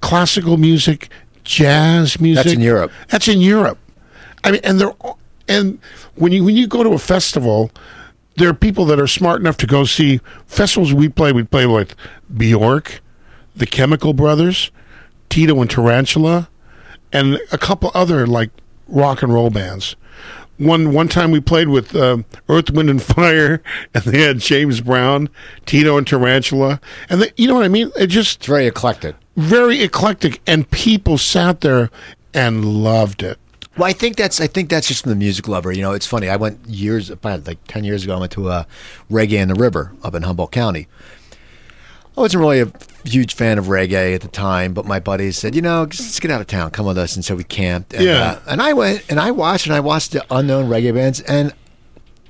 classical 0.01 0.57
music, 0.57 1.09
jazz 1.47 2.21
music. 2.21 2.45
That's 2.45 2.55
in 2.55 2.61
Europe. 2.61 2.93
That's 3.09 3.29
in 3.29 3.41
Europe. 3.41 3.79
I 4.45 4.53
mean, 4.53 4.61
and 4.65 4.81
they're 4.81 4.93
and 5.49 5.79
when 6.17 6.33
you 6.33 6.45
when 6.45 6.57
you 6.57 6.67
go 6.67 6.83
to 6.83 6.91
a 6.91 6.99
festival, 6.99 7.71
there 8.37 8.49
are 8.49 8.55
people 8.55 8.85
that 8.87 9.01
are 9.01 9.07
smart 9.07 9.41
enough 9.41 9.57
to 9.59 9.67
go 9.67 9.85
see 9.85 10.21
festivals. 10.47 10.93
We 10.93 11.09
play. 11.09 11.33
We 11.33 11.45
play 11.45 11.67
with 11.67 11.95
Bjork, 12.35 13.01
the 13.55 13.67
Chemical 13.67 14.13
Brothers, 14.13 14.71
Tito 15.31 15.61
and 15.61 15.71
Tarantula, 15.71 16.49
and 17.13 17.41
a 17.51 17.59
couple 17.59 17.91
other 17.95 18.27
like 18.27 18.51
rock 18.89 19.23
and 19.23 19.33
roll 19.33 19.51
bands. 19.51 19.97
One 20.59 20.93
one 20.93 21.09
time 21.09 21.31
we 21.31 21.41
played 21.41 21.69
with 21.69 21.95
uh, 21.95 22.19
Earth, 22.49 22.71
Wind 22.71 22.91
and 22.91 23.03
Fire, 23.15 23.63
and 23.95 24.05
they 24.05 24.23
had 24.23 24.39
James 24.39 24.81
Brown, 24.81 25.29
Tito 25.65 25.97
and 25.97 26.07
Tarantula, 26.07 26.81
and 27.09 27.23
they, 27.23 27.33
you 27.37 27.47
know 27.47 27.55
what 27.55 27.65
I 27.65 27.69
mean. 27.69 27.91
It 27.97 28.09
just 28.09 28.39
It's 28.39 28.47
very 28.47 28.67
eclectic. 28.67 29.15
Very 29.37 29.83
eclectic, 29.83 30.41
and 30.47 30.69
people 30.71 31.19
sat 31.19 31.61
there 31.61 31.91
and 32.35 32.65
loved 32.65 33.23
it. 33.23 33.39
Well, 33.77 33.89
I 33.89 33.93
think 33.93 34.17
that's 34.17 34.41
I 34.41 34.47
think 34.47 34.71
that's 34.71 34.89
just 34.89 35.03
from 35.03 35.11
the 35.11 35.17
music 35.17 35.47
lover. 35.49 35.71
You 35.71 35.83
know, 35.83 35.93
it's 35.93 36.07
funny. 36.07 36.29
I 36.31 36.37
went 36.37 36.67
years, 36.67 37.11
about 37.11 37.47
like 37.47 37.59
ten 37.69 37.85
years 37.85 38.05
ago. 38.05 38.17
I 38.17 38.21
went 38.21 38.33
to 38.33 38.49
a 38.49 38.67
reggae 39.11 39.35
in 39.41 39.49
the 39.49 39.55
river 39.55 39.93
up 40.03 40.15
in 40.15 40.23
Humboldt 40.23 40.51
County. 40.53 40.89
I 42.17 42.21
wasn't 42.23 42.41
really 42.41 42.61
a 42.61 42.73
huge 43.05 43.35
fan 43.35 43.59
of 43.59 43.67
reggae 43.67 44.15
at 44.15 44.23
the 44.23 44.29
time, 44.29 44.73
but 44.73 44.87
my 44.87 44.99
buddies 44.99 45.37
said, 45.37 45.55
you 45.55 45.61
know, 45.61 45.85
just 45.85 46.01
let's 46.05 46.21
get 46.21 46.31
out 46.31 46.41
of 46.41 46.47
town, 46.47 46.71
come 46.71 46.87
with 46.87 46.97
us, 46.97 47.15
and 47.15 47.23
so 47.23 47.37
we 47.37 47.45
camped. 47.45 47.93
And, 47.93 48.05
Yeah. 48.05 48.23
uh, 48.23 48.41
and 48.49 48.63
I 48.63 48.73
went 48.73 49.05
and 49.11 49.21
I 49.21 49.31
watched 49.31 49.67
and 49.67 49.75
I 49.75 49.81
watched 49.81 50.13
the 50.13 50.25
unknown 50.31 50.71
reggae 50.71 50.95
bands, 50.95 51.21
and 51.21 51.53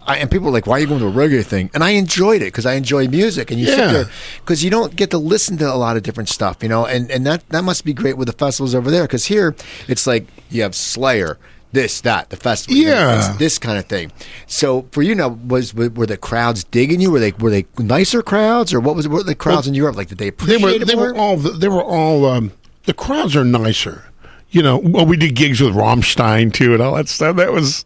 I, 0.06 0.18
and 0.18 0.30
people 0.30 0.46
were 0.46 0.52
like, 0.52 0.66
"Why 0.66 0.76
are 0.76 0.80
you 0.80 0.86
going 0.86 1.00
to 1.00 1.06
a 1.08 1.10
reggae 1.12 1.44
thing?" 1.44 1.70
And 1.74 1.82
I 1.82 1.90
enjoyed 1.90 2.40
it 2.42 2.46
because 2.46 2.66
I 2.66 2.74
enjoy 2.74 3.08
music, 3.08 3.50
and 3.50 3.58
you 3.60 3.66
sit 3.66 3.76
there 3.76 4.06
because 4.40 4.62
you 4.62 4.70
don't 4.70 4.94
get 4.94 5.10
to 5.10 5.18
listen 5.18 5.56
to 5.58 5.72
a 5.72 5.74
lot 5.74 5.96
of 5.96 6.02
different 6.02 6.28
stuff, 6.28 6.58
you 6.62 6.68
know, 6.68 6.86
and 6.86 7.10
and 7.10 7.26
that 7.26 7.48
that 7.50 7.62
must 7.64 7.84
be 7.84 7.92
great 7.92 8.16
with 8.16 8.28
the 8.28 8.32
festivals 8.34 8.74
over 8.74 8.90
there 8.90 9.02
because 9.04 9.26
here 9.26 9.54
it's 9.88 10.06
like 10.06 10.26
you 10.50 10.62
have 10.62 10.74
Slayer. 10.74 11.38
This, 11.72 12.00
that, 12.02 12.30
the 12.30 12.36
festival, 12.36 12.74
Yeah. 12.80 13.18
it's 13.18 13.36
this 13.38 13.58
kind 13.58 13.76
of 13.76 13.84
thing. 13.84 14.10
So 14.46 14.86
for 14.92 15.02
you 15.02 15.14
now, 15.14 15.28
was 15.28 15.74
were 15.74 16.06
the 16.06 16.16
crowds 16.16 16.64
digging 16.64 17.02
you? 17.02 17.10
Were 17.10 17.18
they 17.20 17.32
were 17.32 17.50
they 17.50 17.66
nicer 17.76 18.22
crowds, 18.22 18.72
or 18.72 18.80
what 18.80 18.96
was 18.96 19.06
were 19.08 19.22
the 19.22 19.34
crowds 19.34 19.66
in 19.66 19.74
Europe 19.74 19.94
like? 19.96 20.08
Did 20.08 20.16
they 20.16 20.30
They 20.30 20.56
were 20.56 20.70
it 20.70 20.86
they 20.86 20.94
more? 20.94 21.12
were 21.12 21.18
all 21.18 21.36
they 21.36 21.68
were 21.68 21.82
all 21.82 22.24
um, 22.24 22.52
the 22.84 22.94
crowds 22.94 23.36
are 23.36 23.44
nicer. 23.44 24.04
You 24.48 24.62
know, 24.62 24.78
well, 24.78 25.04
we 25.04 25.18
did 25.18 25.34
gigs 25.34 25.60
with 25.60 25.74
Rammstein 25.74 26.50
too, 26.50 26.72
and 26.72 26.80
all 26.82 26.94
that 26.94 27.08
stuff. 27.08 27.36
That 27.36 27.52
was 27.52 27.84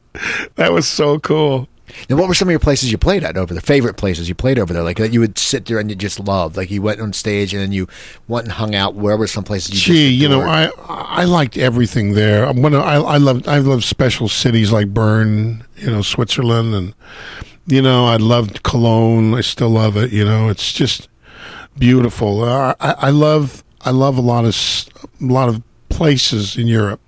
that 0.55 0.73
was 0.73 0.87
so 0.87 1.19
cool. 1.19 1.67
And 2.09 2.19
what 2.19 2.29
were 2.29 2.35
some 2.35 2.49
of 2.49 2.51
your 2.51 2.61
places 2.61 2.91
you 2.91 2.99
played 2.99 3.25
at 3.25 3.37
over 3.37 3.55
there? 3.55 3.61
Favorite 3.61 3.97
places 3.97 4.29
you 4.29 4.35
played 4.35 4.59
over 4.59 4.73
there, 4.73 4.83
like 4.83 4.99
that 4.99 5.13
you 5.13 5.21
would 5.21 5.39
sit 5.39 5.67
there 5.67 5.79
and 5.79 5.91
you 5.91 5.97
just 5.97 6.21
loved, 6.21 6.57
like 6.57 6.71
you 6.71 6.83
went 6.83 7.01
on 7.01 7.13
stage 7.13 7.53
and 7.53 7.63
then 7.63 7.73
you 7.73 7.87
went 8.29 8.45
and 8.47 8.53
hung 8.53 8.75
out. 8.75 8.95
Where 8.95 9.17
were 9.17 9.27
some 9.27 9.45
places 9.45 9.75
you? 9.75 9.95
Gee, 9.95 10.11
just 10.11 10.23
you 10.23 10.29
know. 10.29 10.43
I 10.43 10.71
I 10.89 11.25
liked 11.25 11.57
everything 11.57 12.15
there. 12.15 12.45
I'm 12.45 12.61
gonna, 12.63 12.81
I 12.81 12.97
I 12.97 13.17
love 13.17 13.47
I 13.49 13.59
love 13.59 13.85
special 13.85 14.29
cities 14.29 14.73
like 14.73 14.89
Bern, 14.93 15.65
you 15.77 15.91
know, 15.91 16.03
Switzerland, 16.03 16.75
and 16.75 16.95
you 17.67 17.83
know, 17.83 18.07
I 18.07 18.17
loved 18.17 18.63
Cologne. 18.63 19.35
I 19.35 19.41
still 19.43 19.71
love 19.71 19.97
it. 19.97 20.13
You 20.13 20.25
know, 20.25 20.49
it's 20.49 20.73
just 20.73 21.09
beautiful. 21.79 22.45
I, 22.45 22.75
I 22.81 23.11
love 23.11 23.65
I 23.83 23.91
love 23.91 24.19
a 24.19 24.23
lot 24.23 24.45
of 24.45 24.57
a 25.21 25.25
lot 25.25 25.49
of 25.49 25.63
places 25.89 26.57
in 26.57 26.67
Europe. 26.67 27.01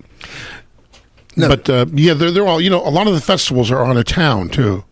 No. 1.35 1.47
But 1.47 1.69
uh, 1.69 1.85
yeah, 1.93 2.13
they're 2.13 2.31
they're 2.31 2.47
all 2.47 2.61
you 2.61 2.69
know. 2.69 2.85
A 2.85 2.89
lot 2.89 3.07
of 3.07 3.13
the 3.13 3.21
festivals 3.21 3.71
are 3.71 3.83
on 3.83 3.97
a 3.97 4.03
town 4.03 4.49
too. 4.49 4.83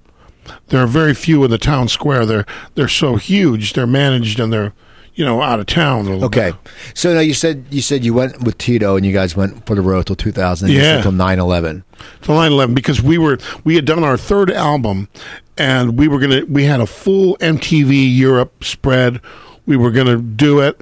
There 0.67 0.81
are 0.81 0.87
very 0.87 1.13
few 1.13 1.43
in 1.43 1.51
the 1.51 1.57
town 1.57 1.87
square. 1.87 2.25
They're 2.25 2.45
they're 2.75 2.87
so 2.87 3.15
huge. 3.15 3.73
They're 3.73 3.85
managed 3.87 4.39
and 4.39 4.51
they're 4.51 4.73
you 5.13 5.23
know 5.25 5.41
out 5.41 5.59
of 5.59 5.65
town. 5.67 6.07
Okay, 6.23 6.53
so 6.93 7.13
now 7.13 7.19
you 7.19 7.33
said 7.33 7.65
you 7.69 7.81
said 7.81 8.03
you 8.03 8.13
went 8.13 8.41
with 8.43 8.57
Tito 8.57 8.95
and 8.95 9.05
you 9.05 9.13
guys 9.13 9.35
went 9.35 9.65
for 9.65 9.75
the 9.75 9.81
road 9.81 10.07
till 10.07 10.15
2000. 10.15 10.69
and 10.69 10.77
Yeah. 10.77 11.01
till 11.01 11.11
9/11. 11.11 11.83
to 12.23 12.31
9/11 12.31 12.73
because 12.73 13.01
we 13.01 13.17
were 13.17 13.37
we 13.63 13.75
had 13.75 13.85
done 13.85 14.03
our 14.03 14.17
third 14.17 14.49
album 14.51 15.09
and 15.57 15.97
we 15.99 16.07
were 16.07 16.17
gonna 16.17 16.43
we 16.49 16.63
had 16.63 16.79
a 16.79 16.87
full 16.87 17.37
MTV 17.39 18.17
Europe 18.17 18.63
spread. 18.63 19.19
We 19.67 19.77
were 19.77 19.91
gonna 19.91 20.17
do 20.17 20.59
it, 20.59 20.81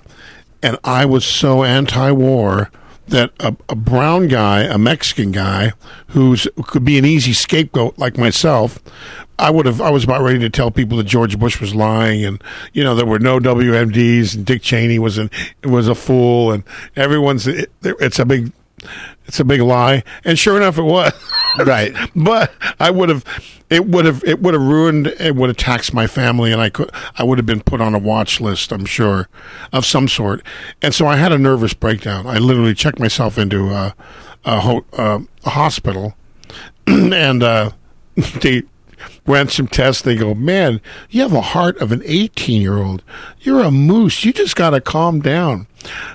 and 0.64 0.78
I 0.86 1.03
was 1.05 1.26
so 1.26 1.64
anti-war 1.66 2.72
that 3.10 3.32
a, 3.39 3.55
a 3.68 3.76
brown 3.76 4.28
guy, 4.28 4.62
a 4.62 4.78
Mexican 4.78 5.32
guy, 5.32 5.74
who 6.07 6.36
could 6.64 6.86
be 6.86 6.97
an 6.97 7.05
easy 7.05 7.34
scapegoat 7.34 7.97
like 7.97 8.18
myself. 8.18 8.80
I 9.38 9.49
would 9.49 9.66
have. 9.66 9.80
I 9.82 9.89
was 9.89 10.03
about 10.03 10.22
ready 10.22 10.39
to 10.39 10.49
tell 10.49 10.70
people 10.70 10.97
that 10.97 11.05
George 11.05 11.39
Bush 11.39 11.62
was 11.62 11.74
lying, 11.74 12.26
and 12.26 12.43
you 12.74 12.84
know 12.84 12.93
there 12.93 13.05
were 13.05 13.20
no 13.20 13.39
WMDs, 13.39 14.36
and 14.36 14.45
Dick 14.45 14.62
Cheney 14.62 14.99
was 14.99 15.18
an 15.18 15.30
was 15.64 15.88
a 15.88 15.95
fool, 15.95 16.51
and 16.51 16.64
everyone's. 16.95 17.47
It, 17.47 17.72
it's 17.82 18.20
a 18.20 18.26
big, 18.26 18.51
it's 19.26 19.39
a 19.39 19.45
big 19.45 19.62
lie, 19.62 20.03
and 20.26 20.38
sure 20.38 20.57
enough, 20.57 20.78
it 20.78 20.84
was. 20.84 21.14
Right. 21.58 21.95
but 22.16 22.54
I 22.80 22.91
would 22.91 23.10
have, 23.10 23.26
it 23.70 23.86
would 23.88 24.06
have, 24.06 24.24
it 24.24 24.39
would 24.41 24.54
have 24.54 24.64
ruined, 24.64 25.08
it 25.08 25.36
would 25.36 25.50
have 25.50 25.58
taxed 25.58 25.93
my 25.93 26.06
family, 26.08 26.52
and 26.52 26.62
I 26.62 26.70
could, 26.70 26.91
I 27.18 27.24
would 27.24 27.38
have 27.38 27.45
been 27.45 27.62
put 27.62 27.82
on 27.82 27.95
a 27.95 28.00
watch 28.00 28.39
list, 28.39 28.72
I'm 28.72 28.86
sure, 28.86 29.28
of 29.74 29.86
some 29.86 30.08
sort. 30.08 30.41
And 30.82 30.93
so 30.93 31.08
I 31.08 31.16
had 31.16 31.32
a 31.32 31.38
nervous 31.38 31.74
breakdown. 31.74 32.28
I 32.28 32.38
literally 32.38 32.74
checked 32.74 33.00
myself 33.00 33.38
into 33.38 33.70
a, 33.72 33.95
a, 34.45 34.60
ho- 34.60 34.86
uh, 34.93 35.20
a 35.45 35.50
hospital, 35.50 36.16
and 36.88 37.43
uh, 37.43 37.72
they 38.41 38.64
ran 39.30 39.48
some 39.48 39.68
tests. 39.68 40.02
They 40.02 40.16
go, 40.16 40.34
man, 40.34 40.82
you 41.10 41.22
have 41.22 41.34
a 41.34 41.42
heart 41.42 41.78
of 41.78 41.92
an 41.92 42.02
18 42.04 42.62
year 42.62 42.78
old. 42.78 43.04
You're 43.40 43.62
a 43.62 43.72
moose. 43.72 44.26
You 44.26 44.34
just 44.34 44.56
got 44.56 44.72
to 44.72 44.82
calm 44.82 45.22
down. 45.22 45.68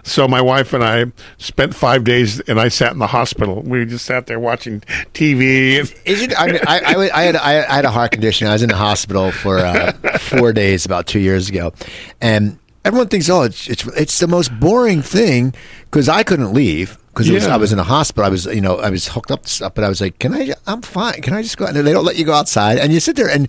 So 0.03 0.29
my 0.29 0.43
wife 0.43 0.75
and 0.75 0.85
I 0.85 1.07
spent 1.39 1.75
five 1.75 2.05
days, 2.05 2.41
and 2.41 2.61
I 2.61 2.69
sat 2.69 2.93
in 2.93 2.99
the 2.99 3.07
hospital. 3.07 3.63
We 3.63 3.87
just 3.87 4.05
sat 4.05 4.27
there 4.27 4.39
watching 4.39 4.81
TV. 5.15 5.79
Is 6.05 6.23
it? 6.23 6.39
I 6.39 6.47
mean, 6.49 6.61
I, 6.67 6.81
I, 6.81 7.21
I 7.21 7.23
had 7.23 7.37
I 7.37 7.53
had 7.77 7.85
a 7.87 7.91
heart 7.91 8.11
condition. 8.11 8.47
I 8.47 8.53
was 8.53 8.63
in 8.63 8.69
the 8.69 8.77
hospital 8.77 9.31
for 9.31 9.59
uh, 9.59 9.93
four 10.19 10.53
days 10.53 10.85
about 10.85 11.07
two 11.07 11.21
years 11.21 11.49
ago, 11.49 11.73
and 12.21 12.59
everyone 12.85 13.09
thinks, 13.09 13.31
oh, 13.31 13.43
it's 13.43 13.69
it's, 13.69 13.87
it's 13.97 14.19
the 14.19 14.29
most 14.29 14.51
boring 14.61 15.01
thing 15.01 15.55
because 15.85 16.11
I 16.11 16.25
couldn't 16.25 16.53
leave 16.53 16.99
because 17.15 17.29
Yeah. 17.29 17.55
I 17.55 17.57
was 17.57 17.73
in 17.73 17.79
a 17.79 17.85
hospital. 17.85 18.25
I 18.25 18.29
was 18.29 18.47
you 18.47 18.61
know 18.61 18.77
I 18.81 18.91
was 18.91 19.09
hooked 19.09 19.31
up 19.31 19.45
to 19.45 19.49
stuff, 19.49 19.75
but 19.75 19.85
I 19.85 19.89
was 19.89 20.01
like, 20.01 20.19
can 20.19 20.35
I? 20.35 20.53
I'm 20.67 20.83
fine. 20.83 21.23
Can 21.23 21.33
I 21.33 21.43
just 21.43 21.57
go? 21.57 21.65
out? 21.67 21.77
And 21.77 21.87
they 21.87 21.93
don't 21.93 22.05
let 22.05 22.17
you 22.17 22.25
go 22.25 22.35
outside, 22.35 22.79
and 22.79 22.93
you 22.93 23.01
sit 23.01 23.17
there, 23.17 23.29
and 23.29 23.49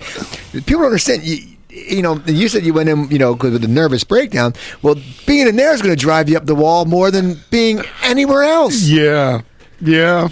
people 0.65 0.79
don't 0.81 0.85
understand. 0.85 1.23
You, 1.23 1.37
you 1.69 2.01
know, 2.01 2.21
you 2.25 2.47
said 2.47 2.65
you 2.65 2.73
went 2.73 2.87
in, 2.87 3.09
you 3.09 3.19
know, 3.19 3.33
with 3.33 3.61
a 3.61 3.67
nervous 3.67 4.05
breakdown. 4.05 4.53
Well, 4.81 4.95
being 5.25 5.45
in 5.47 5.57
there 5.57 5.73
is 5.73 5.81
going 5.81 5.93
to 5.93 5.99
drive 5.99 6.29
you 6.29 6.37
up 6.37 6.45
the 6.45 6.55
wall 6.55 6.85
more 6.85 7.11
than 7.11 7.41
being 7.49 7.81
anywhere 8.03 8.43
else. 8.43 8.83
yeah, 8.83 9.41
yeah. 9.81 10.29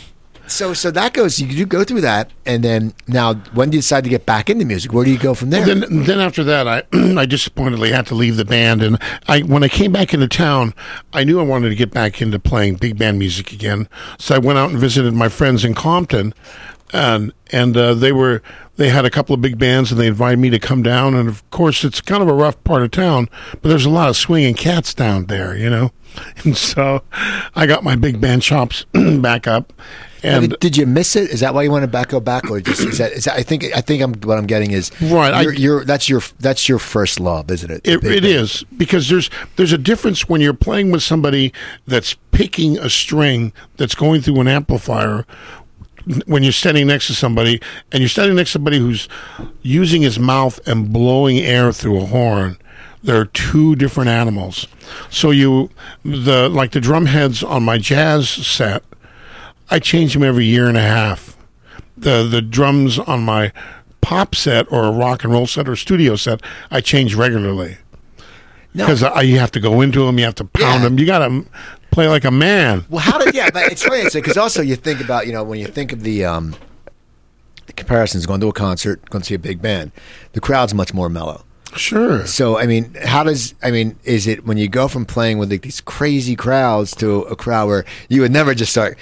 So, 0.48 0.74
so 0.74 0.92
that 0.92 1.14
goes. 1.14 1.40
You 1.40 1.48
do 1.48 1.66
go 1.66 1.84
through 1.84 2.02
that, 2.02 2.32
and 2.46 2.64
then 2.64 2.94
now, 3.08 3.36
when 3.54 3.70
do 3.70 3.78
you 3.78 3.82
decide 3.82 4.04
to 4.04 4.10
get 4.10 4.26
back 4.26 4.50
into 4.50 4.66
music? 4.66 4.92
Where 4.92 5.06
do 5.06 5.12
you 5.12 5.18
go 5.18 5.34
from 5.34 5.52
there? 5.52 5.66
Then, 5.66 6.04
then 6.04 6.20
after 6.20 6.44
that, 6.44 6.68
I 6.68 6.84
I 6.94 7.26
disappointedly 7.26 7.92
had 7.92 8.06
to 8.08 8.16
leave 8.16 8.38
the 8.38 8.46
band, 8.46 8.84
and 8.84 9.00
I 9.28 9.42
when 9.42 9.64
I 9.64 9.70
came 9.70 9.92
back 9.92 10.14
into 10.14 10.28
town, 10.28 10.74
I 11.14 11.24
knew 11.24 11.40
I 11.40 11.44
wanted 11.44 11.70
to 11.70 11.76
get 11.76 11.92
back 11.92 12.22
into 12.22 12.40
playing 12.40 12.76
big 12.76 12.98
band 12.98 13.20
music 13.20 13.52
again. 13.54 13.88
So 14.20 14.36
I 14.36 14.40
went 14.40 14.60
out 14.60 14.70
and 14.70 14.80
visited 14.80 15.14
my 15.14 15.30
friends 15.30 15.64
in 15.64 15.74
Compton, 15.74 16.34
and 16.92 17.34
and 17.52 17.76
uh, 17.76 17.94
they 17.94 18.12
were 18.12 18.42
they 18.76 18.90
had 18.90 19.06
a 19.06 19.10
couple 19.10 19.34
of 19.34 19.42
big 19.42 19.58
bands, 19.58 19.92
and 19.92 20.00
they 20.00 20.08
invited 20.08 20.40
me 20.40 20.50
to 20.50 20.60
come 20.60 20.82
down. 20.82 21.16
And 21.16 21.30
of 21.30 21.48
course, 21.52 21.84
it's 21.84 22.02
kind 22.02 22.22
of 22.22 22.30
a 22.30 22.34
rough 22.34 22.62
part 22.64 22.84
of 22.84 22.92
town, 22.92 23.30
but 23.62 23.70
there's 23.70 23.86
a 23.86 23.90
lot 23.90 24.10
of 24.10 24.18
swinging 24.18 24.56
cats 24.56 24.94
down 24.94 25.26
there, 25.26 25.56
you 25.56 25.70
know. 25.70 25.92
And 26.46 26.56
so 26.56 27.02
I 27.56 27.66
got 27.66 27.84
my 27.84 27.96
big 27.96 28.22
band 28.22 28.44
chops 28.44 28.86
back 28.94 29.48
up, 29.48 29.74
and 30.24 30.50
did, 30.50 30.60
did 30.60 30.78
you 30.78 30.86
miss 30.86 31.16
it? 31.16 31.30
Is 31.30 31.40
that 31.42 31.54
why 31.54 31.64
you 31.64 31.72
want 31.72 31.84
to 31.84 31.88
back 31.88 32.10
go 32.10 32.20
back, 32.20 32.50
or 32.50 32.60
just 32.60 32.82
is 32.82 32.98
that? 32.98 33.12
Is 33.12 33.26
that 33.26 33.36
I 33.36 33.44
think 33.44 33.66
I 33.76 33.82
think 33.82 34.02
I'm 34.02 34.14
what 34.22 34.38
I'm 34.38 34.48
getting 34.48 34.72
is 34.72 34.92
Right, 35.02 35.44
You're, 35.44 35.54
you're 35.54 35.86
that's 35.86 36.10
your 36.10 36.22
that's 36.40 36.68
your 36.70 36.80
first 36.80 37.20
love, 37.20 37.52
isn't 37.52 37.70
it? 37.70 37.82
It, 37.84 38.04
it 38.04 38.26
is 38.26 38.64
because 38.78 39.10
there's 39.10 39.30
there's 39.56 39.74
a 39.74 39.78
difference 39.78 40.28
when 40.30 40.42
you're 40.42 40.54
playing 40.54 40.92
with 40.92 41.04
somebody 41.04 41.54
that's 41.88 42.16
picking 42.32 42.78
a 42.78 42.90
string 42.90 43.54
that's 43.78 43.96
going 43.96 44.22
through 44.22 44.40
an 44.42 44.48
amplifier 44.48 45.26
when 46.26 46.44
you're 46.44 46.52
standing 46.52 46.88
next 46.88 47.08
to 47.08 47.16
somebody 47.16 47.62
and 47.92 48.02
you're 48.02 48.10
standing 48.10 48.36
next 48.36 48.50
to 48.50 48.54
somebody 48.54 48.78
who's 48.78 49.08
using 49.62 50.02
his 50.02 50.20
mouth 50.20 50.60
and 50.68 50.92
blowing 50.92 51.38
air 51.40 51.72
through 51.72 52.02
a 52.02 52.06
horn 52.06 52.58
there 53.04 53.20
are 53.20 53.26
two 53.26 53.76
different 53.76 54.10
animals 54.10 54.68
so 55.10 55.32
you 55.32 55.70
the 56.04 56.50
like 56.50 56.72
the 56.72 56.82
drum 56.82 57.06
heads 57.06 57.42
on 57.44 57.64
my 57.64 57.78
jazz 57.78 58.30
set 58.30 58.84
i 59.74 59.80
change 59.80 60.14
them 60.14 60.24
every 60.24 60.46
year 60.46 60.68
and 60.68 60.78
a 60.78 60.82
half 60.82 61.36
the 61.98 62.24
the 62.24 62.42
drums 62.42 62.98
on 63.00 63.24
my 63.24 63.52
pop 64.02 64.36
set 64.36 64.70
or 64.72 64.84
a 64.86 64.92
rock 64.92 65.24
and 65.24 65.32
roll 65.34 65.48
set 65.48 65.68
or 65.70 65.76
studio 65.76 66.16
set 66.16 66.42
I 66.70 66.82
change 66.82 67.16
regularly 67.16 67.78
No. 68.74 68.86
because 68.86 69.02
I 69.04 69.22
you 69.22 69.40
have 69.40 69.52
to 69.52 69.60
go 69.62 69.80
into 69.82 70.06
them, 70.06 70.18
you 70.20 70.26
have 70.26 70.36
to 70.36 70.46
pound 70.46 70.82
Yeah. 70.82 70.90
them, 70.90 71.00
you 71.00 71.06
got 71.06 71.20
to 71.28 71.46
play 71.92 72.08
like 72.10 72.26
a 72.26 72.32
man. 72.32 72.86
Well, 72.90 73.00
how 73.00 73.18
did 73.20 73.34
yeah? 73.34 73.50
But 73.54 73.72
it's 73.72 73.84
funny 73.84 74.04
because 74.12 74.36
also 74.36 74.62
you 74.62 74.76
think 74.76 75.00
about 75.00 75.26
you 75.28 75.32
know 75.32 75.44
when 75.44 75.60
you 75.60 75.68
think 75.68 75.94
of 75.94 76.02
the 76.04 76.26
um, 76.26 76.56
the 77.68 77.74
comparisons 77.74 78.26
going 78.26 78.42
to 78.42 78.48
a 78.48 78.54
concert, 78.54 79.08
going 79.10 79.22
to 79.22 79.26
see 79.28 79.36
a 79.36 79.40
big 79.40 79.62
band, 79.62 79.92
the 80.34 80.42
crowd's 80.42 80.74
much 80.74 80.94
more 80.94 81.08
mellow. 81.08 81.46
Sure. 81.78 82.26
So 82.28 82.58
I 82.60 82.66
mean, 82.66 82.94
how 83.06 83.24
does 83.24 83.54
I 83.64 83.72
mean? 83.72 83.96
Is 84.04 84.28
it 84.28 84.46
when 84.46 84.58
you 84.58 84.68
go 84.68 84.88
from 84.90 85.06
playing 85.06 85.38
with 85.38 85.50
like 85.50 85.62
these 85.62 85.80
crazy 85.80 86.36
crowds 86.36 86.94
to 86.98 87.22
a 87.24 87.36
crowd 87.38 87.68
where 87.68 87.86
you 88.10 88.20
would 88.22 88.32
never 88.34 88.54
just 88.54 88.72
start? 88.72 88.98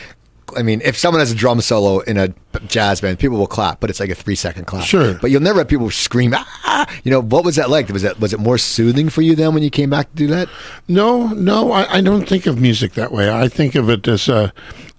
I 0.57 0.63
mean, 0.63 0.81
if 0.83 0.97
someone 0.97 1.19
has 1.19 1.31
a 1.31 1.35
drum 1.35 1.61
solo 1.61 1.99
in 1.99 2.17
a 2.17 2.33
jazz 2.67 3.01
band, 3.01 3.19
people 3.19 3.37
will 3.37 3.47
clap, 3.47 3.79
but 3.79 3.89
it's 3.89 3.99
like 3.99 4.09
a 4.09 4.15
three 4.15 4.35
second 4.35 4.65
clap. 4.65 4.85
Sure. 4.85 5.15
but 5.15 5.31
you'll 5.31 5.41
never 5.41 5.59
have 5.59 5.67
people 5.67 5.89
scream. 5.91 6.33
Ah! 6.35 6.87
You 7.03 7.11
know, 7.11 7.21
what 7.21 7.43
was 7.43 7.55
that 7.57 7.69
like? 7.69 7.89
Was 7.89 8.01
that 8.01 8.19
was 8.19 8.33
it 8.33 8.39
more 8.39 8.57
soothing 8.57 9.09
for 9.09 9.21
you 9.21 9.35
then 9.35 9.53
when 9.53 9.63
you 9.63 9.69
came 9.69 9.89
back 9.89 10.09
to 10.11 10.15
do 10.15 10.27
that? 10.27 10.49
No, 10.87 11.27
no, 11.27 11.71
I, 11.71 11.97
I 11.97 12.01
don't 12.01 12.27
think 12.27 12.45
of 12.45 12.59
music 12.59 12.93
that 12.93 13.11
way. 13.11 13.31
I 13.31 13.47
think 13.47 13.75
of 13.75 13.89
it 13.89 14.07
as 14.07 14.27
a 14.29 14.53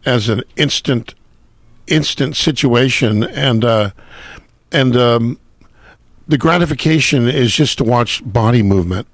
as 0.05 0.29
an 0.29 0.43
instant 0.57 1.15
instant 1.87 2.37
situation 2.37 3.25
and 3.25 3.65
uh 3.65 3.91
and 4.71 4.97
um 4.97 5.39
the 6.29 6.39
gratification 6.39 7.29
is 7.29 7.53
just 7.53 7.79
to 7.79 7.85
watch 7.85 8.23
body 8.25 8.63
movement. 8.63 9.07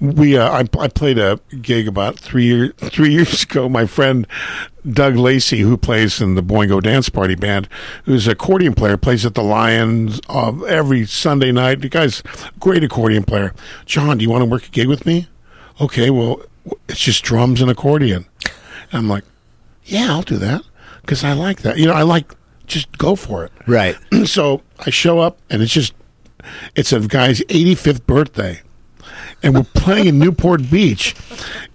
We 0.00 0.36
uh, 0.36 0.48
I, 0.48 0.64
I 0.78 0.88
played 0.88 1.18
a 1.18 1.40
gig 1.60 1.88
about 1.88 2.18
three 2.18 2.44
year, 2.44 2.72
three 2.76 3.10
years 3.14 3.42
ago. 3.42 3.68
My 3.68 3.86
friend 3.86 4.26
Doug 4.88 5.16
Lacey, 5.16 5.60
who 5.60 5.76
plays 5.76 6.20
in 6.20 6.34
the 6.34 6.42
Boingo 6.42 6.82
Dance 6.82 7.08
Party 7.08 7.34
Band, 7.34 7.68
who's 8.04 8.26
an 8.26 8.32
accordion 8.32 8.74
player, 8.74 8.96
plays 8.96 9.26
at 9.26 9.34
the 9.34 9.42
Lions 9.42 10.20
uh, 10.28 10.62
every 10.62 11.04
Sunday 11.06 11.52
night. 11.52 11.80
The 11.80 11.88
guy's 11.88 12.22
great 12.58 12.84
accordion 12.84 13.24
player. 13.24 13.54
John, 13.86 14.18
do 14.18 14.22
you 14.22 14.30
want 14.30 14.42
to 14.42 14.50
work 14.50 14.66
a 14.66 14.70
gig 14.70 14.88
with 14.88 15.04
me? 15.04 15.28
Okay, 15.80 16.10
well, 16.10 16.40
it's 16.88 17.00
just 17.00 17.24
drums 17.24 17.60
and 17.60 17.70
accordion. 17.70 18.26
And 18.90 19.00
I'm 19.00 19.08
like, 19.08 19.24
yeah, 19.84 20.08
I'll 20.10 20.22
do 20.22 20.36
that 20.38 20.62
because 21.02 21.24
I 21.24 21.32
like 21.32 21.62
that. 21.62 21.78
You 21.78 21.86
know, 21.86 21.94
I 21.94 22.02
like 22.02 22.34
just 22.66 22.96
go 22.98 23.16
for 23.16 23.44
it. 23.44 23.52
Right. 23.66 23.96
so 24.24 24.62
I 24.78 24.90
show 24.90 25.18
up 25.18 25.38
and 25.50 25.62
it's 25.62 25.72
just 25.72 25.94
it's 26.74 26.92
a 26.92 27.00
guy's 27.00 27.40
85th 27.40 28.06
birthday 28.06 28.60
and 29.42 29.54
we're 29.54 29.64
playing 29.74 30.06
in 30.06 30.18
Newport 30.18 30.70
Beach 30.70 31.14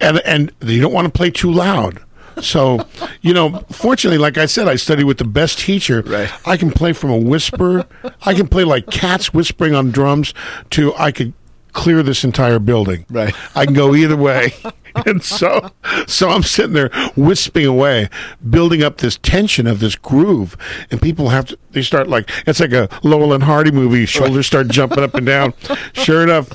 and 0.00 0.18
and 0.20 0.52
you 0.62 0.80
don't 0.80 0.92
want 0.92 1.06
to 1.06 1.12
play 1.12 1.30
too 1.30 1.52
loud. 1.52 2.00
So, 2.40 2.84
you 3.20 3.32
know, 3.32 3.60
fortunately, 3.70 4.18
like 4.18 4.38
I 4.38 4.46
said, 4.46 4.66
I 4.66 4.74
study 4.74 5.04
with 5.04 5.18
the 5.18 5.24
best 5.24 5.60
teacher. 5.60 6.02
Right. 6.02 6.30
I 6.44 6.56
can 6.56 6.72
play 6.72 6.92
from 6.92 7.10
a 7.10 7.16
whisper. 7.16 7.86
I 8.22 8.34
can 8.34 8.48
play 8.48 8.64
like 8.64 8.90
cats 8.90 9.32
whispering 9.32 9.74
on 9.74 9.92
drums 9.92 10.34
to 10.70 10.92
I 10.96 11.12
could 11.12 11.32
clear 11.72 12.02
this 12.02 12.24
entire 12.24 12.58
building. 12.58 13.04
Right. 13.10 13.34
I 13.54 13.66
can 13.66 13.74
go 13.74 13.94
either 13.94 14.16
way. 14.16 14.54
And 15.06 15.24
so, 15.24 15.72
so 16.06 16.30
I'm 16.30 16.44
sitting 16.44 16.72
there 16.72 16.88
wisping 17.16 17.66
away, 17.66 18.08
building 18.48 18.84
up 18.84 18.98
this 18.98 19.18
tension 19.18 19.66
of 19.66 19.80
this 19.80 19.96
groove, 19.96 20.56
and 20.88 21.02
people 21.02 21.30
have 21.30 21.46
to. 21.46 21.58
They 21.72 21.82
start 21.82 22.06
like 22.06 22.30
it's 22.46 22.60
like 22.60 22.72
a 22.72 22.88
Laurel 23.02 23.32
and 23.32 23.42
Hardy 23.42 23.72
movie. 23.72 24.06
Shoulders 24.06 24.46
start 24.46 24.68
jumping 24.68 25.02
up 25.02 25.14
and 25.14 25.26
down. 25.26 25.52
Sure 25.94 26.22
enough, 26.22 26.48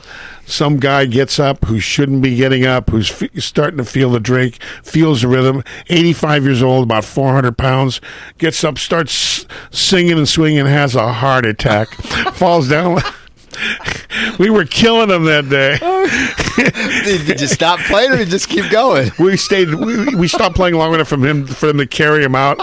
some 0.50 0.78
guy 0.78 1.06
gets 1.06 1.40
up 1.40 1.66
who 1.66 1.80
shouldn't 1.80 2.22
be 2.22 2.36
getting 2.36 2.66
up, 2.66 2.90
who's 2.90 3.10
f- 3.22 3.30
starting 3.42 3.78
to 3.78 3.86
feel 3.86 4.10
the 4.10 4.20
drink, 4.20 4.62
feels 4.84 5.22
the 5.22 5.28
rhythm. 5.28 5.64
85 5.88 6.44
years 6.44 6.64
old, 6.64 6.84
about 6.86 7.06
400 7.06 7.58
pounds, 7.58 8.02
gets 8.38 8.64
up, 8.64 8.78
starts 8.78 9.46
singing 9.72 10.18
and 10.18 10.28
swinging, 10.28 10.66
has 10.66 10.96
a 10.96 11.14
heart 11.14 11.46
attack, 11.46 11.90
falls 12.34 12.68
down. 12.70 13.00
we 14.40 14.50
were 14.50 14.66
killing 14.66 15.10
them 15.10 15.26
that 15.26 15.50
day. 15.50 15.78
did, 17.06 17.26
did 17.26 17.42
you 17.42 17.48
stop 17.48 17.80
playing 17.82 18.12
or 18.12 18.18
did 18.18 18.28
you 18.28 18.32
just 18.32 18.50
keep 18.50 18.70
going? 18.72 19.12
We 19.20 19.38
stayed. 19.38 19.74
We, 19.74 20.16
we 20.16 20.28
stopped 20.28 20.56
playing 20.56 20.76
long 20.76 20.94
enough 20.94 21.10
for 21.10 21.18
him 21.18 21.46
for 21.48 21.68
them 21.68 21.78
to 21.78 21.88
carry 21.88 22.24
him 22.24 22.36
out. 22.36 22.60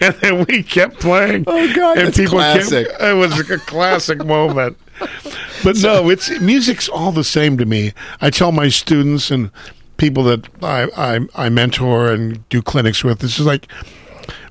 and 0.00 0.14
then 0.16 0.44
we 0.46 0.62
kept 0.62 1.00
playing. 1.00 1.44
Oh, 1.46 1.74
God, 1.74 1.98
And 1.98 2.14
people 2.14 2.38
classic. 2.38 2.88
kept. 2.88 3.02
It 3.02 3.14
was 3.14 3.50
a 3.50 3.58
classic 3.58 4.24
moment. 4.24 4.76
But 5.64 5.76
no, 5.82 6.08
it's 6.08 6.30
music's 6.40 6.88
all 6.88 7.12
the 7.12 7.24
same 7.24 7.58
to 7.58 7.66
me. 7.66 7.92
I 8.20 8.30
tell 8.30 8.52
my 8.52 8.68
students 8.68 9.30
and 9.30 9.50
people 9.96 10.22
that 10.24 10.48
I 10.62 10.88
I, 10.96 11.46
I 11.46 11.48
mentor 11.48 12.12
and 12.12 12.48
do 12.48 12.62
clinics 12.62 13.02
with. 13.04 13.18
This 13.18 13.38
is 13.38 13.46
like 13.46 13.68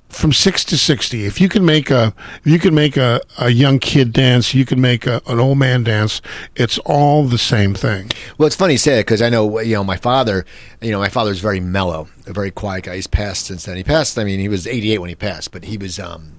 from 0.10 0.34
six 0.34 0.64
to 0.66 0.78
sixty. 0.78 1.26
If 1.26 1.40
you 1.42 1.50
can 1.50 1.66
make 1.66 1.90
a 1.90 2.14
you 2.44 2.60
can 2.60 2.74
make 2.74 2.98
a, 2.98 3.22
a 3.38 3.50
young 3.50 3.80
kid 3.80 4.14
dance, 4.14 4.54
you 4.54 4.66
can 4.66 4.80
make 4.82 5.06
a, 5.06 5.22
an 5.28 5.40
old 5.40 5.58
man 5.58 5.84
dance. 5.84 6.22
It's 6.56 6.78
all 6.80 7.24
the 7.24 7.38
same 7.38 7.74
thing. 7.74 8.12
Well, 8.38 8.48
it's 8.48 8.56
funny 8.56 8.74
you 8.74 8.78
say 8.78 9.00
it 9.00 9.04
because 9.04 9.22
I 9.22 9.30
know 9.30 9.60
you 9.60 9.76
know 9.76 9.84
my 9.84 9.98
father. 9.98 10.46
You 10.82 10.92
know, 10.92 11.00
my 11.00 11.10
father's 11.10 11.40
very 11.40 11.60
mellow, 11.60 12.08
a 12.26 12.34
very 12.34 12.52
quiet 12.52 12.86
guy. 12.86 12.96
He's 12.96 13.08
passed 13.08 13.48
since 13.48 13.66
then. 13.66 13.78
He 13.78 13.84
passed. 13.84 14.18
I 14.20 14.24
mean, 14.24 14.40
he 14.40 14.50
was 14.50 14.68
88 14.68 15.00
when 15.00 15.10
he 15.10 15.16
passed, 15.16 15.52
but 15.52 15.64
he 15.64 15.78
was 15.78 16.00
um, 16.00 16.34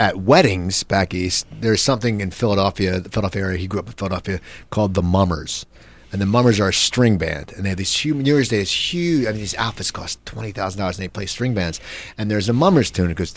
at 0.00 0.16
weddings 0.16 0.82
back 0.82 1.12
east, 1.12 1.46
there's 1.60 1.82
something 1.82 2.22
in 2.22 2.30
Philadelphia, 2.30 3.00
the 3.00 3.10
Philadelphia 3.10 3.42
area. 3.42 3.58
He 3.58 3.66
grew 3.66 3.80
up 3.80 3.86
in 3.86 3.92
Philadelphia 3.92 4.40
called 4.70 4.94
the 4.94 5.02
Mummers, 5.02 5.66
and 6.10 6.22
the 6.22 6.26
Mummers 6.26 6.58
are 6.58 6.70
a 6.70 6.72
string 6.72 7.18
band, 7.18 7.52
and 7.52 7.64
they 7.64 7.68
have 7.68 7.78
these 7.78 7.94
huge 7.94 8.16
New 8.16 8.24
Year's 8.24 8.48
Day 8.48 8.60
is 8.60 8.72
huge. 8.72 9.26
I 9.26 9.32
mean, 9.32 9.40
these 9.40 9.54
outfits 9.56 9.90
cost 9.90 10.24
twenty 10.24 10.52
thousand 10.52 10.80
dollars, 10.80 10.96
and 10.96 11.04
they 11.04 11.08
play 11.08 11.26
string 11.26 11.52
bands. 11.52 11.80
And 12.16 12.30
there's 12.30 12.48
a 12.48 12.54
Mummers 12.54 12.90
tune. 12.90 13.10
It 13.10 13.16
goes 13.16 13.34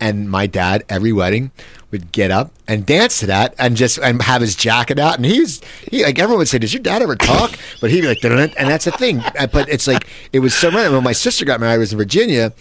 and 0.00 0.30
my 0.30 0.46
dad 0.48 0.84
every 0.88 1.12
wedding 1.12 1.52
would 1.92 2.10
get 2.10 2.32
up 2.32 2.50
and 2.66 2.84
dance 2.84 3.20
to 3.20 3.26
that, 3.26 3.54
and 3.58 3.76
just 3.76 3.98
and 3.98 4.20
have 4.22 4.40
his 4.40 4.56
jacket 4.56 4.98
out, 4.98 5.16
and 5.16 5.24
he's 5.24 5.60
he 5.88 6.02
like 6.02 6.18
everyone 6.18 6.38
would 6.38 6.48
say, 6.48 6.58
"Does 6.58 6.74
your 6.74 6.82
dad 6.82 7.00
ever 7.00 7.14
talk?" 7.14 7.56
But 7.80 7.92
he'd 7.92 8.00
be 8.00 8.08
like, 8.08 8.24
and 8.24 8.68
that's 8.68 8.86
the 8.86 8.90
thing. 8.90 9.22
But 9.52 9.68
it's 9.68 9.86
like 9.86 10.08
it 10.32 10.40
was 10.40 10.52
so 10.52 10.68
random. 10.70 10.94
When 10.94 11.04
my 11.04 11.12
sister 11.12 11.44
got 11.44 11.60
married, 11.60 11.74
I 11.74 11.78
was 11.78 11.92
in 11.92 11.98
Virginia 11.98 12.52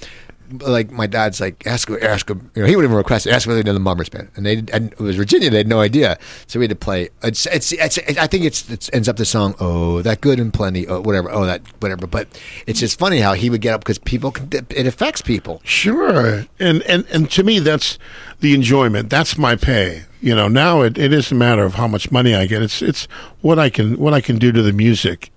like 0.60 0.92
my 0.92 1.08
dad's 1.08 1.40
like 1.42 1.66
ask 1.66 1.90
ask 1.90 2.30
him 2.30 2.52
you 2.56 2.62
know 2.62 2.68
he 2.68 2.76
would 2.76 2.86
even 2.86 2.96
request 2.96 3.28
it 3.28 3.32
ask 3.32 3.48
whether 3.48 3.62
they 3.62 3.68
know 3.68 3.74
the 3.74 3.80
Mummers 3.80 4.10
band 4.10 4.30
and 4.36 4.46
they 4.46 4.64
and 4.72 4.94
it 4.94 5.00
was 5.00 5.16
Virginia 5.16 5.50
they 5.50 5.58
had 5.58 5.68
no 5.68 5.80
idea 5.80 6.18
so 6.48 6.60
we 6.60 6.66
had 6.66 6.70
to 6.70 6.76
play 6.76 7.10
it's 7.24 7.46
it's, 7.48 7.72
it's 7.72 7.98
I 8.18 8.28
think 8.28 8.46
it's 8.46 8.70
it 8.70 8.90
ends 8.94 9.10
up 9.10 9.18
the 9.18 9.26
song 9.26 9.56
oh 9.60 10.02
that 10.02 10.22
good 10.22 10.40
and 10.40 10.54
plenty 10.54 10.88
oh 10.88 11.02
whatever 11.02 11.32
oh 11.32 11.46
that 11.46 11.62
whatever 11.82 12.08
but 12.08 12.28
it's 12.68 12.80
just 12.80 13.00
funny 13.00 13.20
how 13.20 13.34
he 13.34 13.50
would 13.50 13.62
get 13.62 13.74
up 13.74 13.82
because 13.82 14.00
people 14.00 14.34
it 14.52 14.88
affects 14.88 15.22
people 15.22 15.62
Sure. 15.64 16.46
And, 16.60 16.82
and 16.84 17.06
and 17.12 17.30
to 17.32 17.44
me 17.44 17.60
that's 17.60 17.98
the 18.40 18.54
enjoyment. 18.54 19.10
That's 19.10 19.38
my 19.38 19.56
pay. 19.56 20.04
You 20.22 20.36
know, 20.36 20.48
now 20.48 20.82
it, 20.82 20.98
it 20.98 21.12
isn't 21.12 21.36
a 21.36 21.40
matter 21.40 21.64
of 21.64 21.76
how 21.76 21.88
much 21.88 22.12
money 22.12 22.36
I 22.36 22.46
get. 22.46 22.62
It's 22.62 22.82
it's 22.82 23.06
what 23.42 23.58
I 23.58 23.70
can 23.70 23.98
what 23.98 24.14
I 24.14 24.22
can 24.22 24.38
do 24.38 24.52
to 24.52 24.62
the 24.62 24.74
music. 24.74 25.32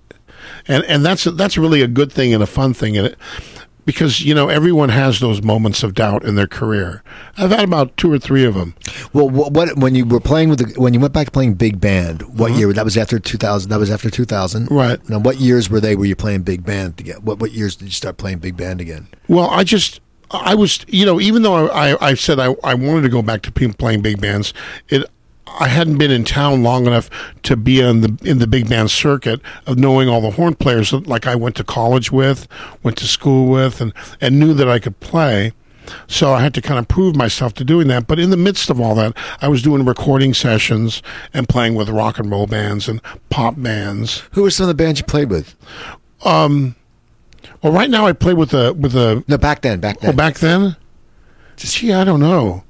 And 0.67 0.83
and 0.85 1.05
that's 1.05 1.23
that's 1.23 1.57
really 1.57 1.81
a 1.81 1.87
good 1.87 2.11
thing 2.11 2.33
and 2.33 2.43
a 2.43 2.47
fun 2.47 2.73
thing 2.73 2.97
and 2.97 3.07
it 3.07 3.17
because 3.87 4.21
you 4.21 4.35
know 4.35 4.49
everyone 4.49 4.89
has 4.89 5.19
those 5.21 5.41
moments 5.41 5.81
of 5.81 5.95
doubt 5.95 6.25
in 6.25 6.35
their 6.35 6.45
career. 6.45 7.01
I've 7.37 7.51
had 7.51 7.63
about 7.63 7.95
two 7.95 8.11
or 8.11 8.19
three 8.19 8.43
of 8.43 8.53
them. 8.53 8.75
well 9.13 9.29
what, 9.29 9.53
what 9.53 9.77
when 9.77 9.95
you 9.95 10.05
were 10.05 10.19
playing 10.19 10.49
with 10.49 10.59
the, 10.59 10.79
when 10.79 10.93
you 10.93 10.99
went 10.99 11.13
back 11.13 11.25
to 11.27 11.31
playing 11.31 11.53
big 11.55 11.79
band 11.79 12.21
what 12.37 12.51
mm-hmm. 12.51 12.59
year 12.59 12.73
that 12.73 12.83
was 12.83 12.97
after 12.97 13.17
2000 13.17 13.71
that 13.71 13.79
was 13.79 13.89
after 13.89 14.09
2000 14.09 14.67
Right. 14.69 15.09
now 15.09 15.19
what 15.19 15.37
years 15.37 15.69
were 15.69 15.79
they 15.79 15.95
were 15.95 16.05
you 16.05 16.15
playing 16.17 16.41
big 16.41 16.65
band 16.65 16.99
again 16.99 17.17
what 17.23 17.39
what 17.39 17.51
years 17.51 17.77
did 17.77 17.85
you 17.85 17.91
start 17.91 18.17
playing 18.17 18.39
big 18.39 18.57
band 18.57 18.81
again 18.81 19.07
Well, 19.29 19.49
I 19.49 19.63
just 19.63 20.01
I 20.29 20.53
was 20.53 20.85
you 20.89 21.05
know 21.05 21.21
even 21.21 21.43
though 21.43 21.67
I 21.69 21.91
I, 21.93 22.09
I 22.09 22.13
said 22.15 22.39
I, 22.39 22.55
I 22.63 22.73
wanted 22.73 23.03
to 23.03 23.09
go 23.09 23.21
back 23.21 23.41
to 23.43 23.51
playing 23.51 24.01
big 24.01 24.19
bands, 24.19 24.53
it 24.89 25.05
I 25.59 25.67
hadn't 25.67 25.97
been 25.97 26.11
in 26.11 26.23
town 26.23 26.63
long 26.63 26.85
enough 26.87 27.09
to 27.43 27.55
be 27.55 27.79
in 27.81 28.01
the 28.01 28.17
in 28.23 28.39
the 28.39 28.47
big 28.47 28.69
band 28.69 28.91
circuit 28.91 29.41
of 29.65 29.77
knowing 29.77 30.07
all 30.09 30.21
the 30.21 30.31
horn 30.31 30.55
players 30.55 30.91
that 30.91 31.07
like 31.07 31.25
I 31.25 31.35
went 31.35 31.55
to 31.55 31.63
college 31.63 32.11
with, 32.11 32.47
went 32.83 32.97
to 32.97 33.07
school 33.07 33.49
with, 33.49 33.81
and 33.81 33.93
and 34.21 34.39
knew 34.39 34.53
that 34.53 34.69
I 34.69 34.79
could 34.79 34.99
play. 34.99 35.53
So 36.05 36.33
I 36.33 36.41
had 36.41 36.53
to 36.55 36.61
kind 36.61 36.77
of 36.79 36.87
prove 36.89 37.15
myself 37.15 37.53
to 37.55 37.63
doing 37.63 37.87
that. 37.87 38.07
But 38.07 38.19
in 38.19 38.29
the 38.29 38.35
midst 38.37 38.69
of 38.69 38.79
all 38.81 38.93
that, 38.95 39.13
I 39.41 39.47
was 39.47 39.61
doing 39.61 39.85
recording 39.85 40.33
sessions 40.33 41.01
and 41.33 41.47
playing 41.47 41.75
with 41.75 41.87
rock 41.89 42.19
and 42.19 42.29
roll 42.29 42.45
bands 42.45 42.89
and 42.89 43.01
pop 43.29 43.55
bands. 43.57 44.23
who 44.31 44.41
were 44.41 44.49
some 44.51 44.65
of 44.65 44.67
the 44.67 44.73
bands 44.83 44.99
you 44.99 45.05
played 45.05 45.29
with 45.29 45.55
Um, 46.25 46.75
Well, 47.63 47.71
right 47.71 47.89
now 47.89 48.05
I 48.05 48.11
play 48.13 48.33
with 48.33 48.53
a 48.53 48.73
with 48.73 48.95
a. 48.95 49.23
no 49.27 49.37
back 49.37 49.61
then 49.61 49.79
back 49.79 50.01
then 50.01 50.09
Well, 50.09 50.17
back 50.17 50.39
then, 50.39 50.75
gee, 51.55 51.93
I 51.93 52.03
don't 52.03 52.19
know. 52.19 52.63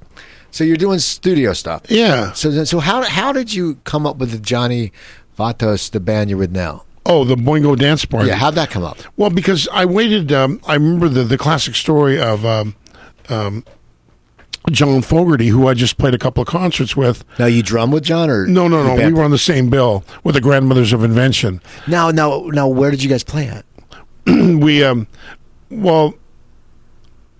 So 0.50 0.64
you're 0.64 0.76
doing 0.76 0.98
studio 0.98 1.52
stuff 1.52 1.82
Yeah. 1.88 2.32
So, 2.32 2.50
then- 2.50 2.66
so 2.66 2.78
how 2.80 3.02
how 3.02 3.32
did 3.32 3.52
you 3.52 3.76
come 3.84 4.06
up 4.06 4.16
with 4.18 4.30
the 4.32 4.38
Johnny 4.38 4.92
Vatos, 5.38 5.90
the 5.90 6.00
band 6.00 6.30
you're 6.30 6.38
with 6.38 6.52
now? 6.52 6.84
Oh, 7.06 7.24
the 7.24 7.36
Boingo 7.36 7.74
Dance 7.78 8.04
Party. 8.04 8.28
Yeah, 8.28 8.34
how'd 8.34 8.54
that 8.56 8.68
come 8.70 8.82
up? 8.84 8.98
Well, 9.16 9.30
because 9.30 9.66
I 9.72 9.86
waited. 9.86 10.30
Um, 10.32 10.60
I 10.66 10.74
remember 10.74 11.08
the 11.08 11.24
the 11.24 11.38
classic 11.38 11.74
story 11.74 12.20
of 12.20 12.44
um, 12.44 12.74
um, 13.30 13.64
John 14.70 15.00
Fogerty, 15.00 15.48
who 15.48 15.68
I 15.68 15.74
just 15.74 15.96
played 15.96 16.12
a 16.12 16.18
couple 16.18 16.42
of 16.42 16.48
concerts 16.48 16.96
with. 16.96 17.24
Now 17.38 17.46
you 17.46 17.62
drum 17.62 17.90
with 17.90 18.04
John, 18.04 18.28
or 18.28 18.46
No, 18.46 18.68
no, 18.68 18.82
no. 18.82 19.06
We 19.06 19.12
were 19.14 19.22
on 19.24 19.30
the 19.30 19.38
same 19.38 19.70
bill 19.70 20.04
with 20.22 20.34
the 20.34 20.40
Grandmothers 20.42 20.92
of 20.92 21.02
Invention. 21.02 21.62
Now, 21.86 22.10
now, 22.10 22.42
now, 22.52 22.68
where 22.68 22.90
did 22.90 23.02
you 23.02 23.08
guys 23.08 23.24
play 23.24 23.46
at? 23.48 23.64
we 24.26 24.84
um, 24.84 25.06
well. 25.70 26.14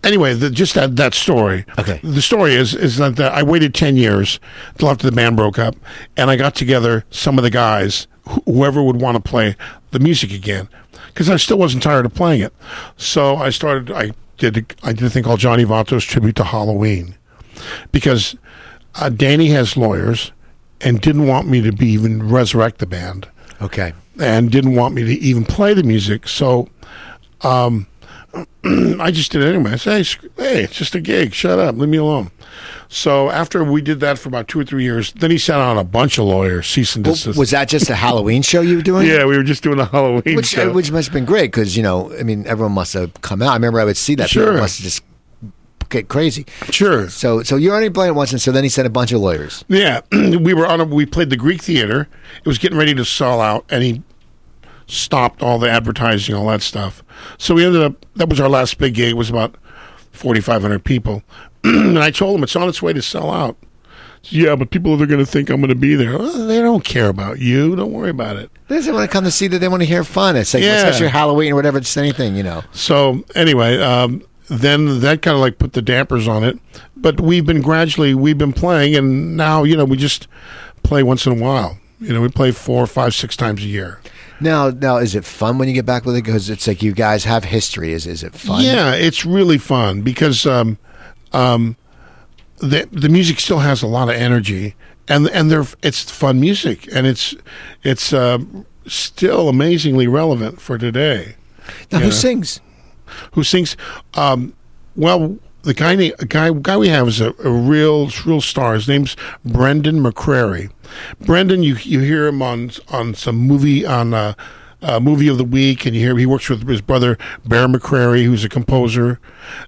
Anyway, 0.04 0.32
the, 0.34 0.50
just 0.50 0.74
that 0.74 0.96
that 0.96 1.14
story. 1.14 1.64
Okay. 1.78 2.00
The 2.02 2.22
story 2.22 2.54
is 2.54 2.74
is 2.74 2.98
that, 2.98 3.16
that 3.16 3.32
I 3.32 3.42
waited 3.42 3.74
ten 3.74 3.96
years 3.96 4.38
till 4.78 4.88
after 4.88 5.08
the 5.08 5.14
band 5.14 5.36
broke 5.36 5.58
up, 5.58 5.74
and 6.16 6.30
I 6.30 6.36
got 6.36 6.54
together 6.54 7.04
some 7.10 7.36
of 7.38 7.44
the 7.44 7.50
guys, 7.50 8.06
wh- 8.26 8.38
whoever 8.44 8.82
would 8.82 9.00
want 9.00 9.16
to 9.16 9.30
play 9.30 9.56
the 9.90 9.98
music 9.98 10.32
again, 10.32 10.68
because 11.08 11.28
I 11.28 11.36
still 11.36 11.58
wasn't 11.58 11.82
tired 11.82 12.06
of 12.06 12.14
playing 12.14 12.42
it. 12.42 12.54
So 12.96 13.36
I 13.36 13.50
started. 13.50 13.90
I 13.90 14.12
did. 14.36 14.74
I 14.82 14.92
did 14.92 15.04
a 15.04 15.10
thing 15.10 15.24
called 15.24 15.40
Johnny 15.40 15.64
Vatos 15.64 16.06
tribute 16.06 16.36
to 16.36 16.44
Halloween, 16.44 17.16
because 17.90 18.36
uh, 18.94 19.08
Danny 19.08 19.48
has 19.48 19.76
lawyers, 19.76 20.30
and 20.80 21.00
didn't 21.00 21.26
want 21.26 21.48
me 21.48 21.60
to 21.60 21.72
be 21.72 21.88
even 21.88 22.28
resurrect 22.28 22.78
the 22.78 22.86
band 22.86 23.28
Okay, 23.60 23.92
and 24.20 24.50
didn't 24.50 24.74
want 24.76 24.94
me 24.94 25.02
to 25.04 25.12
even 25.14 25.44
play 25.44 25.74
the 25.74 25.82
music. 25.82 26.28
So 26.28 26.68
um, 27.42 27.86
I 29.00 29.10
just 29.10 29.32
did 29.32 29.42
it 29.42 29.54
anyway. 29.54 29.72
I 29.72 29.76
said, 29.76 30.04
hey, 30.06 30.28
hey, 30.36 30.62
it's 30.64 30.74
just 30.74 30.94
a 30.94 31.00
gig. 31.00 31.32
Shut 31.34 31.58
up. 31.58 31.76
Leave 31.76 31.88
me 31.88 31.96
alone. 31.98 32.30
So 32.88 33.30
after 33.30 33.62
we 33.64 33.82
did 33.82 34.00
that 34.00 34.18
for 34.18 34.28
about 34.28 34.48
two 34.48 34.58
or 34.60 34.64
three 34.64 34.82
years, 34.82 35.12
then 35.12 35.30
he 35.30 35.38
sent 35.38 35.58
out 35.58 35.76
a 35.76 35.84
bunch 35.84 36.18
of 36.18 36.24
lawyers, 36.24 36.66
cease 36.66 36.96
and 36.96 37.04
Well, 37.06 37.14
desist. 37.14 37.38
was 37.38 37.50
that 37.50 37.68
just 37.68 37.90
a 37.90 37.94
Halloween 37.94 38.42
show 38.42 38.60
you 38.62 38.76
were 38.76 38.82
doing? 38.82 39.06
yeah, 39.08 39.24
we 39.26 39.36
were 39.36 39.42
just 39.42 39.62
doing 39.62 39.78
a 39.78 39.84
Halloween 39.84 40.36
which 40.36 40.46
show. 40.46 40.72
which 40.72 40.90
must 40.90 41.08
have 41.08 41.12
been 41.14 41.24
great 41.26 41.50
because 41.50 41.76
you 41.76 41.82
know, 41.82 42.12
I 42.18 42.22
mean, 42.22 42.46
everyone 42.46 42.72
must 42.72 42.94
have 42.94 43.12
come 43.20 43.42
out. 43.42 43.50
I 43.50 43.54
remember 43.54 43.80
I 43.80 43.84
would 43.84 43.96
see 43.98 44.14
that. 44.16 44.30
Sure. 44.30 44.56
Must 44.56 44.78
have 44.78 44.84
just 44.84 45.02
get 45.90 46.08
crazy. 46.08 46.44
sure. 46.70 47.08
So, 47.08 47.42
so 47.42 47.56
you 47.56 47.72
only 47.72 47.90
playing 47.90 48.12
it 48.12 48.16
once, 48.16 48.32
and 48.32 48.40
so 48.40 48.52
then 48.52 48.62
he 48.62 48.68
sent 48.70 48.86
a 48.86 48.90
bunch 48.90 49.12
of 49.12 49.20
lawyers. 49.20 49.64
Yeah, 49.68 50.00
we 50.12 50.52
were 50.54 50.66
on. 50.66 50.80
A, 50.80 50.84
we 50.84 51.06
played 51.06 51.30
the 51.30 51.36
Greek 51.36 51.62
Theater. 51.62 52.08
It 52.38 52.46
was 52.48 52.58
getting 52.58 52.78
ready 52.78 52.94
to 52.94 53.04
sell 53.04 53.40
out, 53.40 53.64
and 53.70 53.82
he 53.82 54.02
stopped 54.88 55.42
all 55.42 55.58
the 55.60 55.70
advertising, 55.70 56.34
all 56.34 56.48
that 56.48 56.62
stuff. 56.62 57.04
So 57.38 57.54
we 57.54 57.64
ended 57.64 57.82
up. 57.82 58.04
That 58.16 58.28
was 58.28 58.40
our 58.40 58.48
last 58.48 58.78
big 58.78 58.94
gig. 58.94 59.10
It 59.10 59.16
was 59.16 59.30
about 59.30 59.56
forty 60.10 60.40
five 60.40 60.62
hundred 60.62 60.82
people, 60.84 61.22
and 61.64 61.98
I 61.98 62.10
told 62.10 62.34
them 62.36 62.42
it's 62.42 62.56
on 62.56 62.68
its 62.68 62.82
way 62.82 62.92
to 62.92 63.02
sell 63.02 63.30
out. 63.30 63.56
Yeah, 64.24 64.56
but 64.56 64.70
people 64.70 65.00
are 65.00 65.06
going 65.06 65.24
to 65.24 65.30
think 65.30 65.48
I'm 65.48 65.60
going 65.60 65.68
to 65.68 65.74
be 65.76 65.94
there. 65.94 66.18
Well, 66.18 66.46
they 66.48 66.60
don't 66.60 66.84
care 66.84 67.08
about 67.08 67.38
you. 67.38 67.76
Don't 67.76 67.92
worry 67.92 68.10
about 68.10 68.36
it. 68.36 68.50
They 68.66 68.76
just 68.76 68.90
want 68.92 69.08
to 69.08 69.12
come 69.12 69.22
to 69.24 69.30
see 69.30 69.46
that. 69.46 69.60
They 69.60 69.68
want 69.68 69.80
to 69.82 69.86
hear 69.86 70.02
fun. 70.02 70.34
It's 70.36 70.52
like, 70.52 70.62
Yeah. 70.64 70.74
especially 70.78 71.08
Halloween 71.08 71.52
or 71.52 71.54
whatever. 71.54 71.78
It's 71.78 71.96
anything, 71.96 72.34
you 72.34 72.42
know. 72.42 72.62
So 72.72 73.24
anyway, 73.36 73.78
um, 73.78 74.22
then 74.48 75.00
that 75.00 75.22
kind 75.22 75.36
of 75.36 75.40
like 75.40 75.58
put 75.58 75.72
the 75.72 75.80
dampers 75.82 76.26
on 76.26 76.42
it. 76.42 76.58
But 76.96 77.20
we've 77.20 77.46
been 77.46 77.62
gradually 77.62 78.12
we've 78.14 78.36
been 78.36 78.52
playing, 78.52 78.96
and 78.96 79.36
now 79.36 79.62
you 79.62 79.76
know 79.76 79.84
we 79.84 79.96
just 79.96 80.26
play 80.82 81.02
once 81.04 81.24
in 81.24 81.32
a 81.32 81.42
while. 81.42 81.78
You 82.00 82.12
know, 82.12 82.20
we 82.20 82.28
play 82.28 82.50
four, 82.50 82.86
five, 82.86 83.14
six 83.14 83.36
times 83.36 83.62
a 83.62 83.66
year. 83.66 84.00
Now, 84.40 84.70
now, 84.70 84.98
is 84.98 85.14
it 85.14 85.24
fun 85.24 85.58
when 85.58 85.68
you 85.68 85.74
get 85.74 85.86
back 85.86 86.04
with 86.04 86.16
it? 86.16 86.24
Because 86.24 86.48
it's 86.48 86.66
like 86.66 86.82
you 86.82 86.92
guys 86.92 87.24
have 87.24 87.44
history. 87.44 87.92
Is 87.92 88.06
is 88.06 88.22
it 88.22 88.34
fun? 88.34 88.62
Yeah, 88.62 88.94
it's 88.94 89.24
really 89.24 89.58
fun 89.58 90.02
because 90.02 90.46
um, 90.46 90.78
um, 91.32 91.76
the 92.58 92.88
the 92.92 93.08
music 93.08 93.40
still 93.40 93.58
has 93.58 93.82
a 93.82 93.86
lot 93.86 94.08
of 94.08 94.14
energy, 94.14 94.74
and 95.08 95.28
and 95.30 95.50
they're 95.50 95.66
it's 95.82 96.08
fun 96.10 96.40
music, 96.40 96.88
and 96.94 97.06
it's 97.06 97.34
it's 97.82 98.12
uh, 98.12 98.38
still 98.86 99.48
amazingly 99.48 100.06
relevant 100.06 100.60
for 100.60 100.78
today. 100.78 101.34
Now, 101.90 101.98
who 101.98 102.12
sings? 102.12 102.60
Who 103.32 103.42
sings? 103.42 103.76
Um, 104.14 104.54
well, 104.96 105.38
the 105.62 105.74
guy 105.74 105.96
guy 106.26 106.52
guy 106.52 106.76
we 106.76 106.88
have 106.88 107.08
is 107.08 107.20
a, 107.20 107.34
a 107.44 107.50
real 107.50 108.10
real 108.24 108.40
star. 108.40 108.74
His 108.74 108.88
name's 108.88 109.16
Brendan 109.44 110.00
McCrary. 110.00 110.70
Brendan, 111.20 111.62
you 111.62 111.76
you 111.76 112.00
hear 112.00 112.26
him 112.26 112.42
on 112.42 112.70
on 112.88 113.14
some 113.14 113.36
movie 113.36 113.84
on. 113.86 114.14
Uh, 114.14 114.34
uh, 114.80 115.00
movie 115.00 115.26
of 115.26 115.38
the 115.38 115.44
week, 115.44 115.84
and 115.86 115.96
you 115.96 116.00
hear 116.00 116.16
he 116.16 116.24
works 116.24 116.48
with 116.48 116.64
his 116.68 116.80
brother 116.80 117.18
Bear 117.44 117.66
McCrary, 117.66 118.24
who's 118.24 118.44
a 118.44 118.48
composer, 118.48 119.18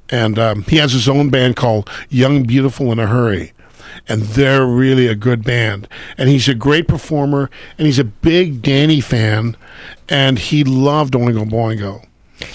and 0.09 0.39
um, 0.39 0.63
he 0.63 0.77
has 0.77 0.93
his 0.93 1.09
own 1.09 1.31
band 1.31 1.57
called 1.57 1.91
Young, 2.11 2.45
Beautiful, 2.45 2.93
in 2.93 3.01
a 3.01 3.09
Hurry. 3.09 3.53
and 4.09 4.23
they're 4.23 4.65
really 4.65 5.09
a 5.09 5.17
good 5.17 5.43
band. 5.43 5.89
And 6.17 6.29
he's 6.29 6.49
a 6.49 6.55
great 6.55 6.87
performer, 6.87 7.51
and 7.77 7.87
he's 7.87 7.99
a 7.99 8.05
big 8.05 8.63
Danny 8.63 9.01
fan, 9.01 9.57
and 10.09 10.39
he 10.39 10.63
loved 10.63 11.15
Oingo 11.15 11.49
Boingo. 11.51 12.07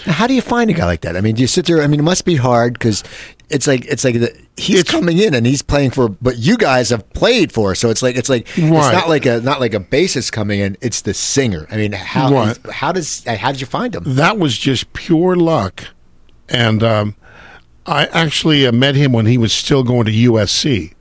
Now, 0.07 0.13
how 0.13 0.25
do 0.25 0.33
you 0.33 0.41
find 0.41 0.69
a 0.69 0.73
guy 0.73 0.85
like 0.85 1.01
that? 1.01 1.15
I 1.17 1.21
mean, 1.21 1.35
do 1.35 1.41
you 1.41 1.47
sit 1.47 1.65
there? 1.65 1.81
I 1.81 1.87
mean, 1.87 1.99
it 1.99 2.03
must 2.03 2.23
be 2.23 2.37
hard 2.37 2.73
because 2.73 3.03
it's 3.49 3.67
like 3.67 3.85
it's 3.85 4.03
like 4.03 4.15
the, 4.19 4.35
he's 4.57 4.79
It's- 4.81 4.91
coming 4.91 5.17
in 5.17 5.33
and 5.33 5.45
he's 5.45 5.61
playing 5.61 5.91
for, 5.91 6.09
but 6.09 6.37
you 6.37 6.57
guys 6.57 6.89
have 6.89 7.07
played 7.13 7.51
for, 7.51 7.75
so 7.75 7.89
it's 7.89 8.01
like 8.01 8.15
it's 8.15 8.29
like 8.29 8.47
it's 8.57 8.59
not 8.71 9.07
like 9.09 9.25
a 9.25 9.39
not 9.41 9.59
like 9.59 9.73
a 9.73 9.79
bassist 9.79 10.31
coming 10.31 10.59
in. 10.59 10.77
It's 10.81 11.01
the 11.01 11.13
singer. 11.13 11.67
I 11.71 11.77
mean, 11.77 11.91
how 11.91 12.31
Right. 12.33 12.57
how 12.71 12.91
does 12.91 13.23
how 13.25 13.51
did 13.51 13.61
you 13.61 13.67
find 13.67 13.93
him? 13.95 14.03
that 14.05 14.37
was 14.37 14.57
just 14.57 14.93
pure 14.93 15.35
luck. 15.35 15.85
And 16.49 16.83
um, 16.83 17.15
I 17.85 18.05
actually 18.07 18.65
uh, 18.67 18.71
met 18.71 18.95
him 18.95 19.11
when 19.11 19.25
he 19.25 19.37
was 19.37 19.51
still 19.53 19.83
going 19.83 20.05
to 20.05 20.11
USC. 20.11 20.93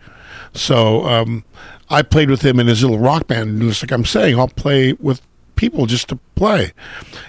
So 0.55 1.05
um, 1.07 1.45
I 1.90 2.03
played 2.03 2.30
with 2.30 2.42
him 2.42 2.59
in 2.61 2.66
his 2.66 2.82
little 2.82 2.99
rock 2.99 3.26
band. 3.26 3.51
And 3.51 3.61
just 3.62 3.82
like 3.82 3.90
I'm 3.92 4.05
saying, 4.05 4.38
I'll 4.38 4.49
play 4.49 4.92
with 4.95 5.20
people 5.57 5.86
just 5.86 6.09
to 6.09 6.16
play. 6.34 6.72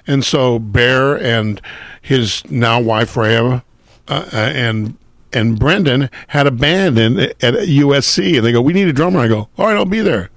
And 0.07 0.23
so 0.23 0.59
Bear 0.59 1.15
and 1.21 1.61
his 2.01 2.43
now 2.49 2.79
wife 2.79 3.17
Rhea 3.17 3.63
uh, 4.07 4.29
uh, 4.31 4.35
and 4.35 4.97
and 5.35 5.59
Brendan 5.59 6.09
had 6.29 6.47
a 6.47 6.51
band 6.51 6.97
in 6.97 7.19
at 7.19 7.35
USC, 7.41 8.37
and 8.37 8.45
they 8.45 8.51
go, 8.51 8.61
"We 8.61 8.73
need 8.73 8.87
a 8.87 8.93
drummer." 8.93 9.19
I 9.19 9.27
go, 9.27 9.49
"All 9.57 9.67
right, 9.67 9.75
I'll 9.75 9.85
be 9.85 10.01
there." 10.01 10.29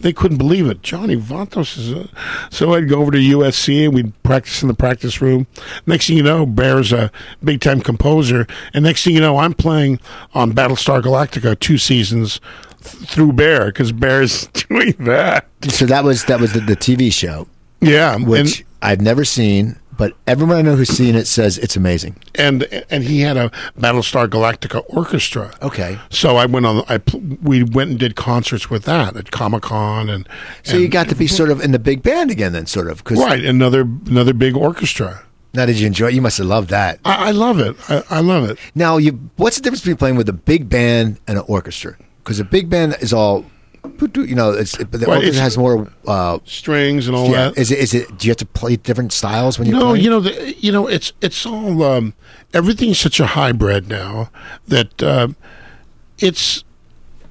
They 0.00 0.12
couldn't 0.12 0.38
believe 0.38 0.66
it. 0.68 0.82
Johnny 0.82 1.16
Vatos 1.16 1.76
is 1.78 1.90
a... 1.90 2.08
So 2.50 2.74
I'd 2.74 2.88
go 2.88 3.00
over 3.00 3.10
to 3.10 3.18
USC 3.18 3.84
and 3.86 3.94
we'd 3.94 4.22
practice 4.22 4.60
in 4.62 4.68
the 4.68 4.74
practice 4.74 5.20
room. 5.20 5.46
Next 5.86 6.06
thing 6.06 6.16
you 6.16 6.22
know, 6.22 6.46
Bear's 6.46 6.92
a 6.92 7.10
big 7.42 7.60
time 7.60 7.80
composer. 7.80 8.46
And 8.72 8.84
next 8.84 9.02
thing 9.02 9.14
you 9.14 9.20
know, 9.20 9.38
I'm 9.38 9.54
playing 9.54 9.98
on 10.34 10.52
Battlestar 10.52 11.02
Galactica 11.02 11.58
two 11.58 11.78
seasons 11.78 12.40
th- 12.84 13.08
through 13.08 13.32
Bear 13.32 13.66
because 13.66 13.90
Bear's 13.90 14.46
doing 14.68 14.92
that. 15.00 15.46
So 15.68 15.86
that 15.86 16.04
was 16.04 16.24
that 16.26 16.38
was 16.40 16.52
the, 16.52 16.60
the 16.60 16.76
TV 16.76 17.12
show, 17.12 17.48
Yeah. 17.80 18.16
which 18.16 18.60
and, 18.60 18.66
I've 18.82 19.00
never 19.00 19.24
seen, 19.24 19.76
but 19.96 20.14
everyone 20.26 20.56
I 20.56 20.62
know 20.62 20.76
who's 20.76 20.88
seen 20.88 21.14
it 21.14 21.26
says 21.26 21.58
it's 21.58 21.76
amazing. 21.76 22.16
and 22.34 22.62
and 22.90 23.04
he 23.04 23.20
had 23.20 23.36
a 23.36 23.50
Battlestar 23.78 24.26
Galactica 24.28 24.84
orchestra. 24.88 25.52
Okay, 25.62 25.98
So 26.10 26.36
I 26.36 26.46
went 26.46 26.66
on. 26.66 26.84
I 26.88 27.00
we 27.42 27.62
went 27.62 27.90
and 27.90 27.98
did 27.98 28.16
concerts 28.16 28.70
with 28.70 28.84
that 28.84 29.16
at 29.16 29.30
Comic 29.30 29.62
Con 29.62 30.08
and 30.08 30.28
so 30.62 30.76
you 30.76 30.88
got 30.88 31.08
to 31.08 31.14
be 31.14 31.26
sort 31.26 31.50
of 31.50 31.60
in 31.60 31.72
the 31.72 31.78
big 31.78 32.02
band 32.02 32.30
again, 32.30 32.52
then 32.52 32.66
sort 32.66 32.88
of. 32.88 33.04
Cause 33.04 33.18
right 33.18 33.44
another 33.44 33.82
another 33.82 34.32
big 34.34 34.56
orchestra. 34.56 35.22
Now, 35.56 35.66
did 35.66 35.78
you 35.78 35.86
enjoy? 35.86 36.08
it? 36.08 36.14
You 36.14 36.20
must 36.22 36.38
have 36.38 36.48
loved 36.48 36.70
that. 36.70 36.98
I, 37.04 37.28
I 37.28 37.30
love 37.30 37.60
it. 37.60 37.76
I, 37.88 38.02
I 38.10 38.20
love 38.20 38.50
it. 38.50 38.58
Now, 38.74 38.96
you 38.96 39.30
what's 39.36 39.56
the 39.56 39.62
difference 39.62 39.82
between 39.82 39.96
playing 39.98 40.16
with 40.16 40.28
a 40.28 40.32
big 40.32 40.68
band 40.68 41.20
and 41.28 41.38
an 41.38 41.44
orchestra? 41.46 41.96
Because 42.18 42.40
a 42.40 42.44
big 42.44 42.68
band 42.68 42.96
is 43.00 43.12
all, 43.12 43.44
you 44.16 44.34
know, 44.34 44.50
it's 44.52 44.76
but 44.76 44.92
the 44.92 44.98
Right, 45.06 45.16
orchestra 45.16 45.28
it's- 45.28 45.40
has 45.40 45.58
more. 45.58 45.90
Uh, 46.06 46.38
Strings 46.44 47.06
and 47.06 47.16
all 47.16 47.28
yeah, 47.30 47.50
that. 47.50 47.58
is 47.58 47.70
it? 47.70 47.78
Is 47.78 47.94
it? 47.94 48.18
Do 48.18 48.26
you 48.26 48.30
have 48.30 48.36
to 48.38 48.46
play 48.46 48.76
different 48.76 49.12
styles 49.12 49.58
when 49.58 49.68
you 49.68 49.74
No, 49.74 49.90
play? 49.90 50.00
you 50.00 50.10
know, 50.10 50.20
the, 50.20 50.54
you 50.58 50.72
know, 50.72 50.86
it's 50.86 51.12
it's 51.20 51.44
all 51.46 51.82
um, 51.82 52.14
everything's 52.52 52.98
such 52.98 53.20
a 53.20 53.26
hybrid 53.26 53.88
now 53.88 54.30
that 54.68 55.02
uh, 55.02 55.28
it's 56.18 56.64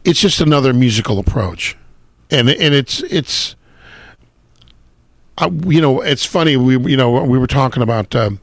it's 0.03 0.19
just 0.19 0.41
another 0.41 0.73
musical 0.73 1.19
approach, 1.19 1.75
and 2.29 2.49
and 2.49 2.73
it's 2.73 3.01
it's 3.03 3.55
uh, 5.39 5.49
you 5.65 5.81
know 5.81 6.01
it's 6.01 6.25
funny 6.25 6.55
we 6.57 6.77
you 6.91 6.97
know 6.97 7.23
we 7.23 7.37
were 7.37 7.47
talking 7.47 7.81
about. 7.83 8.15
Um, 8.15 8.39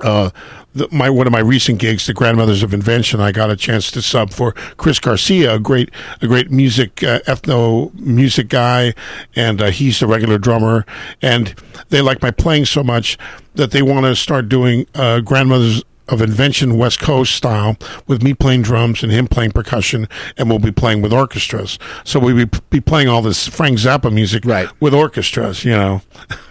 uh, 0.00 0.30
the, 0.74 0.88
my 0.92 1.10
one 1.10 1.26
of 1.26 1.32
my 1.32 1.40
recent 1.40 1.78
gigs, 1.78 2.06
the 2.06 2.14
Grandmothers 2.14 2.62
of 2.62 2.72
Invention, 2.72 3.20
I 3.20 3.32
got 3.32 3.50
a 3.50 3.56
chance 3.56 3.90
to 3.92 4.02
sub 4.02 4.32
for 4.32 4.52
Chris 4.76 5.00
Garcia, 5.00 5.54
a 5.54 5.58
great 5.58 5.90
a 6.22 6.26
great 6.26 6.50
music 6.50 7.02
uh, 7.02 7.20
ethno 7.20 7.92
music 7.94 8.48
guy, 8.48 8.94
and 9.34 9.60
uh, 9.60 9.70
he's 9.70 10.00
the 10.00 10.06
regular 10.06 10.38
drummer. 10.38 10.86
And 11.22 11.54
they 11.88 12.00
like 12.00 12.22
my 12.22 12.30
playing 12.30 12.66
so 12.66 12.82
much 12.84 13.18
that 13.54 13.72
they 13.72 13.82
want 13.82 14.06
to 14.06 14.14
start 14.14 14.48
doing 14.48 14.86
uh, 14.94 15.20
Grandmothers 15.20 15.82
of 16.10 16.20
Invention 16.20 16.76
West 16.76 17.00
Coast 17.00 17.34
style 17.34 17.76
with 18.06 18.22
me 18.22 18.34
playing 18.34 18.62
drums 18.62 19.02
and 19.02 19.12
him 19.12 19.26
playing 19.28 19.52
percussion, 19.52 20.08
and 20.36 20.48
we'll 20.48 20.58
be 20.58 20.72
playing 20.72 21.02
with 21.02 21.12
orchestras. 21.12 21.78
So 22.04 22.18
we'll 22.18 22.46
be, 22.46 22.58
be 22.70 22.80
playing 22.80 23.08
all 23.08 23.22
this 23.22 23.46
Frank 23.46 23.78
Zappa 23.78 24.12
music 24.12 24.44
Right. 24.44 24.68
with 24.80 24.94
orchestras, 24.94 25.64
you 25.64 25.72
know 25.72 26.02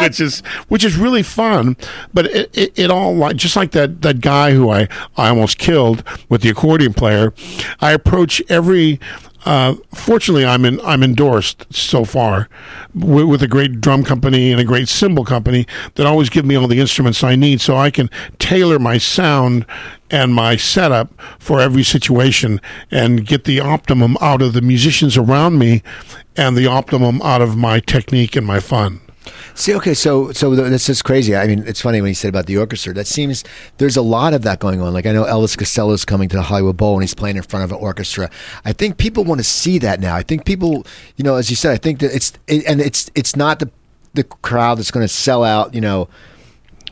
which 0.00 0.20
is 0.20 0.40
which 0.68 0.84
is 0.84 0.96
really 0.96 1.22
fun. 1.22 1.76
But 2.12 2.26
it, 2.26 2.50
it, 2.56 2.78
it 2.78 2.90
all 2.90 3.14
like 3.14 3.36
just 3.36 3.56
like 3.56 3.72
that 3.72 4.02
that 4.02 4.20
guy 4.20 4.52
who 4.52 4.70
I 4.70 4.88
I 5.16 5.28
almost 5.28 5.58
killed 5.58 6.02
with 6.28 6.42
the 6.42 6.48
accordion 6.50 6.94
player. 6.94 7.32
I 7.80 7.92
approach 7.92 8.42
every. 8.48 9.00
Uh, 9.48 9.76
fortunately, 9.94 10.44
I'm 10.44 10.66
in, 10.66 10.78
I'm 10.82 11.02
endorsed 11.02 11.64
so 11.72 12.04
far 12.04 12.50
with, 12.94 13.24
with 13.24 13.42
a 13.42 13.48
great 13.48 13.80
drum 13.80 14.04
company 14.04 14.52
and 14.52 14.60
a 14.60 14.64
great 14.64 14.88
cymbal 14.88 15.24
company 15.24 15.66
that 15.94 16.06
always 16.06 16.28
give 16.28 16.44
me 16.44 16.54
all 16.54 16.68
the 16.68 16.80
instruments 16.80 17.24
I 17.24 17.34
need, 17.34 17.62
so 17.62 17.74
I 17.74 17.90
can 17.90 18.10
tailor 18.38 18.78
my 18.78 18.98
sound 18.98 19.64
and 20.10 20.34
my 20.34 20.56
setup 20.56 21.18
for 21.38 21.60
every 21.60 21.82
situation 21.82 22.60
and 22.90 23.24
get 23.24 23.44
the 23.44 23.58
optimum 23.58 24.18
out 24.20 24.42
of 24.42 24.52
the 24.52 24.60
musicians 24.60 25.16
around 25.16 25.58
me 25.58 25.82
and 26.36 26.54
the 26.54 26.66
optimum 26.66 27.22
out 27.22 27.40
of 27.40 27.56
my 27.56 27.80
technique 27.80 28.36
and 28.36 28.46
my 28.46 28.60
fun. 28.60 29.00
See, 29.54 29.74
okay, 29.74 29.94
so 29.94 30.32
so 30.32 30.54
th- 30.54 30.68
this 30.70 30.88
is 30.88 31.02
crazy. 31.02 31.34
I 31.36 31.46
mean, 31.46 31.64
it's 31.66 31.80
funny 31.80 32.00
when 32.00 32.08
you 32.08 32.14
said 32.14 32.28
about 32.28 32.46
the 32.46 32.56
orchestra. 32.56 32.94
That 32.94 33.06
seems 33.06 33.44
there's 33.78 33.96
a 33.96 34.02
lot 34.02 34.34
of 34.34 34.42
that 34.42 34.60
going 34.60 34.80
on. 34.80 34.92
Like 34.92 35.06
I 35.06 35.12
know 35.12 35.24
Elvis 35.24 35.56
Costello's 35.56 36.04
coming 36.04 36.28
to 36.28 36.36
the 36.36 36.42
Hollywood 36.42 36.76
Bowl 36.76 36.94
and 36.94 37.02
he's 37.02 37.14
playing 37.14 37.36
in 37.36 37.42
front 37.42 37.64
of 37.64 37.72
an 37.72 37.78
orchestra. 37.82 38.30
I 38.64 38.72
think 38.72 38.98
people 38.98 39.24
want 39.24 39.40
to 39.40 39.44
see 39.44 39.78
that 39.78 40.00
now. 40.00 40.14
I 40.14 40.22
think 40.22 40.44
people, 40.44 40.86
you 41.16 41.24
know, 41.24 41.36
as 41.36 41.50
you 41.50 41.56
said, 41.56 41.72
I 41.72 41.76
think 41.76 42.00
that 42.00 42.14
it's 42.14 42.32
it, 42.46 42.64
and 42.66 42.80
it's 42.80 43.10
it's 43.14 43.36
not 43.36 43.58
the 43.58 43.70
the 44.14 44.24
crowd 44.24 44.78
that's 44.78 44.90
going 44.90 45.04
to 45.04 45.12
sell 45.12 45.44
out. 45.44 45.74
You 45.74 45.80
know, 45.80 46.08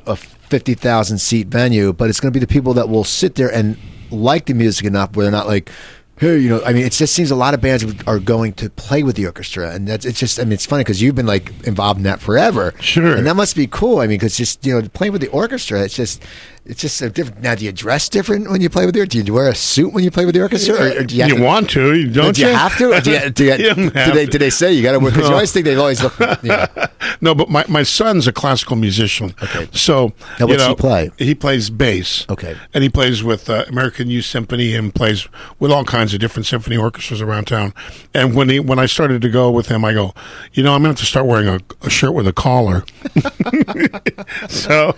a 0.07 0.17
fifty 0.17 0.75
thousand 0.75 1.19
seat 1.19 1.49
venue, 1.49 1.93
but 1.93 2.09
it's 2.09 2.21
going 2.21 2.33
to 2.33 2.37
be 2.37 2.45
the 2.45 2.53
people 2.53 2.75
that 2.75 2.89
will 2.89 3.05
sit 3.05 3.35
there 3.35 3.53
and 3.53 3.77
like 4.11 4.47
the 4.47 4.55
music 4.55 4.87
enough 4.87 5.17
where 5.17 5.25
they're 5.25 5.33
not 5.33 5.47
like. 5.47 5.71
Hey, 6.19 6.39
you 6.39 6.49
know, 6.49 6.63
I 6.65 6.73
mean, 6.73 6.87
it 6.87 6.93
just 6.93 7.15
seems 7.15 7.31
a 7.31 7.37
lot 7.37 7.53
of 7.53 7.61
bands 7.61 7.85
are 8.07 8.19
going 8.19 8.55
to 8.55 8.71
play 8.71 9.03
with 9.03 9.17
the 9.17 9.27
orchestra, 9.27 9.71
and 9.75 9.87
that's 9.87 10.07
it's 10.07 10.19
just. 10.19 10.41
I 10.41 10.45
mean, 10.45 10.53
it's 10.55 10.65
funny 10.65 10.83
because 10.83 11.03
you've 11.03 11.15
been 11.15 11.27
like 11.27 11.53
involved 11.67 11.99
in 11.99 12.05
that 12.05 12.21
forever, 12.21 12.73
Sure. 12.81 13.15
and 13.17 13.27
that 13.27 13.37
must 13.37 13.55
be 13.55 13.67
cool. 13.67 13.99
I 13.99 14.07
mean, 14.07 14.17
because 14.19 14.35
just 14.37 14.65
you 14.65 14.81
know, 14.81 14.89
playing 14.89 15.13
with 15.13 15.21
the 15.21 15.29
orchestra, 15.29 15.83
it's 15.83 15.95
just, 15.95 16.23
it's 16.69 16.81
just 16.81 17.01
a 17.01 17.09
different. 17.11 17.43
Now, 17.43 17.55
do 17.55 17.65
you 17.65 17.73
dress 17.73 18.09
different 18.09 18.51
when 18.51 18.61
you 18.61 18.69
play 18.69 18.87
with 18.87 18.95
the? 18.95 19.07
Do 19.07 19.19
you 19.23 19.33
wear 19.33 19.49
a 19.49 19.55
suit 19.55 19.93
when 19.93 20.03
you 20.05 20.11
play 20.11 20.25
with 20.27 20.35
the 20.35 20.43
orchestra, 20.43 20.75
or, 20.75 21.01
or 21.01 21.05
do 21.05 21.17
you, 21.17 21.25
you 21.27 21.37
to, 21.37 21.43
want 21.43 21.71
to, 21.71 21.95
you 21.95 22.11
don't 22.11 22.35
do 22.35 22.43
you 22.43 22.49
have 22.49 22.77
to? 22.79 23.01
Do 23.01 23.11
you, 23.13 23.31
do 23.31 23.45
you, 23.45 23.53
You 23.67 23.75
do 23.91 23.91
they 24.13 24.27
to. 24.27 24.31
do 24.33 24.39
they 24.39 24.51
say 24.51 24.73
you 24.73 24.83
got 24.83 24.93
to 24.93 24.99
wear? 24.99 25.11
Because 25.11 25.25
you 25.25 25.31
No. 25.31 25.37
always 25.37 25.53
think 25.53 25.65
they 25.65 25.77
always 25.77 26.03
look. 26.03 26.19
You 26.43 26.49
know. 26.51 26.67
No, 27.21 27.35
but 27.35 27.49
my, 27.49 27.65
my 27.69 27.83
son's 27.83 28.27
a 28.27 28.33
classical 28.33 28.77
musician. 28.77 29.35
Okay. 29.43 29.69
So 29.73 30.13
Now, 30.41 30.47
you 30.47 30.55
what's 30.55 30.67
he 30.67 30.75
play? 30.75 31.11
He 31.19 31.35
plays 31.35 31.71
bass. 31.71 32.27
Okay. 32.29 32.57
And 32.75 32.83
he 32.83 32.91
plays 32.91 33.23
with 33.23 33.49
uh, 33.49 33.65
American 33.69 34.11
Youth 34.11 34.25
Symphony 34.27 34.75
and 34.75 34.95
plays 34.95 35.27
with 35.59 35.71
all 35.71 35.85
kinds 35.85 36.13
of 36.15 36.21
different 36.21 36.47
symphony 36.47 36.77
orchestras 36.77 37.23
around 37.23 37.47
town. 37.47 37.73
And 38.13 38.35
when 38.35 38.49
he 38.51 38.61
when 38.61 38.79
I 38.79 38.87
started 38.87 39.23
to 39.23 39.29
go 39.31 39.51
with 39.51 39.69
him, 39.69 39.85
I 39.85 39.93
go, 39.95 40.15
you 40.53 40.63
know, 40.63 40.75
I'm 40.75 40.83
going 40.83 40.95
to 40.95 41.01
have 41.01 41.01
to 41.01 41.07
start 41.07 41.27
wearing 41.27 41.49
a, 41.49 41.61
a 41.83 41.89
shirt 41.91 42.13
with 42.13 42.27
a 42.27 42.33
collar. 42.33 42.85
so 44.49 44.95